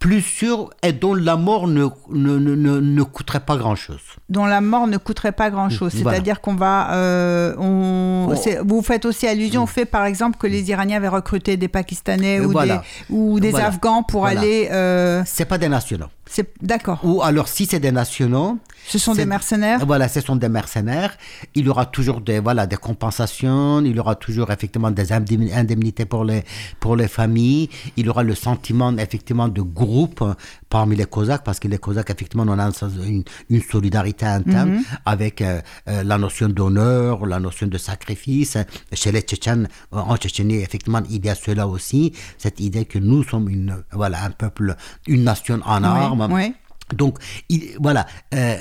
plus 0.03 0.21
sûr 0.21 0.71
et 0.83 0.93
dont 0.93 1.15
la 1.15 1.37
mort 1.37 1.69
ne, 1.69 1.87
ne, 2.11 2.37
ne, 2.37 2.81
ne 2.81 3.03
coûterait 3.05 3.39
pas 3.39 3.57
grand-chose. 3.57 4.01
Dont 4.29 4.47
la 4.47 4.61
mort 4.61 4.89
ne 4.89 4.97
coûterait 4.97 5.31
pas 5.31 5.49
grand-chose. 5.49 5.93
C'est-à-dire 5.93 6.41
qu'on 6.41 6.57
va... 6.57 6.93
Euh, 6.95 7.55
on, 7.57 8.35
Vous 8.65 8.83
faites 8.83 9.05
aussi 9.05 9.29
allusion 9.29 9.63
au 9.63 9.67
fait, 9.67 9.85
par 9.85 10.05
exemple, 10.05 10.39
que 10.39 10.49
les 10.49 10.71
Iraniens 10.71 10.97
avaient 10.97 11.07
recruté 11.07 11.57
des 11.57 11.69
Pakistanais 11.69 12.41
ou 12.41 12.53
des, 12.53 12.79
ou 13.11 13.39
des 13.39 13.55
Afghans 13.55 14.03
pour 14.03 14.27
aller... 14.27 14.69
Euh... 14.73 15.23
C'est 15.25 15.45
pas 15.45 15.59
des 15.59 15.69
nationaux. 15.69 16.09
D'accord. 16.61 16.99
Ou 17.05 17.23
alors, 17.23 17.47
si 17.47 17.67
c'est 17.67 17.79
des 17.79 17.93
nationaux. 17.93 18.59
Ce 18.89 18.99
sont 18.99 19.15
des 19.15 19.27
mercenaires? 19.27 19.85
Voilà, 19.87 20.09
ce 20.09 20.21
sont 20.21 20.35
des 20.35 20.49
mercenaires. 20.49 21.17
Il 21.55 21.67
y 21.67 21.69
aura 21.69 21.87
toujours 21.87 22.21
des, 22.21 22.41
voilà, 22.41 22.67
des 22.67 22.77
compensations, 22.77 23.81
il 23.85 23.95
y 23.95 23.99
aura 24.01 24.17
toujours 24.17 24.51
effectivement 24.51 24.91
des 24.91 25.13
indemnités 25.13 26.05
pour 26.05 26.25
les, 26.25 26.43
pour 26.81 26.97
les 26.97 27.07
familles, 27.07 27.69
il 27.97 28.07
y 28.07 28.09
aura 28.09 28.25
le 28.25 28.35
sentiment 28.35 28.97
effectivement 28.99 29.47
de 29.47 29.63
groupe 29.63 29.92
parmi 30.69 30.97
les 30.97 31.07
Cosaques, 31.07 31.45
parce 31.45 31.61
que 31.61 31.69
les 31.69 31.79
Cosaques, 31.79 32.11
effectivement, 32.11 32.45
on 32.47 32.59
a 32.59 32.71
une, 33.07 33.25
une 33.51 33.63
solidarité 33.63 34.27
interne 34.27 34.71
mhm. 34.77 34.85
avec 35.05 35.41
euh, 35.43 35.61
euh, 35.89 36.03
la 36.03 36.19
notion 36.19 36.49
d'honneur, 36.49 37.27
la 37.27 37.39
notion 37.39 37.67
de 37.67 37.79
sacrifice. 37.79 38.57
Chez 38.93 39.13
les 39.13 39.21
Tchétchènes, 39.21 39.69
en 39.91 40.17
Tchétchénie, 40.17 40.57
effectivement, 40.57 41.03
il 41.11 41.25
y 41.25 41.29
a 41.29 41.35
cela 41.35 41.67
aussi, 41.69 42.13
cette 42.39 42.61
idée 42.61 42.85
que 42.85 42.99
nous 42.99 43.23
sommes 43.25 43.49
une, 43.49 43.83
voilà, 43.93 44.25
un 44.25 44.31
peuple, 44.31 44.77
une 45.07 45.25
nation 45.25 45.61
en 45.65 45.85
armes. 45.85 46.53
Donc, 46.95 47.19
il, 47.49 47.77
voilà. 47.81 48.07
Euh, 48.35 48.59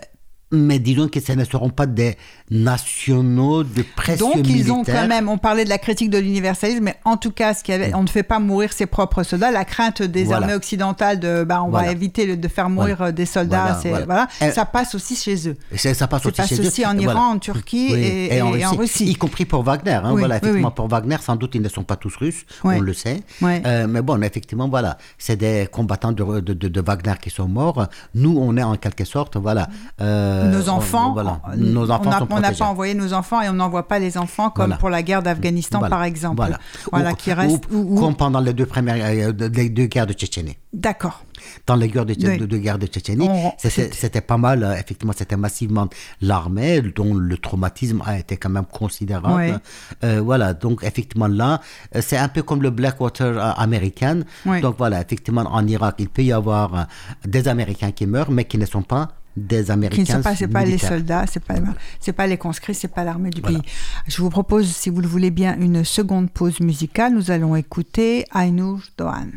mais 0.52 0.80
disons 0.80 1.08
que 1.08 1.20
ce 1.20 1.32
ne 1.32 1.46
seront 1.46 1.70
pas 1.70 1.86
des 1.86 2.18
nationaux 2.52 3.64
de 3.64 3.82
pression 3.96 4.36
Donc 4.36 4.48
ils 4.48 4.72
ont 4.74 4.84
quand 4.84 5.08
même, 5.08 5.30
on 5.30 5.38
parlait 5.38 5.64
de 5.64 5.70
la 5.70 5.78
critique 5.78 6.10
de 6.10 6.18
l'universalisme, 6.18 6.84
mais 6.84 6.98
en 7.06 7.16
tout 7.16 7.32
cas, 7.32 7.54
ce 7.54 7.64
qui 7.64 7.72
avait, 7.72 7.96
on 7.96 8.04
ne 8.04 8.10
fait 8.10 8.24
pas 8.24 8.40
mourir 8.40 8.74
ses 8.74 8.86
propres 8.86 9.24
soldats. 9.24 9.52
La 9.52 9.64
crainte 9.64 10.02
des 10.02 10.32
armées 10.34 10.54
occidentales 10.54 11.20
de, 11.20 11.46
bah, 11.46 11.64
on 11.64 11.70
va 11.70 11.92
éviter 11.92 12.36
de 12.36 12.48
faire 12.50 12.70
mourir 12.70 13.02
euh, 13.02 13.12
des 13.12 13.26
soldats, 13.26 13.80
voilà, 14.06 14.28
ça 14.54 14.66
passe 14.66 14.94
aussi 14.96 15.16
chez 15.16 15.48
eux. 15.48 15.56
Ça, 15.76 16.08
passe 16.08 16.26
aussi, 16.26 16.48
chez 16.48 16.60
aussi 16.60 16.86
en 16.86 16.98
Iran, 16.98 17.32
en 17.32 17.40
Turquie 17.40 17.94
et, 17.94 18.42
en, 18.42 18.76
Russie. 18.76 19.06
Y 19.06 19.16
compris 19.16 19.46
pour 19.46 19.64
Wagner. 19.64 20.00
Hein, 20.04 20.14
voilà, 20.18 20.38
effectivement, 20.38 20.72
pour 20.72 20.88
Wagner, 20.88 21.18
sans 21.22 21.38
doute, 21.38 21.56
ils 21.56 21.62
ne 21.62 21.70
sont 21.70 21.84
pas 21.84 21.96
tous 21.96 22.16
russes, 22.18 22.46
on 22.64 22.80
le 22.80 22.94
sait. 22.94 23.22
Euh, 23.42 23.88
mais 23.88 24.02
bon, 24.02 24.22
effectivement, 24.22 24.68
voilà, 24.68 24.98
c'est 25.18 25.38
des 25.38 25.70
combattants 25.72 26.12
de, 26.12 26.42
de, 26.42 26.54
de, 26.54 26.82
Wagner 26.82 27.14
qui 27.22 27.30
sont 27.30 27.48
morts. 27.48 27.88
Nous, 28.14 28.38
on 28.38 28.58
est 28.58 28.64
en 28.64 28.76
quelque 28.76 29.06
sorte, 29.06 29.38
voilà. 29.38 29.70
Euh, 30.02 30.52
nos 30.52 30.68
enfants, 30.68 31.14
voilà, 31.14 31.42
nos 31.56 31.90
enfants 31.92 32.12
sont 32.20 32.28
on 32.41 32.41
n'a 32.42 32.52
pas 32.52 32.66
envoyé 32.66 32.94
nos 32.94 33.14
enfants 33.14 33.42
et 33.42 33.50
on 33.50 33.54
n'envoie 33.54 33.88
pas 33.88 34.00
les 34.00 34.18
enfants 34.18 34.50
comme 34.50 34.78
pour 34.78 34.90
la 34.90 35.04
guerre 35.04 35.24
d'Afghanistan, 35.24 35.80
par 35.80 36.04
exemple. 36.04 36.38
Voilà. 36.38 36.60
voilà 36.92 37.14
qui 37.14 37.34
reste, 37.34 37.68
comme 37.68 38.16
pendant 38.16 38.40
les 38.40 38.54
deux, 38.54 38.66
premières, 38.66 38.98
euh, 39.00 39.32
les 39.54 39.70
deux 39.70 39.86
guerres 39.86 40.08
de 40.08 40.14
Tchétchénie. 40.14 40.58
D'accord. 40.74 41.24
Dans 41.66 41.76
les 41.76 41.88
guerres 41.90 42.06
de, 42.06 42.14
de, 42.14 42.58
guerre 42.58 42.78
de 42.78 42.86
Tchétchénie, 42.86 43.30
c'était 43.58 44.22
pas 44.22 44.38
mal, 44.38 44.64
euh, 44.64 44.74
effectivement, 44.74 45.14
c'était 45.16 45.38
massivement 45.38 45.88
l'armée 46.22 46.82
dont 46.82 47.14
le 47.14 47.38
traumatisme 47.38 48.02
a 48.06 48.20
été 48.20 48.38
quand 48.38 48.50
même 48.50 48.66
considérable. 48.66 49.60
Euh, 50.04 50.22
voilà, 50.22 50.54
donc 50.54 50.84
effectivement 50.84 51.28
là, 51.28 51.62
c'est 52.00 52.18
un 52.18 52.28
peu 52.28 52.44
comme 52.44 52.62
le 52.62 52.70
Blackwater 52.70 53.60
américain. 53.60 54.22
Donc 54.62 54.76
voilà, 54.78 55.02
effectivement, 55.02 55.46
en 55.52 55.68
Irak, 55.68 55.96
il 56.00 56.10
peut 56.10 56.24
y 56.24 56.32
avoir 56.32 56.88
des 57.26 57.48
Américains 57.48 57.92
qui 57.92 58.06
meurent, 58.06 58.32
mais 58.32 58.46
qui 58.46 58.58
ne 58.58 58.66
sont 58.66 58.84
pas 58.84 59.10
des 59.36 59.72
Américains. 59.72 60.04
Qui 60.04 60.12
ne 60.12 60.18
sont 60.18 60.24
pas, 60.24 60.36
c'est 60.36 60.48
pas 60.48 60.66
les 60.66 60.78
soldats, 60.78 61.26
c'est 61.28 61.44
pas, 61.44 61.56
c'est 62.00 62.14
pas 62.14 62.28
les 62.28 62.38
conscrits, 62.38 62.76
c'est 62.76 62.88
pas 62.88 63.04
l'armée 63.04 63.30
du 63.30 63.42
pays. 63.42 63.62
Je 64.08 64.22
vous 64.22 64.30
propose, 64.30 64.68
si 64.68 64.90
vous 64.90 65.02
le 65.02 65.08
voulez 65.08 65.32
bien, 65.32 65.58
une 65.58 65.84
seconde 65.84 66.30
pause 66.30 66.60
musicale. 66.60 67.14
Nous 67.14 67.32
allons 67.32 67.56
écouter 67.56 68.26
Ainouj 68.32 68.92
Dohan. 68.98 69.28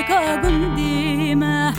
çıkagın 0.00 0.76
dime? 0.76 1.74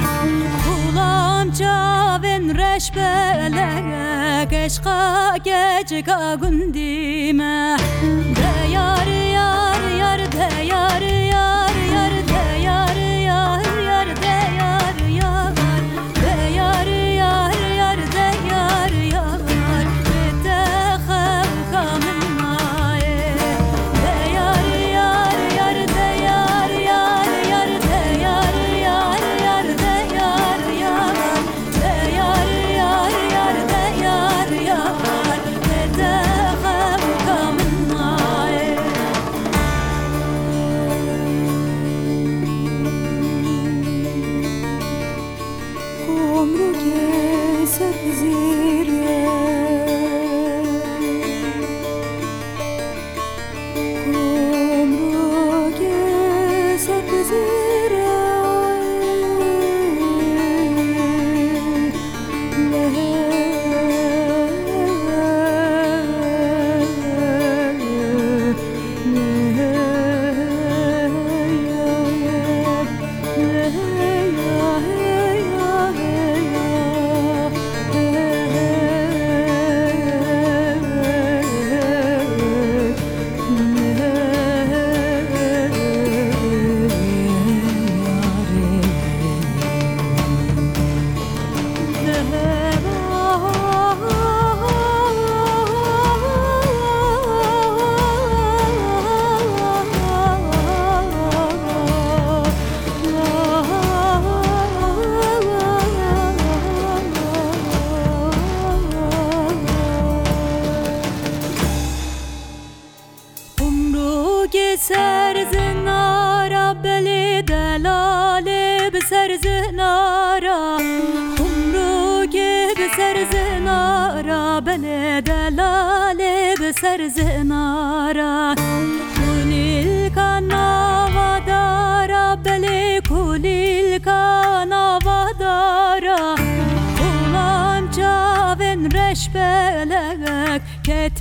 Kulamca 0.65 2.19
ben 2.23 2.57
reşbelere 2.57 4.47
Keşka 4.49 5.37
geçkagın 5.37 6.73
dime? 6.73 7.77
Deyarı 8.35 9.30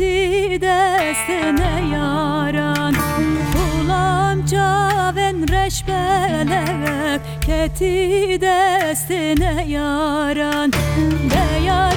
gitti 0.00 0.60
desene 0.60 1.72
yaran 1.92 2.94
Ulam 3.62 4.46
caven 4.46 5.48
reşbelek 5.48 7.20
keti 7.46 8.40
desene 8.40 9.64
yaran. 9.68 10.72
Deyar 11.30 11.89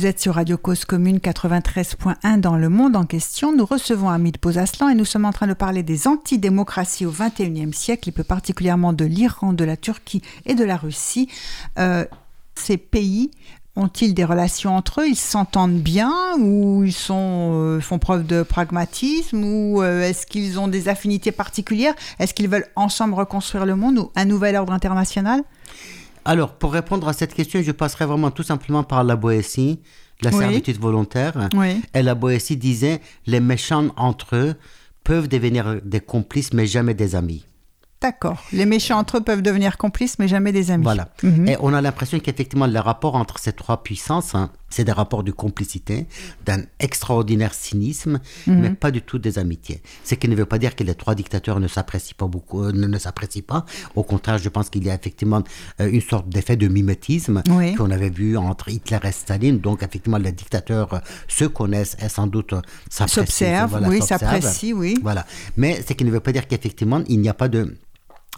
Vous 0.00 0.06
êtes 0.06 0.18
sur 0.18 0.36
Radio 0.36 0.56
Cause 0.56 0.86
Commune 0.86 1.18
93.1 1.18 2.40
dans 2.40 2.56
le 2.56 2.70
monde 2.70 2.96
en 2.96 3.04
question. 3.04 3.54
Nous 3.54 3.66
recevons 3.66 4.08
Hamid 4.08 4.38
Bozaslan 4.40 4.88
et 4.88 4.94
nous 4.94 5.04
sommes 5.04 5.26
en 5.26 5.30
train 5.30 5.46
de 5.46 5.52
parler 5.52 5.82
des 5.82 6.08
antidémocraties 6.08 7.04
au 7.04 7.10
XXIe 7.10 7.74
siècle 7.74 8.08
et 8.08 8.12
plus 8.12 8.24
particulièrement 8.24 8.94
de 8.94 9.04
l'Iran, 9.04 9.52
de 9.52 9.62
la 9.62 9.76
Turquie 9.76 10.22
et 10.46 10.54
de 10.54 10.64
la 10.64 10.78
Russie. 10.78 11.28
Euh, 11.78 12.06
ces 12.54 12.78
pays 12.78 13.30
ont-ils 13.76 14.14
des 14.14 14.24
relations 14.24 14.74
entre 14.74 15.02
eux? 15.02 15.06
Ils 15.06 15.16
s'entendent 15.16 15.82
bien 15.82 16.14
ou 16.38 16.82
ils 16.82 16.96
euh, 17.10 17.78
font 17.82 17.98
preuve 17.98 18.24
de 18.24 18.42
pragmatisme 18.42 19.44
ou 19.44 19.82
euh, 19.82 20.08
est-ce 20.08 20.24
qu'ils 20.24 20.58
ont 20.58 20.68
des 20.68 20.88
affinités 20.88 21.30
particulières? 21.30 21.92
Est-ce 22.18 22.32
qu'ils 22.32 22.48
veulent 22.48 22.68
ensemble 22.74 23.12
reconstruire 23.12 23.66
le 23.66 23.76
monde 23.76 23.98
ou 23.98 24.10
un 24.16 24.24
nouvel 24.24 24.56
ordre 24.56 24.72
international? 24.72 25.42
Alors, 26.24 26.52
pour 26.54 26.72
répondre 26.72 27.08
à 27.08 27.12
cette 27.12 27.34
question, 27.34 27.62
je 27.62 27.72
passerai 27.72 28.06
vraiment 28.06 28.30
tout 28.30 28.42
simplement 28.42 28.82
par 28.82 29.04
la 29.04 29.16
Boétie, 29.16 29.80
la 30.22 30.30
Oui. 30.30 30.38
servitude 30.38 30.78
volontaire. 30.78 31.48
Oui. 31.54 31.80
Et 31.94 32.02
la 32.02 32.14
Boétie 32.14 32.56
disait 32.56 33.00
les 33.26 33.40
méchants 33.40 33.88
entre 33.96 34.36
eux 34.36 34.54
peuvent 35.04 35.28
devenir 35.28 35.80
des 35.84 36.00
complices, 36.00 36.52
mais 36.52 36.66
jamais 36.66 36.94
des 36.94 37.14
amis. 37.14 37.46
D'accord. 38.02 38.42
Les 38.52 38.64
méchants 38.66 38.98
entre 38.98 39.18
eux 39.18 39.20
peuvent 39.22 39.42
devenir 39.42 39.76
complices, 39.76 40.18
mais 40.18 40.28
jamais 40.28 40.52
des 40.52 40.70
amis. 40.70 40.84
Voilà. 40.84 41.08
Mhm. 41.22 41.48
Et 41.48 41.56
on 41.60 41.72
a 41.74 41.80
l'impression 41.82 42.18
qu'effectivement, 42.18 42.66
les 42.66 42.78
rapports 42.78 43.14
entre 43.14 43.38
ces 43.38 43.52
trois 43.52 43.82
puissances, 43.82 44.34
hein, 44.34 44.50
c'est 44.70 44.84
des 44.84 44.92
rapports 44.92 45.24
de 45.24 45.32
complicité, 45.32 46.06
d'un 46.46 46.62
extraordinaire 46.78 47.54
cynisme, 47.54 48.20
Mhm. 48.46 48.60
mais 48.60 48.70
pas 48.70 48.90
du 48.90 49.02
tout 49.02 49.18
des 49.18 49.38
amitiés. 49.38 49.82
Ce 50.04 50.14
qui 50.14 50.28
ne 50.28 50.34
veut 50.34 50.46
pas 50.46 50.58
dire 50.58 50.74
que 50.76 50.84
les 50.84 50.94
trois 50.94 51.14
dictateurs 51.14 51.60
ne 51.60 51.68
s'apprécient 51.68 52.14
pas 52.16 52.26
beaucoup, 52.26 52.62
euh, 52.64 52.72
ne, 52.72 52.86
ne 52.86 52.98
s'apprécient 52.98 53.42
pas. 53.46 53.64
Au 53.96 54.02
contraire, 54.02 54.38
je 54.38 54.48
pense 54.48 54.70
qu'il 54.70 54.84
y 54.84 54.90
a 54.90 54.94
effectivement 54.94 55.42
euh, 55.80 55.90
une 55.90 56.00
sorte 56.00 56.28
d'effet 56.28 56.56
de 56.56 56.68
mimétisme 56.68 57.42
Oui. 57.50 57.74
qu'on 57.74 57.90
avait 57.90 58.10
vu 58.10 58.36
entre 58.36 58.68
Hitler 58.70 58.98
et 59.04 59.12
Staline. 59.12 59.58
Donc, 59.58 59.82
effectivement, 59.82 60.18
les 60.18 60.32
dictateurs 60.32 60.94
euh, 60.94 60.98
se 61.28 61.44
connaissent 61.44 61.96
et 62.02 62.08
sans 62.08 62.26
doute 62.26 62.54
s'apprécient. 62.88 63.22
S'observent, 63.24 63.70
Voilà, 63.70 63.88
oui, 63.88 64.00
s'apprécient, 64.02 64.76
oui. 64.76 64.98
Voilà. 65.02 65.26
Mais 65.56 65.82
ce 65.86 65.92
qui 65.94 66.04
ne 66.04 66.10
veut 66.10 66.20
pas 66.20 66.32
dire 66.32 66.46
qu'effectivement, 66.46 67.02
il 67.08 67.20
n'y 67.20 67.28
a 67.28 67.34
pas 67.34 67.48
de 67.48 67.76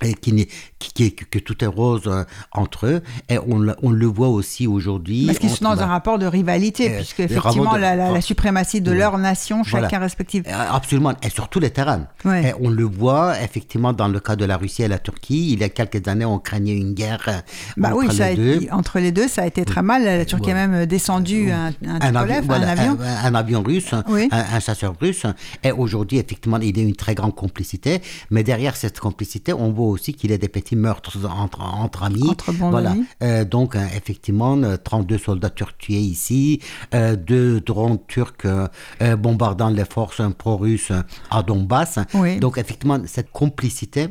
et 0.03 0.15
qui, 0.15 0.49
qui, 0.79 1.15
que, 1.15 1.39
tout 1.39 1.63
est 1.65 1.69
rose 1.69 2.03
euh, 2.07 2.25
entre 2.53 2.87
eux. 2.87 3.03
Et 3.29 3.39
on, 3.39 3.59
le- 3.59 3.77
on 3.83 3.91
le 3.91 4.07
voit 4.07 4.29
aussi 4.29 4.67
aujourd'hui. 4.67 5.27
Parce 5.27 5.39
qu'ils 5.39 5.51
sont 5.51 5.65
dans 5.65 5.81
un 5.81 5.87
rapport 5.87 6.19
de 6.19 6.27
rivalité, 6.27 6.91
Euh, 6.93 6.97
puisque 6.97 7.21
effectivement 7.21 7.75
de- 7.75 7.79
la, 7.79 7.97
la- 7.97 8.11
la 8.11 8.21
suprématie 8.21 8.81
de 8.81 8.93
leur 8.93 9.19
nation, 9.19 9.63
Voilà. 9.67 9.87
chacun 9.89 10.01
respectif. 10.01 10.45
Euh, 10.47 10.51
Absolument, 10.73 11.13
et 11.23 11.31
sur 11.31 11.49
tous 11.49 11.61
les 11.61 11.71
terrains. 11.71 12.07
Ouais. 12.25 12.49
Et 12.51 12.55
on 12.61 12.71
le 12.71 12.85
voit 12.85 13.41
effectivement 13.43 13.93
dans 13.93 14.09
le 14.09 14.21
cas 14.21 14.37
de 14.37 14.45
la 14.45 14.57
Russie 14.57 14.83
et 14.83 14.89
la 14.89 14.99
Turquie. 14.99 15.53
Il 15.53 15.61
y 15.61 15.65
a 15.65 15.69
quelques 15.69 16.07
années, 16.09 16.25
on 16.25 16.39
craignait 16.39 16.77
une 16.77 16.95
guerre 16.95 17.25
euh, 17.29 17.33
Bah 17.77 17.89
entre 17.89 17.99
oui, 18.09 18.15
ça 18.17 18.27
a 18.27 18.31
les 18.31 18.37
deux. 18.37 18.55
été- 18.57 18.73
entre 18.73 18.99
les 18.99 19.13
deux, 19.13 19.29
ça 19.29 19.43
a 19.43 19.47
été 19.47 19.65
très 19.65 19.83
mal. 19.83 20.05
La 20.05 20.25
Turquie 20.25 20.51
a 20.51 20.55
même 20.55 20.87
descendu 20.87 21.51
un, 21.51 21.69
un, 21.87 22.01
un 22.01 22.15
avion, 22.17 22.41
voilà, 22.45 22.67
un 22.69 22.71
avion. 22.71 22.99
un- 23.01 23.25
un 23.27 23.35
avion 23.35 23.63
russe, 23.63 23.95
Oui. 24.09 24.29
un 24.31 24.61
chasseur 24.61 24.95
russe. 25.01 25.25
Et 25.63 25.71
aujourd'hui, 25.73 26.19
effectivement, 26.19 26.59
il 26.59 26.77
y 26.77 26.81
a 26.81 26.83
une 26.85 26.97
très 26.97 27.15
grande 27.15 27.35
complicité. 27.35 28.01
Mais 28.31 28.43
derrière 28.43 28.77
cette 28.77 28.99
complicité, 29.01 29.53
on 29.53 29.71
voit 29.73 29.87
aussi 29.93 30.15
qu'il 30.15 30.31
y 30.31 30.35
a 30.35 30.39
des 30.39 30.49
petits 30.49 30.77
meurtres 30.77 31.19
entre, 31.27 31.61
entre 31.61 32.03
amis. 32.03 32.29
Entre 32.29 32.53
bons 32.53 32.71
voilà. 32.71 32.93
amis. 32.93 33.05
Euh, 33.23 33.45
donc, 33.45 33.77
euh, 33.77 33.85
effectivement, 33.97 34.57
euh, 34.59 34.77
32 34.77 35.19
soldats 35.19 35.51
turcs 35.51 35.79
tués 35.79 36.01
ici, 36.01 36.61
euh, 36.95 37.17
deux 37.17 37.61
drones 37.61 37.99
turcs 38.07 38.45
euh, 38.45 38.69
euh, 39.01 39.17
bombardant 39.17 39.71
les 39.71 39.85
forces 39.85 40.23
pro-russes 40.37 40.93
à 41.31 41.43
Donbass. 41.43 41.99
Oui. 42.15 42.39
Donc, 42.39 42.59
effectivement, 42.59 42.99
cette 43.07 43.31
complicité 43.31 44.09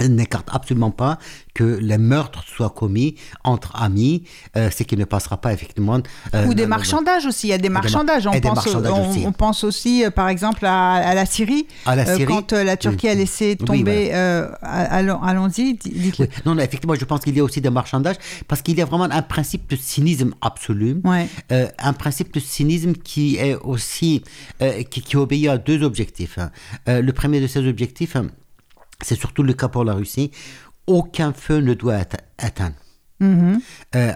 n'écarte 0.00 0.48
absolument 0.52 0.90
pas 0.90 1.18
que 1.54 1.64
les 1.64 1.98
meurtres 1.98 2.44
soient 2.44 2.70
commis 2.70 3.14
entre 3.44 3.74
amis, 3.80 4.24
euh, 4.56 4.70
ce 4.70 4.82
qui 4.82 4.96
ne 4.96 5.04
passera 5.04 5.38
pas 5.40 5.52
effectivement. 5.52 6.00
euh, 6.34 6.46
Ou 6.46 6.54
des 6.54 6.66
marchandages 6.66 7.24
aussi. 7.26 7.46
Il 7.48 7.50
y 7.50 7.52
a 7.54 7.58
des 7.58 7.68
mar- 7.68 7.82
marchandages. 7.82 8.26
On, 8.26 8.30
des 8.32 8.40
pense, 8.40 8.56
marchandages 8.56 8.92
on, 8.92 9.10
aussi. 9.10 9.24
on 9.26 9.32
pense 9.32 9.64
aussi, 9.64 10.04
euh, 10.04 10.10
par 10.10 10.28
exemple, 10.28 10.64
à, 10.66 10.94
à 10.96 11.14
la 11.14 11.24
Syrie. 11.26 11.66
À 11.86 11.96
la 11.96 12.02
Euh, 12.08 12.16
Syrie. 12.16 12.26
quand 12.26 12.52
la 12.52 12.76
Turquie 12.76 13.08
a 13.08 13.12
Oui. 13.12 13.18
laissé 13.18 13.56
Oui, 13.60 13.66
tomber. 13.66 14.10
euh, 14.12 14.48
allons- 14.62 15.22
Allons-y. 15.22 15.78
Oui. 15.86 16.12
Non, 16.44 16.54
non, 16.54 16.62
effectivement, 16.62 16.94
je 16.94 17.04
pense 17.04 17.20
qu'il 17.20 17.36
y 17.36 17.40
a 17.40 17.44
aussi 17.44 17.60
des 17.60 17.70
marchandages 17.70 18.16
parce 18.48 18.60
qu'il 18.62 18.76
y 18.78 18.82
a 18.82 18.84
vraiment 18.84 19.04
un 19.10 19.22
principe 19.22 19.68
de 19.70 19.76
cynisme 19.76 20.34
absolu. 20.42 21.00
Ouais. 21.04 21.26
Un 21.78 21.92
principe 21.94 22.32
de 22.34 22.40
cynisme 22.40 22.92
qui 22.92 23.36
est 23.36 23.54
aussi. 23.56 24.22
euh, 24.62 24.82
qui, 24.82 25.00
qui 25.00 25.16
obéit 25.16 25.48
à 25.48 25.58
deux 25.58 25.82
objectifs. 25.82 26.38
hein. 26.38 26.50
Le 26.86 27.10
premier 27.12 27.40
de 27.40 27.46
ces 27.46 27.66
objectifs, 27.66 28.16
hein, 28.16 28.26
c'est 29.02 29.18
surtout 29.18 29.42
le 29.42 29.52
cas 29.52 29.68
pour 29.68 29.84
la 29.84 29.94
Russie. 29.94 30.30
Aucun 30.86 31.32
feu 31.32 31.58
ne 31.58 31.74
doit 31.74 31.96
être 31.96 32.16
éteint. 32.44 32.72
Mhm. 33.20 33.60
Euh, 33.96 34.12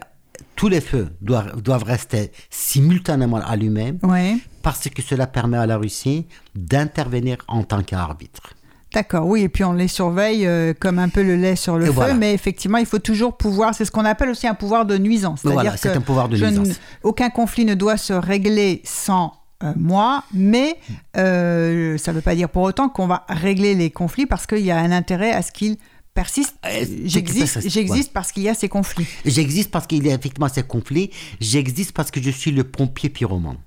tous 0.56 0.68
les 0.68 0.80
feux 0.80 1.08
doivent, 1.20 1.60
doivent 1.60 1.84
rester 1.84 2.32
simultanément 2.50 3.38
allumés 3.38 3.94
Ouais. 4.02 4.36
parce 4.62 4.88
que 4.88 5.02
cela 5.02 5.26
permet 5.26 5.56
à 5.58 5.66
la 5.66 5.76
Russie 5.78 6.26
d'intervenir 6.54 7.38
en 7.48 7.62
tant 7.64 7.82
qu'arbitre. 7.82 8.54
D'accord, 8.92 9.26
oui, 9.26 9.42
et 9.42 9.48
puis 9.48 9.62
on 9.62 9.72
les 9.72 9.86
surveille 9.86 10.46
euh, 10.46 10.74
comme 10.78 10.98
un 10.98 11.08
peu 11.08 11.22
le 11.22 11.36
lait 11.36 11.54
sur 11.56 11.76
le 11.78 11.84
Et 11.84 11.88
feu, 11.88 11.92
voilà. 11.92 12.14
mais 12.14 12.34
effectivement, 12.34 12.78
il 12.78 12.86
faut 12.86 12.98
toujours 12.98 13.36
pouvoir, 13.36 13.72
c'est 13.74 13.84
ce 13.84 13.90
qu'on 13.92 14.04
appelle 14.04 14.30
aussi 14.30 14.48
un 14.48 14.54
pouvoir 14.54 14.84
de 14.84 14.98
nuisance. 14.98 15.40
C'est-à-dire 15.42 15.60
Voilà, 15.62 15.76
c'est 15.76 15.92
que 15.92 15.98
un 15.98 16.00
pouvoir 16.00 16.28
de 16.28 16.36
ne- 16.36 16.44
nuisance. 16.58 16.80
aucun 17.04 17.30
conflit 17.30 17.64
ne 17.64 17.74
doit 17.74 17.96
se 17.96 18.12
régler 18.12 18.82
sans 18.84 19.32
euh, 19.62 19.72
moi, 19.76 20.24
mais 20.32 20.76
euh, 21.16 21.98
ça 21.98 22.12
ne 22.12 22.16
veut 22.16 22.22
pas 22.22 22.34
dire 22.34 22.48
pour 22.48 22.62
autant 22.62 22.88
qu'on 22.88 23.06
va 23.06 23.24
régler 23.28 23.74
les 23.74 23.90
conflits 23.90 24.26
parce 24.26 24.46
qu'il 24.46 24.60
y 24.64 24.70
a 24.70 24.78
un 24.78 24.90
intérêt 24.92 25.32
à 25.32 25.42
ce 25.42 25.52
qu'ils 25.52 25.76
persistent. 26.14 26.56
Euh, 26.66 26.84
J'existe 27.04 28.12
parce 28.12 28.32
qu'il 28.32 28.42
y 28.42 28.48
a 28.48 28.54
ces 28.54 28.68
conflits. 28.68 29.06
J'existe 29.24 29.70
parce 29.70 29.86
qu'il 29.86 30.04
y 30.06 30.10
a 30.10 30.14
effectivement 30.14 30.48
ces 30.48 30.62
conflits. 30.64 31.10
J'existe 31.40 31.92
parce 31.92 32.10
que 32.10 32.20
je 32.20 32.30
suis 32.30 32.50
le 32.50 32.64
pompier 32.64 33.08
pyromane. 33.10 33.58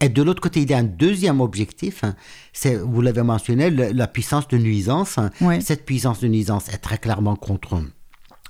Et 0.00 0.08
de 0.08 0.22
l'autre 0.22 0.40
côté, 0.40 0.60
il 0.62 0.70
y 0.70 0.74
a 0.74 0.78
un 0.78 0.82
deuxième 0.84 1.40
objectif. 1.40 2.02
hein, 2.04 2.14
C'est, 2.52 2.76
vous 2.76 3.00
l'avez 3.02 3.22
mentionné, 3.22 3.68
le- 3.70 3.92
la 3.92 4.06
puissance 4.08 4.48
de 4.48 4.58
nuisance. 4.58 5.16
Oui. 5.40 5.60
Cette 5.60 5.84
puissance 5.84 6.20
de 6.20 6.28
nuisance 6.28 6.68
est 6.68 6.78
très 6.78 6.98
clairement 6.98 7.36
contre 7.36 7.82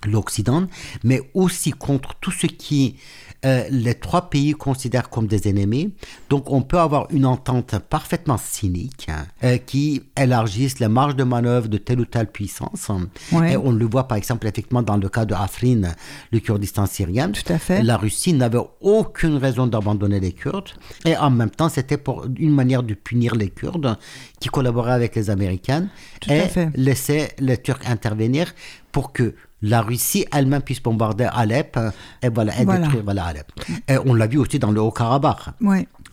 l'Occident, 0.07 0.67
mais 1.05 1.21
aussi 1.35 1.71
contre 1.71 2.15
tout 2.21 2.33
ce 2.33 2.47
qui 2.47 2.97
euh, 3.45 3.65
les 3.71 3.95
trois 3.95 4.31
pays 4.31 4.53
considèrent 4.53 5.11
comme 5.11 5.27
des 5.27 5.49
ennemis. 5.49 5.93
Donc 6.31 6.51
on 6.51 6.63
peut 6.63 6.79
avoir 6.79 7.09
une 7.11 7.27
entente 7.27 7.77
parfaitement 7.91 8.39
cynique 8.39 9.07
hein, 9.09 9.27
euh, 9.43 9.59
qui 9.59 10.03
élargisse 10.17 10.79
les 10.79 10.89
marges 10.89 11.17
de 11.17 11.25
manœuvre 11.25 11.69
de 11.69 11.79
telle 11.79 12.01
ou 12.01 12.05
telle 12.05 12.29
puissance. 12.29 12.91
Ouais. 13.33 13.53
Et 13.53 13.57
on 13.57 13.73
le 13.73 13.85
voit 13.85 14.07
par 14.07 14.17
exemple 14.17 14.47
effectivement 14.47 14.83
dans 14.83 14.97
le 14.97 15.09
cas 15.09 15.25
de 15.25 15.35
Afrin, 15.35 15.83
le 16.31 16.39
Kurdistan 16.39 16.87
syrien. 16.87 17.31
Tout 17.31 17.53
à 17.53 17.59
fait. 17.59 17.83
La 17.83 17.97
Russie 17.97 18.33
n'avait 18.33 18.61
aucune 18.81 19.37
raison 19.37 19.67
d'abandonner 19.67 20.21
les 20.21 20.33
Kurdes. 20.33 20.71
Et 21.05 21.17
en 21.17 21.31
même 21.31 21.51
temps, 21.51 21.69
c'était 21.69 21.99
pour 21.99 22.27
une 22.39 22.55
manière 22.55 22.83
de 22.83 22.95
punir 22.95 23.35
les 23.35 23.51
Kurdes 23.51 23.97
qui 24.41 24.49
collaboraient 24.49 24.93
avec 24.93 25.17
les 25.17 25.31
Américains 25.31 25.89
Tout 26.21 26.31
et 26.31 26.45
laisser 26.75 27.31
les 27.39 27.57
Turcs 27.57 27.87
intervenir 27.87 28.55
pour 28.93 29.13
que 29.13 29.35
la 29.63 29.81
Russie 29.83 30.27
elle-même 30.33 30.63
puisse 30.63 30.83
bombarder 30.83 31.29
Alep 31.33 31.77
euh, 31.77 31.91
et 32.23 32.29
voilà, 32.29 32.59
et 32.61 32.65
Voilà. 32.65 32.81
détruire 32.81 33.05
voilà, 33.05 33.25
Alep. 33.27 33.47
Et 33.89 33.97
on 34.05 34.15
l'a 34.15 34.27
vu 34.27 34.39
aussi 34.39 34.59
dans 34.59 34.71
le 34.71 34.81
Haut-Karabakh. 34.81 35.41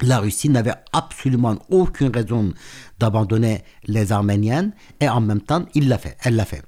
La 0.02 0.20
Russie 0.20 0.50
n'avait 0.50 0.74
absolument 0.93 1.58
aucune 1.70 2.10
raison 2.14 2.54
d'abandonner 3.00 3.64
les 3.88 4.12
Arméniennes 4.12 4.72
et 5.00 5.08
en 5.08 5.22
même 5.22 5.41
temps, 5.41 5.66
il 5.74 5.88
l'a 5.88 5.97
fait. 5.97 6.18
Elle 6.24 6.36
l'a 6.36 6.45
fait. 6.45 6.62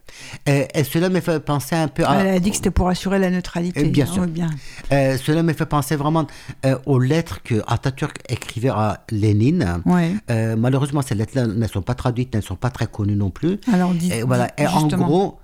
Et, 0.45 0.67
et 0.73 0.83
cela 0.83 1.09
me 1.09 1.19
fait 1.19 1.39
penser 1.39 1.75
un 1.75 1.87
peu 1.87 2.05
à. 2.05 2.21
Elle 2.23 2.35
a 2.35 2.39
dit 2.39 2.49
que 2.51 2.55
c'était 2.55 2.71
pour 2.71 2.87
assurer 2.89 3.19
la 3.19 3.29
neutralité. 3.29 3.83
Bien 3.85 4.05
sûr. 4.05 4.23
oui, 4.23 4.29
bien. 4.29 4.49
Cela 4.89 5.43
me 5.43 5.53
fait 5.53 5.65
penser 5.65 5.95
vraiment 5.95 6.27
euh, 6.65 6.77
aux 6.85 6.99
lettres 6.99 7.41
que 7.43 7.61
Atatürk 7.67 8.17
écrivait 8.29 8.69
à 8.69 9.03
Lénine. 9.11 9.81
Ouais. 9.85 10.13
Euh, 10.29 10.55
malheureusement, 10.57 11.01
ces 11.01 11.15
lettres-là 11.15 11.47
ne 11.47 11.67
sont 11.67 11.81
pas 11.81 11.95
traduites, 11.95 12.33
ne 12.35 12.41
sont 12.41 12.55
pas 12.55 12.69
très 12.69 12.87
connues 12.87 13.15
non 13.15 13.29
plus. 13.29 13.59
Alors, 13.71 13.93
dites- 13.93 14.13
et 14.13 14.23
voilà. 14.23 14.49
Et 14.57 14.67
en 14.67 14.87
gros. 14.87 15.39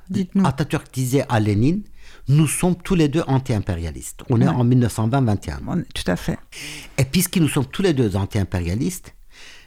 Atatürk 0.46 0.88
disait 0.94 1.26
à 1.28 1.40
Lénine 1.40 1.82
nous 2.30 2.48
sommes 2.48 2.76
tous 2.76 2.96
les 2.96 3.08
deux 3.08 3.24
anti-impérialistes. 3.28 4.22
On 4.30 4.42
est 4.42 4.48
en 4.48 4.64
1920-21. 4.66 5.60
On- 5.68 5.84
Tout 5.94 6.04
à 6.12 6.16
fait. 6.16 6.38
Et 6.98 7.06
puisque 7.06 7.38
nous 7.38 7.48
sommes 7.48 7.66
tous 7.66 7.82
les 7.82 7.94
deux 7.94 8.16
anti-impérialistes, 8.16 9.14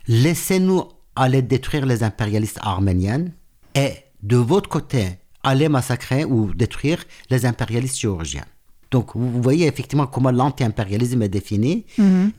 laissez-nous 0.09 0.85
aller 1.17 1.43
détruire 1.43 1.87
les 1.87 2.03
impérialistes 2.03 2.59
arméniens 2.63 3.27
et 3.75 3.93
de 4.23 4.37
votre 4.37 4.69
côté, 4.69 5.07
aller 5.43 5.69
massacrer 5.69 6.25
ou 6.25 6.53
détruire 6.55 7.05
les 7.31 7.47
impérialistes 7.47 7.99
géorgiens. 7.99 8.45
Donc 8.91 9.15
vous 9.15 9.31
vous 9.31 9.43
voyez 9.43 9.67
effectivement 9.67 10.07
comment 10.07 10.31
l'anti-impérialisme 10.33 11.23
est 11.23 11.29
défini 11.29 11.87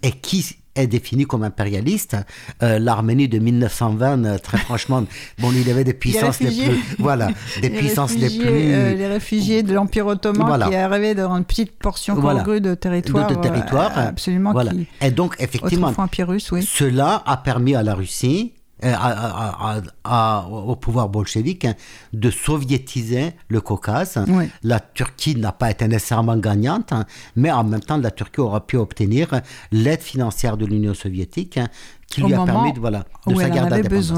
et 0.03 0.11
qui 0.11 0.55
est 0.75 0.87
défini 0.87 1.25
comme 1.25 1.43
impérialiste. 1.43 2.15
Euh, 2.63 2.79
L'Arménie 2.79 3.27
de 3.27 3.39
1920, 3.39 4.25
euh, 4.25 4.37
très 4.37 4.57
franchement, 4.57 5.03
bon, 5.39 5.51
il 5.51 5.67
y 5.67 5.71
avait 5.71 5.83
des 5.83 5.93
puissances 5.93 6.39
les, 6.39 6.49
plus, 6.51 6.79
voilà, 6.99 7.27
des 7.61 7.61
Les 7.61 7.69
puissances 7.69 8.15
les 8.15 8.27
réfugiés, 8.27 8.41
plus, 8.45 8.73
euh, 8.73 8.93
les 8.93 9.07
réfugiés 9.07 9.63
de 9.63 9.73
l'Empire 9.73 10.07
ottoman 10.07 10.47
Voilà. 10.47 10.67
qui 10.69 10.75
arrivaient 10.75 11.15
dans 11.15 11.35
une 11.35 11.45
petite 11.45 11.71
portion 11.77 12.15
Voilà. 12.15 12.39
congrue 12.39 12.61
de 12.61 12.75
territoire. 12.75 13.27
de, 13.27 13.35
de 13.35 13.41
territoire. 13.41 13.97
euh, 13.97 14.07
absolument. 14.09 14.51
Voilà. 14.51 14.71
Qui, 14.71 14.87
Et 15.01 15.11
donc 15.11 15.35
effectivement, 15.39 15.93
russe, 16.19 16.51
oui. 16.51 16.63
Cela 16.63 17.21
a 17.25 17.37
permis 17.37 17.75
à 17.75 17.83
la 17.83 17.93
Russie, 17.95 18.53
euh, 18.55 18.60
à- 18.83 18.95
à- 18.95 19.77
à- 19.77 19.81
à- 20.03 20.47
au 20.47 20.75
pouvoir 20.75 21.09
bolchevique, 21.09 21.65
hein, 21.65 21.75
de 22.13 22.29
soviétiser 22.31 23.33
le 23.47 23.61
Caucase. 23.61 24.23
Oui. 24.27 24.49
La 24.63 24.79
Turquie 24.79 25.35
n'a 25.35 25.51
pas 25.51 25.71
été 25.71 25.87
nécessairement 25.87 26.37
gagnante, 26.37 26.91
hein, 26.93 27.05
mais 27.35 27.51
en 27.51 27.63
même 27.63 27.81
temps, 27.81 27.97
la 27.97 28.11
Turquie 28.11 28.39
aura 28.41 28.65
pu 28.65 28.77
obtenir 28.77 29.41
l'aide 29.71 30.01
financière 30.01 30.57
de 30.57 30.65
l'Union 30.65 30.93
soviétique 30.93 31.57
hein, 31.57 31.67
qui 32.11 32.21
Au 32.21 32.27
lui 32.27 32.33
a 32.33 32.43
permis 32.43 32.73
de, 32.73 32.79
voilà, 32.79 33.05
de 33.25 33.33
sa 33.35 33.49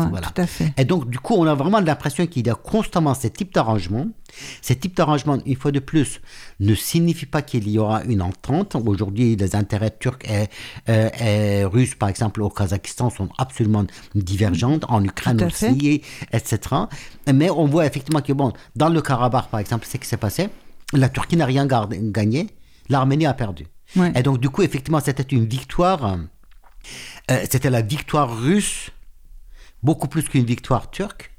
Voilà. 0.09 0.27
tout 0.27 0.41
à 0.41 0.47
fait. 0.47 0.73
Et 0.77 0.83
donc, 0.85 1.09
du 1.09 1.19
coup, 1.19 1.35
on 1.35 1.45
a 1.45 1.53
vraiment 1.53 1.79
l'impression 1.79 2.25
qu'il 2.25 2.47
y 2.47 2.49
a 2.49 2.55
constamment 2.55 3.13
ces 3.13 3.29
types 3.29 3.53
d'arrangements. 3.53 4.07
Ces 4.61 4.75
types 4.75 4.95
d'arrangements, 4.97 5.37
une 5.45 5.55
fois 5.55 5.71
de 5.71 5.79
plus, 5.79 6.19
ne 6.59 6.73
signifient 6.73 7.27
pas 7.27 7.43
qu'il 7.43 7.69
y 7.69 7.77
aura 7.77 8.03
une 8.03 8.23
entente. 8.23 8.75
Aujourd'hui, 8.75 9.35
les 9.35 9.55
intérêts 9.55 9.95
turcs 9.97 10.25
et, 10.25 10.47
euh, 10.89 11.09
et 11.19 11.65
russes, 11.65 11.93
par 11.93 12.09
exemple, 12.09 12.41
au 12.41 12.49
Kazakhstan, 12.49 13.11
sont 13.11 13.29
absolument 13.37 13.85
divergents, 14.15 14.79
en 14.87 15.03
Ukraine 15.03 15.37
aussi, 15.43 16.01
etc. 16.31 16.59
Mais 17.31 17.51
on 17.51 17.65
voit 17.65 17.85
effectivement 17.85 18.21
que, 18.21 18.33
bon, 18.33 18.51
dans 18.75 18.89
le 18.89 19.01
Karabakh, 19.01 19.49
par 19.49 19.59
exemple, 19.59 19.85
c'est 19.87 19.97
ce 19.97 20.01
qui 20.01 20.07
s'est 20.07 20.17
passé. 20.17 20.49
La 20.93 21.09
Turquie 21.09 21.37
n'a 21.37 21.45
rien 21.45 21.67
gagné, 21.67 22.47
l'Arménie 22.89 23.27
a 23.27 23.33
perdu. 23.35 23.67
Ouais. 23.95 24.11
Et 24.15 24.23
donc, 24.23 24.39
du 24.39 24.49
coup, 24.49 24.63
effectivement, 24.63 24.99
c'était 24.99 25.23
une 25.23 25.45
victoire. 25.45 26.17
Euh, 27.31 27.45
c'était 27.49 27.69
la 27.69 27.81
victoire 27.81 28.35
russe, 28.41 28.91
beaucoup 29.81 30.07
plus 30.07 30.23
qu'une 30.23 30.45
victoire 30.45 30.89
turque. 30.91 31.29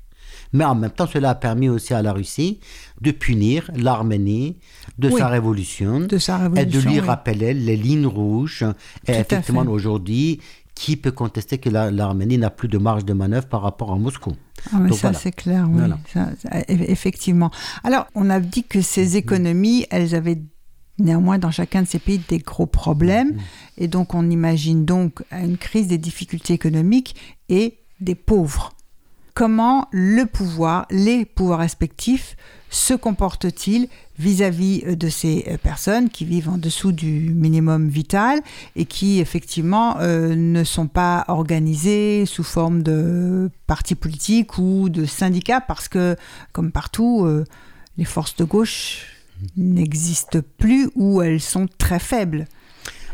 Mais 0.53 0.64
en 0.64 0.76
même 0.76 0.91
temps, 0.93 1.09
cela 1.09 1.30
a 1.30 1.35
permis 1.35 1.68
aussi 1.68 1.95
à 1.95 2.03
la 2.03 2.12
Russie 2.12 2.61
de 3.01 3.11
punir 3.11 3.70
l'Arménie 3.74 4.57
de 4.99 5.09
Oui. 5.11 5.18
sa 5.20 5.26
révolution, 5.28 6.01
De 6.01 6.16
sa 6.18 6.37
et 6.37 6.49
de 6.49 6.55
révolution, 6.57 6.91
lui 6.91 7.01
oui. 7.01 7.07
rappeler 7.07 7.55
les 7.55 7.76
lignes 7.76 8.07
rouges. 8.07 8.64
Et 9.09 9.12
effectivement, 9.12 9.62
aujourd'hui, 9.62 10.41
qui 10.76 10.97
peut 10.97 11.11
contester 11.11 11.59
que 11.59 11.70
la- 11.70 11.91
l'Arménie 11.91 12.39
n'a 12.39 12.51
plus 12.51 12.68
de 12.68 12.78
marge 12.78 13.05
de 13.05 13.12
manœuvre 13.14 13.47
par 13.49 13.62
rapport 13.62 13.93
à 13.93 13.97
Moscou? 13.97 14.32
Ah, 14.72 14.78
mais 14.78 14.91
Donc 14.91 14.99
ça, 14.99 15.09
voilà. 15.09 15.18
c'est 15.18 15.32
clair, 15.32 15.66
oui. 15.68 15.78
Voilà. 15.78 15.99
Ça- 16.12 16.28
effectivement. 16.68 17.51
Alors, 17.82 18.07
on 18.14 18.30
a 18.30 18.39
dit 18.39 18.62
que 18.64 18.80
ces 18.80 19.16
économies, 19.16 19.87
elles 19.91 20.14
avaient 20.14 20.41
néanmoins 20.99 21.38
dans 21.38 21.51
chacun 21.51 21.82
de 21.82 21.88
ces 21.88 21.99
pays 21.99 22.20
des 22.28 22.38
gros 22.38 22.66
problèmes. 22.66 23.38
Et 23.78 23.88
donc, 23.88 24.14
on 24.14 24.30
imagine 24.30 24.84
donc 24.84 25.22
une 25.32 25.59
crise 25.59 25.88
des 25.88 25.99
difficultés 25.99 26.55
économiques 26.55 27.14
et 27.49 27.78
des 28.01 28.14
pauvres. 28.14 28.72
Comment 29.34 29.88
le 29.90 30.26
pouvoir, 30.26 30.86
les 30.90 31.24
pouvoirs 31.24 31.59
respectifs, 31.59 32.36
se 32.70 32.95
comportent-ils 32.95 33.88
vis-à-vis 34.18 34.82
euh, 34.86 34.97
de 34.97 35.09
ces 35.09 35.45
euh, 35.49 35.59
personnes 35.59 36.09
qui 36.09 36.24
vivent 36.24 36.49
en 36.49 36.59
dessous 36.59 36.92
du 36.92 37.30
minimum 37.30 37.88
vital 37.88 38.40
et 38.76 38.84
qui 38.84 39.20
effectivement 39.20 39.97
euh, 40.01 40.34
ne 40.34 40.64
sont 40.64 40.86
pas 40.86 41.24
organisées 41.28 42.26
sous 42.26 42.42
forme 42.45 42.82
de 42.82 43.51
partis 43.66 43.95
politiques 43.95 44.59
ou 44.59 44.88
de 44.88 45.05
syndicats 45.05 45.61
parce 45.61 45.88
que, 45.88 46.16
comme 46.53 46.72
partout, 46.72 47.24
euh, 47.24 47.45
les 47.97 48.05
forces 48.05 48.36
de 48.36 48.45
gauche 48.45 49.14
n'existent 49.57 50.40
plus 50.59 50.90
ou 50.95 51.22
elles 51.22 51.40
sont 51.40 51.66
très 51.78 51.99
faibles. 51.99 52.47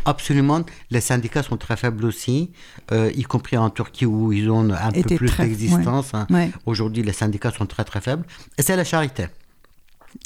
Absolument, 0.07 0.63
les 0.91 1.01
syndicats 1.03 1.43
sont 1.43 1.59
très 1.59 1.77
faibles 1.77 2.05
aussi, 2.07 2.53
euh, 2.91 3.11
y 3.15 3.23
compris 3.23 3.59
en 3.59 3.69
Turquie 3.69 4.07
où 4.07 4.33
ils 4.33 4.49
ont 4.51 4.71
un 4.73 4.91
peu 4.93 5.03
plus 5.17 5.37
d'existence. 5.37 6.15
hein. 6.15 6.27
Ouais. 6.31 6.51
Aujourd'hui, 6.65 7.03
les 7.03 7.13
syndicats 7.13 7.51
sont 7.51 7.67
très 7.67 7.85
très 7.85 8.01
faibles. 8.01 8.25
Et 8.57 8.63
c'est 8.63 8.77
la 8.77 8.85
charité. 8.85 9.27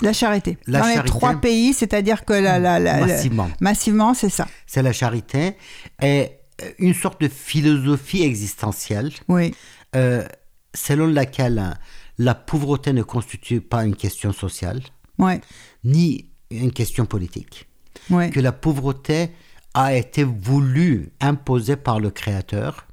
La 0.00 0.12
charité. 0.12 0.59
La 0.66 0.80
Dans 0.80 0.86
les 0.86 1.09
trois 1.09 1.34
pays, 1.34 1.72
c'est-à-dire 1.74 2.24
que 2.24 2.32
la, 2.32 2.59
la- 2.61 3.07
Massivement. 3.07 3.50
massivement, 3.61 4.14
c'est 4.14 4.30
ça. 4.30 4.46
C'est 4.66 4.80
la 4.82 4.92
charité 4.92 5.57
et 6.00 6.30
euh, 6.62 6.70
une 6.78 6.94
sorte 6.94 7.20
de 7.20 7.28
philosophie 7.28 8.22
existentielle 8.22 9.11
Oui. 9.28 9.55
euh, 9.96 10.24
selon 10.72 11.09
laquelle 11.09 11.76
la 12.16 12.34
pauvreté 12.36 12.92
ne 12.92 13.02
constitue 13.02 13.61
pas 13.61 13.84
une 13.84 13.96
question 13.96 14.32
sociale 14.32 14.80
Ouais. 15.19 15.41
ni 15.85 16.31
une 16.51 16.73
question 16.73 17.07
politique. 17.07 17.69
Ouais. 18.11 18.31
Que 18.31 18.41
la 18.41 18.53
pauvreté 18.53 19.31
a 19.75 19.95
été 19.95 20.25
voulue, 20.25 21.12
imposée 21.21 21.77
par 21.77 22.01
le 22.01 22.11
Créateur. 22.11 22.87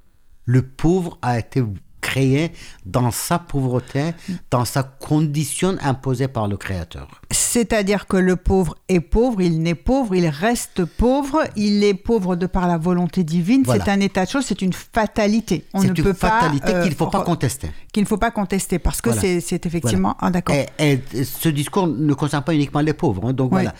Le 0.45 0.63
pauvre 0.63 1.17
a 1.21 1.37
été 1.37 1.63
créé 2.01 2.51
dans 2.85 3.11
sa 3.11 3.39
pauvreté, 3.39 4.13
dans 4.49 4.65
sa 4.65 4.83
condition 4.83 5.77
imposée 5.81 6.27
par 6.27 6.47
le 6.47 6.57
Créateur. 6.57 7.07
C'est-à-dire 7.31 8.07
que 8.07 8.17
le 8.17 8.35
pauvre 8.35 8.75
est 8.89 8.99
pauvre, 8.99 9.41
il 9.41 9.61
n'est 9.61 9.75
pauvre, 9.75 10.15
il 10.15 10.27
reste 10.27 10.83
pauvre, 10.85 11.43
il 11.55 11.83
est 11.83 11.93
pauvre 11.93 12.35
de 12.35 12.47
par 12.47 12.67
la 12.67 12.77
volonté 12.77 13.23
divine. 13.23 13.63
Voilà. 13.63 13.85
C'est 13.85 13.91
un 13.91 13.99
état 13.99 14.25
de 14.25 14.29
choses, 14.29 14.45
c'est 14.45 14.61
une 14.61 14.73
fatalité. 14.73 15.65
On 15.73 15.81
ne 15.83 15.87
C'est 15.95 16.01
peut 16.01 16.09
une 16.09 16.15
fatalité 16.15 16.71
pas, 16.71 16.77
euh, 16.79 16.81
qu'il 16.83 16.91
ne 16.91 16.95
faut 16.95 17.07
pas 17.07 17.19
re- 17.21 17.25
contester. 17.25 17.69
qu'il 17.93 18.03
ne 18.03 18.07
faut 18.07 18.17
pas 18.17 18.31
contester 18.31 18.79
parce 18.79 19.01
que 19.01 19.09
Voilà. 19.09 19.21
c'est- 19.21 19.39
c'est 19.41 19.65
effectivement. 19.65 20.15
Ah, 20.19 20.31
d'accord. 20.31 20.55
Et, 20.55 20.67
et 21.13 21.23
ce 21.23 21.49
discours 21.49 21.87
ne 21.87 22.13
concerne 22.13 22.43
pas 22.43 22.53
uniquement 22.55 22.81
les 22.81 22.93
pauvres. 22.93 23.27
hein. 23.27 23.33
Donc 23.33 23.51
voilà, 23.51 23.73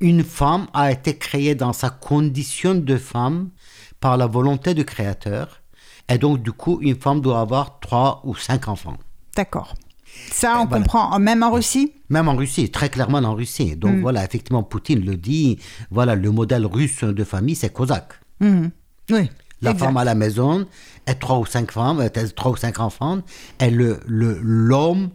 une 0.00 0.22
femme 0.24 0.66
a 0.74 0.92
été 0.92 1.16
créée 1.16 1.54
dans 1.54 1.72
sa 1.72 1.90
condition 1.90 2.74
de 2.74 2.96
femme 2.96 3.48
par 4.00 4.16
la 4.16 4.26
volonté 4.26 4.74
du 4.74 4.84
Créateur. 4.84 5.61
Et 6.08 6.18
donc, 6.18 6.42
du 6.42 6.52
coup, 6.52 6.78
une 6.82 6.96
femme 6.96 7.20
doit 7.20 7.40
avoir 7.40 7.78
trois 7.80 8.20
ou 8.24 8.34
cinq 8.34 8.68
enfants. 8.68 8.96
D'accord. 9.36 9.74
Ça, 10.30 10.58
on 10.60 10.66
voilà. 10.66 10.82
comprend. 10.82 11.18
Même 11.18 11.42
en 11.42 11.50
Russie? 11.52 11.92
Même 12.10 12.28
en 12.28 12.36
Russie, 12.36 12.70
très 12.70 12.90
clairement 12.90 13.18
en 13.18 13.34
Russie. 13.34 13.72
Mm. 13.72 13.76
Donc 13.76 14.00
voilà, 14.00 14.24
effectivement, 14.24 14.62
Poutine 14.62 15.04
le 15.04 15.16
dit. 15.16 15.58
Voilà, 15.90 16.14
le 16.14 16.30
modèle 16.30 16.66
russe 16.66 17.02
de 17.04 17.24
famille, 17.24 17.54
c'est 17.54 17.72
cosaque. 17.72 18.12
Mhm. 18.40 18.70
Oui. 19.10 19.30
La 19.62 19.70
exact. 19.70 19.86
femme 19.86 19.96
à 19.96 20.04
la 20.04 20.14
maison, 20.16 20.66
et 21.06 21.14
trois 21.14 21.38
ou 21.38 21.46
cinq 21.46 21.70
femmes, 21.70 22.04
trois 22.34 22.50
ou 22.50 22.56
cinq 22.56 22.80
enfants, 22.80 23.20
et 23.60 23.70
le 23.70 24.00
le- 24.06 24.40
l'homme 24.42 25.10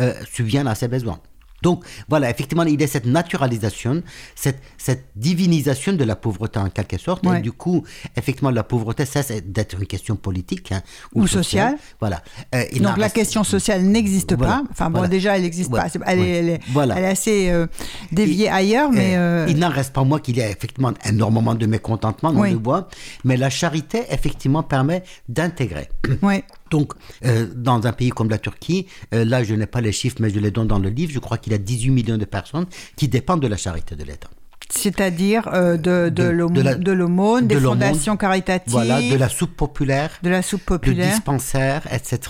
euh, 0.00 0.12
subvient 0.30 0.64
à 0.66 0.74
ses 0.74 0.86
besoins. 0.86 1.18
Donc 1.62 1.84
voilà, 2.08 2.30
effectivement, 2.30 2.64
il 2.64 2.80
y 2.80 2.84
a 2.84 2.86
cette 2.86 3.06
naturalisation, 3.06 4.02
cette, 4.34 4.60
cette 4.76 5.06
divinisation 5.16 5.92
de 5.92 6.04
la 6.04 6.16
pauvreté 6.16 6.58
en 6.58 6.68
quelque 6.68 6.98
sorte. 6.98 7.24
Et 7.26 7.40
du 7.40 7.52
coup, 7.52 7.84
effectivement, 8.16 8.50
la 8.50 8.62
pauvreté 8.62 9.04
cesse 9.04 9.32
d'être 9.44 9.78
une 9.78 9.86
question 9.86 10.16
politique 10.16 10.72
hein, 10.72 10.82
ou, 11.14 11.26
sociale. 11.26 11.76
Voilà. 12.00 12.22
Euh, 12.54 12.64
Donc 12.80 12.96
la 12.96 13.10
question 13.10 13.44
sociale 13.44 13.82
n'existe 13.82 14.36
pas. 14.36 14.62
Enfin 14.70 14.90
bon, 14.90 15.08
déjà, 15.08 15.36
elle 15.36 15.42
n'existe 15.42 15.70
pas. 15.70 15.86
Elle, 16.06 16.20
est, 16.20 16.28
elle, 16.28 16.48
est, 16.50 16.60
elle, 16.76 16.90
est, 16.90 17.06
assez 17.06 17.50
euh, 17.50 17.66
déviée 18.12 18.48
ailleurs, 18.48 18.90
mais... 18.90 19.16
Euh, 19.16 19.46
il 19.48 19.58
n'en 19.58 19.70
reste 19.70 19.92
pas 19.92 20.04
moi 20.04 20.20
qu'il 20.20 20.36
y 20.36 20.42
a 20.42 20.50
effectivement 20.50 20.92
énormément 21.04 21.54
de 21.54 21.66
mécontentement, 21.66 22.32
on 22.34 22.42
le 22.42 22.54
voit. 22.54 22.88
Mais 23.24 23.36
la 23.36 23.50
charité, 23.50 24.02
effectivement, 24.10 24.62
permet 24.62 25.02
d'intégrer. 25.28 25.88
Oui. 26.22 26.42
Donc, 26.70 26.92
euh, 27.24 27.46
dans 27.54 27.86
un 27.86 27.92
pays 27.92 28.10
comme 28.10 28.28
la 28.28 28.38
Turquie, 28.38 28.86
euh, 29.14 29.24
là, 29.24 29.44
je 29.44 29.54
n'ai 29.54 29.66
pas 29.66 29.80
les 29.80 29.92
chiffres, 29.92 30.16
mais 30.20 30.30
je 30.30 30.40
les 30.40 30.50
donne 30.50 30.66
dans 30.66 30.78
le 30.78 30.88
livre, 30.88 31.12
je 31.12 31.18
crois 31.18 31.38
qu'il 31.38 31.52
y 31.52 31.56
a 31.56 31.58
18 31.58 31.90
millions 31.90 32.18
de 32.18 32.24
personnes 32.24 32.66
qui 32.96 33.08
dépendent 33.08 33.42
de 33.42 33.48
la 33.48 33.56
charité 33.56 33.94
de 33.94 34.04
l'État. 34.04 34.28
C'est-à-dire 34.68 35.48
euh, 35.52 35.76
de, 35.76 36.08
de, 36.08 36.32
de 36.74 36.92
l'aumône, 36.92 37.46
des 37.46 37.60
fondations 37.60 38.16
caritatives. 38.16 38.72
Voilà, 38.72 39.00
de 39.00 39.14
la 39.14 39.28
soupe 39.28 39.56
populaire. 39.56 40.10
De 40.22 40.30
la 40.30 40.42
soupe 40.42 40.64
populaire. 40.64 41.06
De 41.06 41.12
dispensaires, 41.12 41.86
etc. 41.92 42.20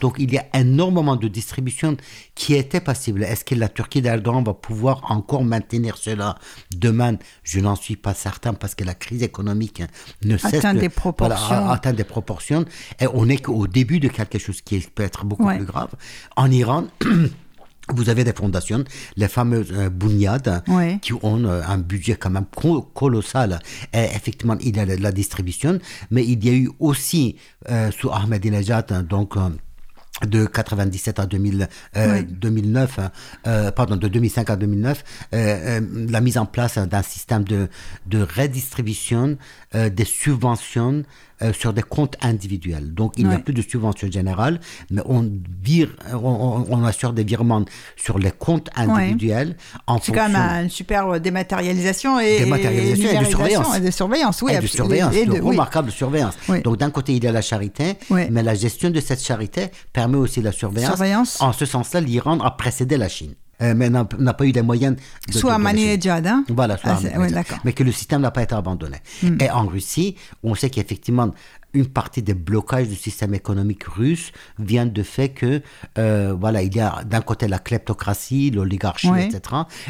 Donc 0.00 0.16
il 0.18 0.32
y 0.32 0.38
a 0.38 0.46
énormément 0.54 1.16
de 1.16 1.28
distribution 1.28 1.96
qui 2.34 2.54
était 2.54 2.80
possible. 2.80 3.24
Est-ce 3.24 3.44
que 3.44 3.54
la 3.54 3.68
Turquie 3.68 4.00
d'Erdogan 4.00 4.42
va 4.42 4.54
pouvoir 4.54 5.02
encore 5.10 5.44
maintenir 5.44 5.96
cela 5.96 6.36
demain? 6.74 7.16
Je 7.42 7.60
n'en 7.60 7.76
suis 7.76 7.96
pas 7.96 8.14
certain 8.14 8.54
parce 8.54 8.74
que 8.74 8.84
la 8.84 8.94
crise 8.94 9.22
économique 9.22 9.82
ne 10.24 10.36
cesse 10.36 10.54
atteint 10.54 10.74
des 10.74 10.88
proportions. 10.88 11.68
atteint 11.70 11.92
des 11.92 12.04
proportions. 12.04 12.64
Et 13.00 13.06
on 13.12 13.28
est 13.28 13.38
qu'au 13.38 13.66
début 13.66 14.00
de 14.00 14.08
quelque 14.08 14.38
chose 14.38 14.60
qui 14.62 14.78
peut 14.80 15.02
être 15.02 15.24
beaucoup 15.24 15.46
plus 15.46 15.64
grave. 15.64 15.90
En 16.36 16.50
Iran, 16.50 16.84
Vous 17.94 18.08
avez 18.08 18.24
des 18.24 18.32
fondations, 18.32 18.82
les 19.16 19.28
fameuses 19.28 19.72
euh, 19.72 19.88
qui 21.00 21.12
ont 21.12 21.44
euh, 21.44 21.62
un 21.66 21.78
budget 21.78 22.16
quand 22.16 22.30
même 22.30 22.46
colossal. 22.94 23.60
Et 23.92 24.04
effectivement, 24.14 24.56
il 24.60 24.76
y 24.76 24.80
a 24.80 24.84
la 24.84 25.12
distribution, 25.12 25.78
mais 26.10 26.24
il 26.24 26.44
y 26.44 26.48
a 26.48 26.52
eu 26.52 26.70
aussi 26.80 27.36
euh, 27.70 27.92
sous 27.92 28.10
Ahmadinejad, 28.10 29.06
donc 29.06 29.36
euh, 29.36 29.50
de 30.26 30.46
97 30.46 31.20
à 31.20 31.26
2000, 31.26 31.68
2009, 32.30 32.98
hein, 33.44 33.70
pardon, 33.72 33.96
de 33.96 34.08
2005 34.08 34.48
à 34.48 34.56
2009, 34.56 35.04
la 35.32 36.20
mise 36.22 36.38
en 36.38 36.46
place 36.46 36.78
d'un 36.78 37.02
système 37.02 37.44
de, 37.44 37.68
de 38.06 38.22
redistribution 38.22 39.36
des 39.90 40.04
subventions 40.04 41.02
euh, 41.42 41.52
sur 41.52 41.74
des 41.74 41.82
comptes 41.82 42.16
individuels. 42.22 42.94
Donc, 42.94 43.12
il 43.18 43.28
n'y 43.28 43.34
a 43.34 43.38
plus 43.38 43.52
de 43.52 43.60
subvention 43.60 44.10
générale, 44.10 44.58
mais 44.90 45.02
on, 45.04 45.30
vire, 45.62 45.94
on, 46.14 46.82
assure 46.82 47.12
des 47.12 47.24
virements 47.24 47.62
sur 47.94 48.18
les 48.18 48.30
comptes 48.30 48.70
individuels. 48.74 49.54
en 49.86 50.00
C'est 50.00 50.12
quand 50.12 50.30
même 50.30 50.64
une 50.64 50.70
super 50.70 51.20
dématérialisation 51.20 52.18
et, 52.18 52.38
dématérialisation 52.38 53.20
et, 53.20 53.22
de 53.22 53.28
surveillance. 53.28 53.76
Et 53.76 53.80
de 53.80 53.90
surveillance, 53.90 54.40
oui. 54.40 54.54
Et 54.54 54.60
de 54.60 54.66
surveillance, 54.66 55.14
de, 55.14 55.38
remarquable 55.38 55.90
surveillance. 55.90 56.38
Donc, 56.64 56.78
d'un 56.78 56.90
côté, 56.90 57.14
il 57.14 57.22
y 57.22 57.26
a 57.26 57.32
la 57.32 57.42
charité, 57.42 57.98
mais 58.08 58.42
la 58.42 58.54
gestion 58.54 58.88
de 58.88 59.00
cette 59.00 59.22
charité 59.22 59.66
permet 59.92 60.16
aussi 60.16 60.40
la 60.40 60.52
surveillance. 60.52 60.92
surveillance. 60.92 61.42
En 61.42 61.52
ce 61.52 61.66
sens-là, 61.66 62.00
l'Iran 62.00 62.40
a 62.40 62.50
précédé 62.52 62.96
la 62.96 63.10
Chine. 63.10 63.34
Euh, 63.62 63.72
mais 63.74 63.88
n'a 63.88 64.04
pas 64.04 64.44
eu 64.44 64.52
les 64.52 64.62
moyens 64.62 64.96
de. 65.28 65.32
Soit 65.32 65.56
Manejad, 65.58 66.26
hein 66.26 66.44
Voilà, 66.48 66.76
soit 66.76 66.98
ah, 67.02 67.42
Mais 67.64 67.72
que 67.72 67.84
le 67.84 67.92
système 67.92 68.20
n'a 68.20 68.30
pas 68.30 68.42
été 68.42 68.54
abandonné. 68.54 68.98
Hmm. 69.22 69.38
Et 69.40 69.50
en 69.50 69.66
Russie, 69.66 70.16
on 70.42 70.54
sait 70.54 70.68
qu'effectivement, 70.68 71.32
une 71.76 71.86
partie 71.86 72.22
des 72.22 72.34
blocages 72.34 72.88
du 72.88 72.96
système 72.96 73.34
économique 73.34 73.84
russe 73.84 74.32
vient 74.58 74.86
du 74.86 75.04
fait 75.04 75.28
que, 75.28 75.60
euh, 75.98 76.34
voilà, 76.38 76.62
il 76.62 76.74
y 76.74 76.80
a 76.80 77.02
d'un 77.04 77.20
côté 77.20 77.46
la 77.48 77.58
kleptocratie, 77.58 78.50
l'oligarchie, 78.50 79.08
etc. 79.08 79.40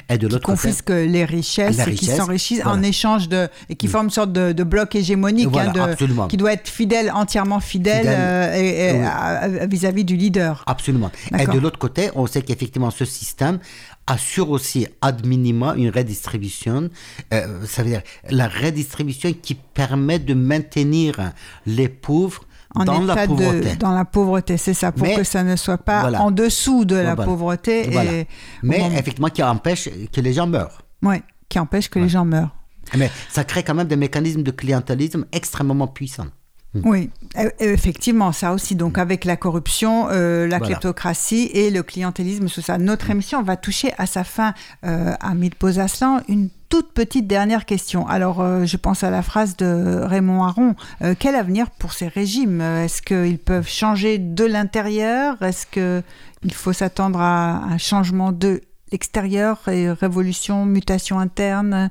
Et 0.09 0.19
de 0.19 0.27
l'autre 0.27 0.45
côté. 0.45 0.57
confisque 0.57 0.91
les 0.91 1.25
richesses, 1.25 1.79
et 1.87 1.95
qui 1.95 2.07
s'enrichissent 2.07 2.67
en 2.67 2.83
échange 2.83 3.29
de. 3.29 3.49
et 3.69 3.77
qui 3.77 3.87
forment 3.87 4.07
une 4.07 4.11
sorte 4.11 4.33
de, 4.33 4.65
bloc 4.65 4.97
hégémonique, 4.97 5.57
hein, 5.57 5.73
de, 5.73 6.27
qui 6.27 6.37
doit 6.37 6.53
être 6.53 6.69
fidèle, 6.69 7.11
entièrement 7.13 7.61
fidèle, 7.61 8.07
euh, 8.09 9.67
vis-à-vis 9.71 10.05
du 10.05 10.17
leader. 10.17 10.65
Absolument. 10.67 11.11
Et 11.39 11.47
de 11.47 11.59
l'autre 11.59 11.79
côté, 11.79 12.11
on 12.17 12.27
sait 12.27 12.43
qu'effectivement, 12.43 12.91
ce 12.91 13.05
système 13.05 13.59
assure 14.07 14.51
aussi 14.51 14.87
ad 15.01 15.27
minima 15.27 15.75
une 15.77 15.91
redistribution, 15.91 16.91
euh, 17.33 17.67
ça 17.67 17.83
veut 17.83 17.91
dire 17.91 18.03
la 18.31 18.49
redistribution 18.49 19.33
qui 19.33 19.55
permet 19.55 20.19
de 20.19 20.35
maintenir 20.35 21.33
les 21.67 21.89
pauvres 21.89 22.43
dans 22.85 23.01
la 23.01 23.27
pauvreté. 23.27 23.77
dans 23.77 23.93
la 23.93 24.05
pauvreté, 24.05 24.57
c'est 24.57 24.75
ça, 24.75 24.93
pour 24.93 25.07
que 25.07 25.25
ça 25.25 25.43
ne 25.43 25.57
soit 25.57 25.79
pas 25.79 26.11
en 26.21 26.31
dessous 26.31 26.85
de 26.85 26.97
la 26.97 27.17
pauvreté. 27.17 27.93
Et, 27.93 28.27
Mais 28.63 28.81
effectivement, 28.93 29.29
qui 29.29 29.43
empêche 29.43 29.89
que 30.13 30.21
les 30.21 30.33
gens 30.33 30.47
meurent. 30.47 30.83
Oui, 31.03 31.17
qui 31.49 31.59
empêche 31.59 31.89
que 31.89 31.99
les 31.99 32.09
gens 32.09 32.25
meurent. 32.25 32.55
Mais 32.97 33.11
ça 33.29 33.45
crée 33.45 33.63
quand 33.63 33.75
même 33.75 33.89
des 33.89 33.97
mécanismes 33.97 34.43
de 34.43 34.51
clientélisme 34.51 35.27
extrêmement 35.33 35.89
puissants. 35.89 36.29
Mm. 36.77 36.89
Oui, 36.89 37.11
e, 37.37 37.47
e, 37.47 37.73
effectivement, 37.73 38.33
ça 38.33 38.53
aussi. 38.53 38.75
Donc, 38.75 38.99
avec 38.99 39.25
la 39.25 39.37
corruption, 39.37 40.09
euh, 40.11 40.47
la 40.47 40.61
kleptocratie 40.61 41.51
et 41.53 41.71
le 41.71 41.83
clientélisme, 41.83 42.49
tout 42.49 42.61
ça. 42.61 42.79
Notre 42.79 43.09
mm. 43.09 43.13
émission 43.13 43.43
va 43.43 43.57
toucher 43.57 43.93
à 43.99 44.07
sa 44.07 44.25
fin. 44.25 44.55
Euh, 44.85 45.15
Hamid 45.21 45.55
Posaslan, 45.55 46.21
une 46.29 46.49
toute 46.69 46.93
petite 46.93 47.27
dernière 47.27 47.65
question. 47.65 48.07
Alors, 48.09 48.41
euh, 48.41 48.65
je 48.65 48.77
pense 48.77 49.05
à 49.05 49.11
la 49.11 49.23
phrase 49.23 49.57
de 49.57 50.01
Raymond 50.03 50.45
Aron. 50.45 50.75
Euh, 51.03 51.15
quel 51.19 51.35
avenir 51.35 51.71
pour 51.71 51.93
ces 51.93 52.09
régimes? 52.09 52.61
Est-ce 52.61 53.03
qu'ils 53.03 53.39
peuvent 53.39 53.69
changer 53.69 54.19
de 54.19 54.45
l'intérieur? 54.45 55.41
Est-ce 55.43 55.67
qu'il 55.67 56.55
faut 56.55 56.73
s'attendre 56.73 57.21
à 57.21 57.63
un 57.65 57.79
changement 57.79 58.33
de 58.33 58.61
l'extérieur 58.93 59.69
et 59.69 59.91
révolution, 59.91 60.65
mutation 60.67 61.19
interne? 61.19 61.91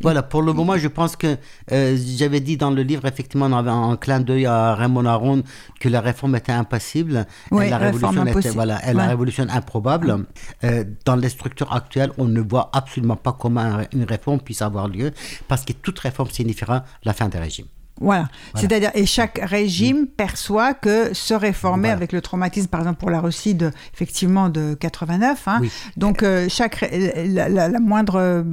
Voilà, 0.00 0.22
pour 0.22 0.42
le 0.42 0.52
moment, 0.52 0.76
je 0.76 0.88
pense 0.88 1.16
que 1.16 1.36
euh, 1.72 1.96
j'avais 2.16 2.40
dit 2.40 2.56
dans 2.56 2.70
le 2.70 2.82
livre, 2.82 3.04
effectivement, 3.06 3.46
on 3.46 3.52
avait 3.52 3.70
un 3.70 3.96
clin 3.96 4.20
d'œil 4.20 4.46
à 4.46 4.74
Raymond 4.74 5.06
Aron 5.06 5.42
que 5.80 5.88
la 5.88 6.00
réforme 6.00 6.36
était 6.36 6.52
impossible 6.52 7.26
et 7.52 7.68
la 7.68 7.78
révolution 7.78 8.26
était, 8.26 8.50
voilà, 8.50 8.88
et 8.88 8.92
la 8.92 9.08
révolution 9.08 9.46
improbable. 9.48 10.26
Euh, 10.64 10.84
dans 11.04 11.16
les 11.16 11.28
structures 11.28 11.72
actuelles, 11.72 12.12
on 12.18 12.26
ne 12.26 12.40
voit 12.40 12.70
absolument 12.72 13.16
pas 13.16 13.32
comment 13.32 13.80
une 13.92 14.04
réforme 14.04 14.40
puisse 14.40 14.62
avoir 14.62 14.88
lieu 14.88 15.10
parce 15.48 15.64
que 15.64 15.72
toute 15.72 15.98
réforme 15.98 16.30
signifiera 16.30 16.84
la 17.04 17.12
fin 17.12 17.28
des 17.28 17.38
régimes. 17.38 17.66
Voilà. 18.00 18.28
C'est-à-dire, 18.54 18.92
et 18.94 19.06
chaque 19.06 19.40
régime 19.42 20.06
perçoit 20.06 20.72
que 20.74 21.12
se 21.14 21.34
réformer 21.34 21.90
avec 21.90 22.12
le 22.12 22.20
traumatisme, 22.20 22.68
par 22.68 22.80
exemple 22.80 23.00
pour 23.00 23.10
la 23.10 23.20
Russie, 23.20 23.56
de, 23.56 23.72
effectivement, 23.92 24.48
de 24.48 24.74
89. 24.74 25.48
Hein. 25.48 25.60
Donc, 25.96 26.22
euh, 26.22 26.46
chaque, 26.48 26.88
la, 26.92 27.68
moindre 27.80 28.44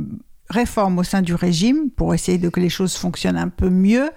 réforme 0.49 0.99
au 0.99 1.03
sein 1.03 1.21
du 1.21 1.33
régime 1.33 1.89
pour 1.89 2.13
essayer 2.13 2.37
de 2.37 2.49
que 2.49 2.59
les 2.59 2.69
choses 2.69 2.95
fonctionnent 2.95 3.37
un 3.37 3.49
peu 3.49 3.69
mieux 3.69 4.11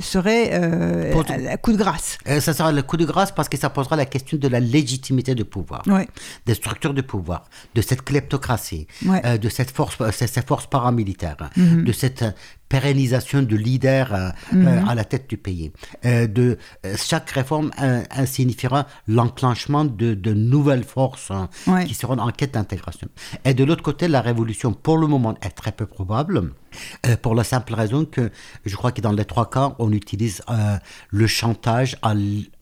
serait 0.00 0.50
euh, 0.52 1.14
un 1.50 1.56
coup 1.56 1.72
de 1.72 1.76
grâce. 1.76 2.18
Euh, 2.26 2.40
ça 2.40 2.52
sera 2.52 2.72
le 2.72 2.82
coup 2.82 2.96
de 2.96 3.04
grâce 3.04 3.30
parce 3.32 3.48
que 3.48 3.56
ça 3.56 3.70
posera 3.70 3.96
la 3.96 4.06
question 4.06 4.36
de 4.36 4.48
la 4.48 4.60
légitimité 4.60 5.34
du 5.34 5.44
pouvoir, 5.44 5.82
des 6.46 6.54
structures 6.54 6.94
de 6.94 7.02
pouvoir, 7.02 7.44
de 7.74 7.80
cette 7.80 8.02
kleptocratie, 8.02 8.86
euh, 9.06 9.38
de 9.38 9.48
cette 9.48 9.70
force, 9.70 9.96
ces 10.10 10.42
forces 10.42 10.66
paramilitaires, 10.66 11.36
mhm. 11.56 11.84
de 11.84 11.92
cette 11.92 12.24
pérennisation 12.68 13.42
de 13.42 13.56
leaders 13.56 14.14
euh, 14.14 14.30
mhm. 14.52 14.66
euh, 14.66 14.86
à 14.86 14.94
la 14.94 15.04
tête 15.04 15.28
du 15.28 15.36
pays. 15.36 15.72
Euh, 16.04 16.26
de, 16.26 16.58
chaque 16.96 17.30
réforme 17.30 17.70
signifiera 18.26 18.86
l'enclenchement 19.06 19.84
de, 19.84 20.14
de, 20.14 20.32
nouvelles 20.32 20.84
forces 20.84 21.30
hein, 21.30 21.48
qui 21.86 21.94
seront 21.94 22.18
en 22.18 22.30
quête 22.30 22.54
d'intégration. 22.54 23.08
Et 23.44 23.54
de 23.54 23.64
l'autre 23.64 23.82
côté, 23.82 24.08
la 24.08 24.20
révolution, 24.20 24.72
pour 24.72 24.98
le 24.98 25.06
moment, 25.06 25.34
est 25.42 25.50
très 25.50 25.72
peu 25.72 25.86
probable. 25.86 26.52
pour 27.22 27.34
la 27.34 27.44
simple 27.44 27.74
raison 27.74 28.04
que 28.04 28.30
je 28.64 28.76
crois 28.76 28.92
que 28.92 29.00
dans 29.00 29.12
les 29.12 29.24
trois 29.24 29.48
cas, 29.50 29.74
on 29.78 29.92
utilise 29.92 30.42
le 31.10 31.26
chantage 31.26 31.96
à, 32.02 32.14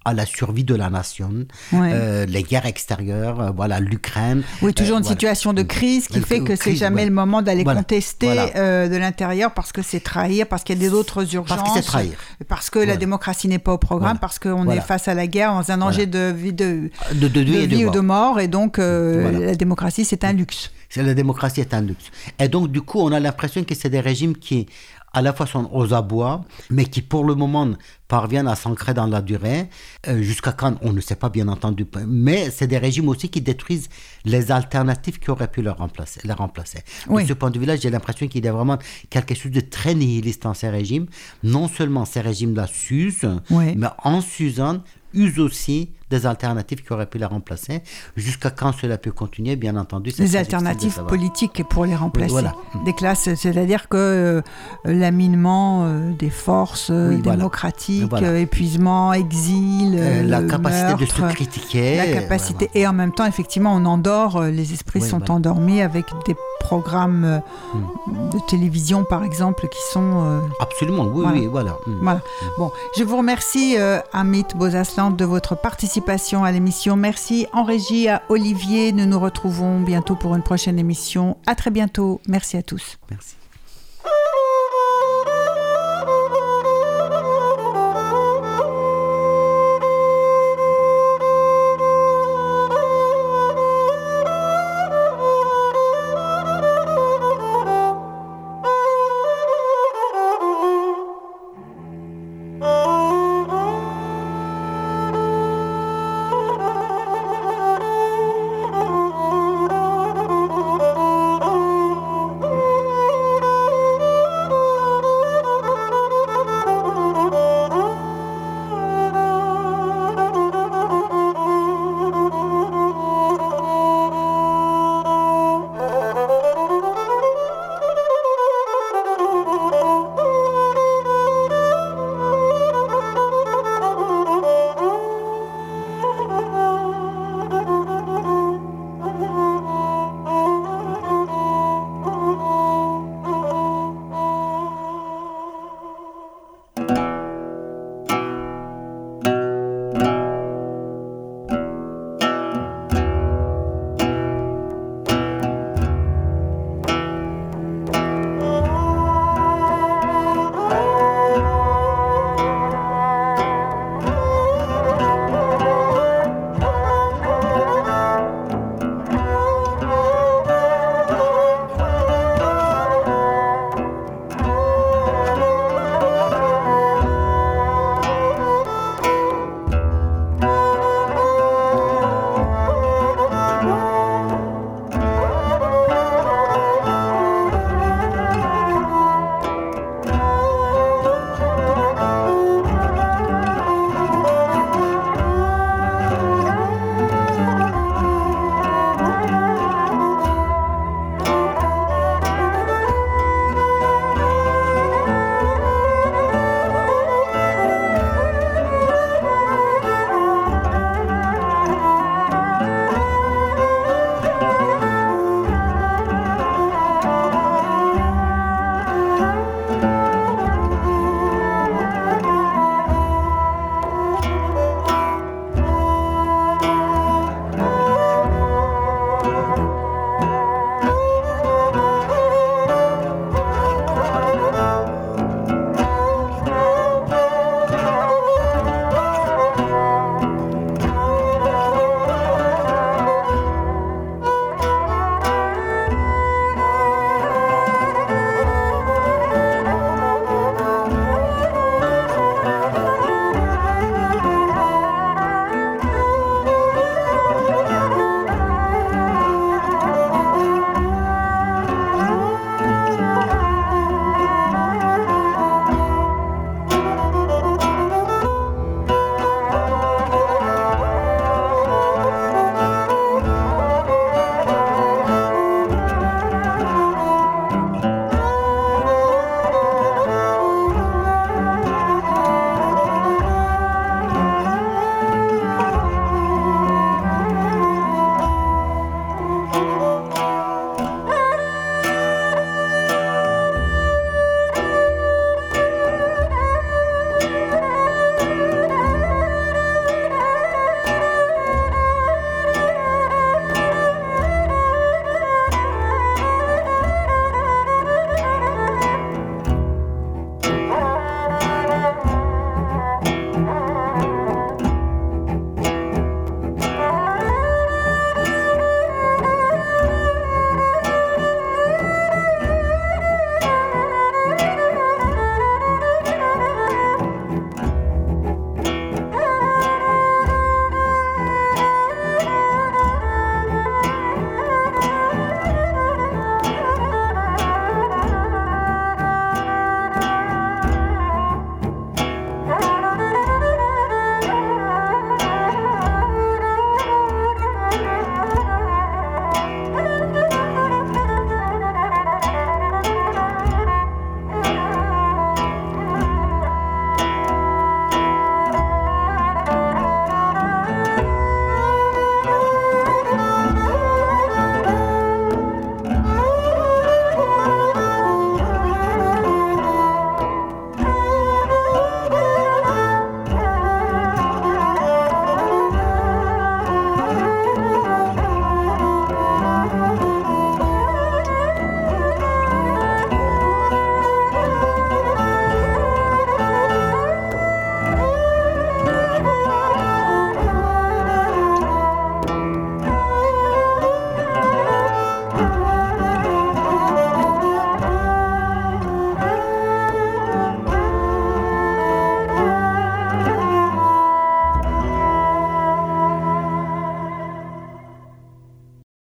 à 0.06 0.14
la 0.14 0.24
survie 0.24 0.62
de 0.62 0.76
la 0.76 0.88
nation, 0.88 1.46
euh, 1.74 2.26
les 2.26 2.44
guerres 2.44 2.66
extérieures, 2.66 3.40
euh, 3.40 3.50
voilà, 3.50 3.80
l'Ukraine. 3.80 4.44
Oui, 4.62 4.72
toujours 4.72 4.98
une 4.98 5.04
euh, 5.04 5.08
situation 5.08 5.52
de 5.52 5.62
crise 5.62 6.06
qui 6.06 6.20
fait 6.20 6.40
que 6.40 6.54
c'est 6.54 6.76
jamais 6.76 7.04
le 7.04 7.10
moment 7.10 7.42
d'aller 7.42 7.64
contester 7.64 8.28
de 8.28 8.96
l'intérieur 8.96 9.52
parce 9.52 9.72
que 9.72 9.82
c'est 9.82 10.00
trahir, 10.00 10.46
parce 10.46 10.62
qu'il 10.62 10.80
y 10.80 10.84
a 10.84 10.88
des 10.88 10.94
autres 10.94 11.34
urgences. 11.34 11.58
Parce 11.58 11.68
que 11.68 11.76
c'est 11.76 11.86
trahir. 11.86 12.12
Parce 12.48 12.70
que 12.70 12.78
la 12.78 12.96
démocratie 12.96 13.48
n'est 13.48 13.58
pas 13.58 13.72
au 13.72 13.78
programme, 13.78 14.18
parce 14.18 14.38
qu'on 14.38 14.70
est 14.70 14.80
face 14.80 15.08
à 15.08 15.14
la 15.14 15.26
guerre, 15.26 15.52
dans 15.52 15.72
un 15.72 15.78
danger 15.78 16.06
de 16.06 16.32
vie, 16.32 16.52
de, 16.52 16.88
de, 17.12 17.26
de, 17.26 17.40
vie 17.40 17.84
ou 17.84 17.90
de 17.90 18.00
mort, 18.00 18.38
et 18.38 18.46
donc 18.46 18.78
la 18.78 19.56
démocratie, 19.56 20.04
c'est 20.04 20.22
un 20.22 20.32
luxe. 20.32 20.70
La 20.94 21.14
démocratie 21.14 21.60
est 21.60 21.74
un 21.74 21.82
luxe. 21.82 22.10
Et 22.38 22.48
donc, 22.48 22.70
du 22.70 22.80
coup, 22.80 23.00
on 23.00 23.12
a 23.12 23.20
l'impression 23.20 23.64
que 23.64 23.74
c'est 23.74 23.90
des 23.90 24.00
régimes 24.00 24.36
qui 24.36 24.66
à 25.12 25.22
la 25.22 25.32
fois 25.32 25.46
sont 25.46 25.68
aux 25.72 25.94
abois, 25.94 26.44
mais 26.70 26.84
qui 26.84 27.02
pour 27.02 27.24
le 27.24 27.34
moment 27.34 27.68
parviennent 28.08 28.48
à 28.48 28.54
s'ancrer 28.54 28.94
dans 28.94 29.06
la 29.06 29.22
durée, 29.22 29.68
euh, 30.08 30.22
jusqu'à 30.22 30.52
quand 30.52 30.76
on 30.82 30.92
ne 30.92 31.00
sait 31.00 31.16
pas 31.16 31.28
bien 31.28 31.48
entendu. 31.48 31.86
Mais 32.06 32.50
c'est 32.50 32.66
des 32.66 32.78
régimes 32.78 33.08
aussi 33.08 33.28
qui 33.28 33.40
détruisent 33.40 33.88
les 34.24 34.52
alternatives 34.52 35.18
qui 35.18 35.30
auraient 35.30 35.50
pu 35.50 35.62
les 35.62 35.70
remplacer. 35.70 36.20
Les 36.24 36.32
remplacer. 36.32 36.80
De 37.10 37.24
ce 37.24 37.32
point 37.32 37.50
de 37.50 37.58
vue-là, 37.58 37.76
j'ai 37.76 37.90
l'impression 37.90 38.28
qu'il 38.28 38.44
y 38.44 38.48
a 38.48 38.52
vraiment 38.52 38.78
quelque 39.10 39.34
chose 39.34 39.52
de 39.52 39.60
très 39.60 39.94
nihiliste 39.94 40.42
dans 40.42 40.54
ces 40.54 40.68
régimes. 40.68 41.06
Non 41.42 41.68
seulement 41.68 42.04
ces 42.04 42.20
régimes-là 42.20 42.66
s'usent, 42.66 43.28
mais 43.50 43.88
en 44.04 44.20
s'usant, 44.20 44.82
usent 45.14 45.40
aussi 45.40 45.90
des 46.10 46.26
alternatives 46.26 46.82
qui 46.82 46.92
auraient 46.92 47.06
pu 47.06 47.18
la 47.18 47.28
remplacer. 47.28 47.82
Jusqu'à 48.16 48.50
quand 48.50 48.72
cela 48.72 48.96
peut 48.98 49.10
continuer, 49.10 49.56
bien 49.56 49.76
entendu. 49.76 50.12
Des 50.12 50.36
alternatives 50.36 51.02
politiques 51.08 51.62
pour 51.68 51.84
les 51.84 51.96
remplacer. 51.96 52.30
Voilà. 52.30 52.54
Des 52.84 52.92
classes, 52.92 53.34
c'est-à-dire 53.34 53.88
que 53.88 53.96
euh, 53.96 54.42
l'aminement 54.84 55.84
euh, 55.84 56.12
des 56.12 56.30
forces 56.30 56.90
euh, 56.90 57.16
démocratiques, 57.18 58.12
épuisement, 58.22 59.12
exil, 59.12 59.98
la 60.26 60.42
capacité 60.42 60.94
de 60.94 61.10
se 61.10 61.22
critiquer. 61.22 61.96
La 61.96 62.20
capacité. 62.20 62.70
Et 62.74 62.86
en 62.86 62.92
même 62.92 63.12
temps, 63.12 63.26
effectivement, 63.26 63.74
on 63.74 63.84
endort, 63.84 64.42
les 64.42 64.72
esprits 64.72 65.02
sont 65.02 65.30
endormis 65.30 65.80
avec 65.80 66.06
des 66.26 66.36
programmes 66.60 67.40
hmm. 67.74 68.30
de 68.30 68.38
télévision, 68.48 69.04
par 69.04 69.24
exemple, 69.24 69.68
qui 69.68 69.78
sont... 69.92 70.40
Absolument, 70.60 71.04
oui, 71.04 71.22
voilà. 71.22 71.38
oui, 71.38 71.46
voilà. 71.46 71.70
Hmm. 71.86 71.98
voilà. 72.02 72.20
Bon, 72.58 72.70
je 72.96 73.04
vous 73.04 73.16
remercie, 73.16 73.76
Amit 74.12 74.46
Bozasland, 74.54 75.12
de 75.12 75.24
votre 75.24 75.56
participation 76.00 76.44
à 76.44 76.52
l'émission. 76.52 76.94
Merci 76.96 77.46
en 77.52 77.64
régie 77.64 78.08
à 78.08 78.22
Olivier. 78.28 78.92
Nous 78.92 79.06
nous 79.06 79.18
retrouvons 79.18 79.80
bientôt 79.80 80.14
pour 80.14 80.34
une 80.34 80.42
prochaine 80.42 80.78
émission. 80.78 81.38
À 81.46 81.54
très 81.54 81.70
bientôt. 81.70 82.20
Merci 82.28 82.56
à 82.58 82.62
tous. 82.62 82.98
Merci. 83.10 83.36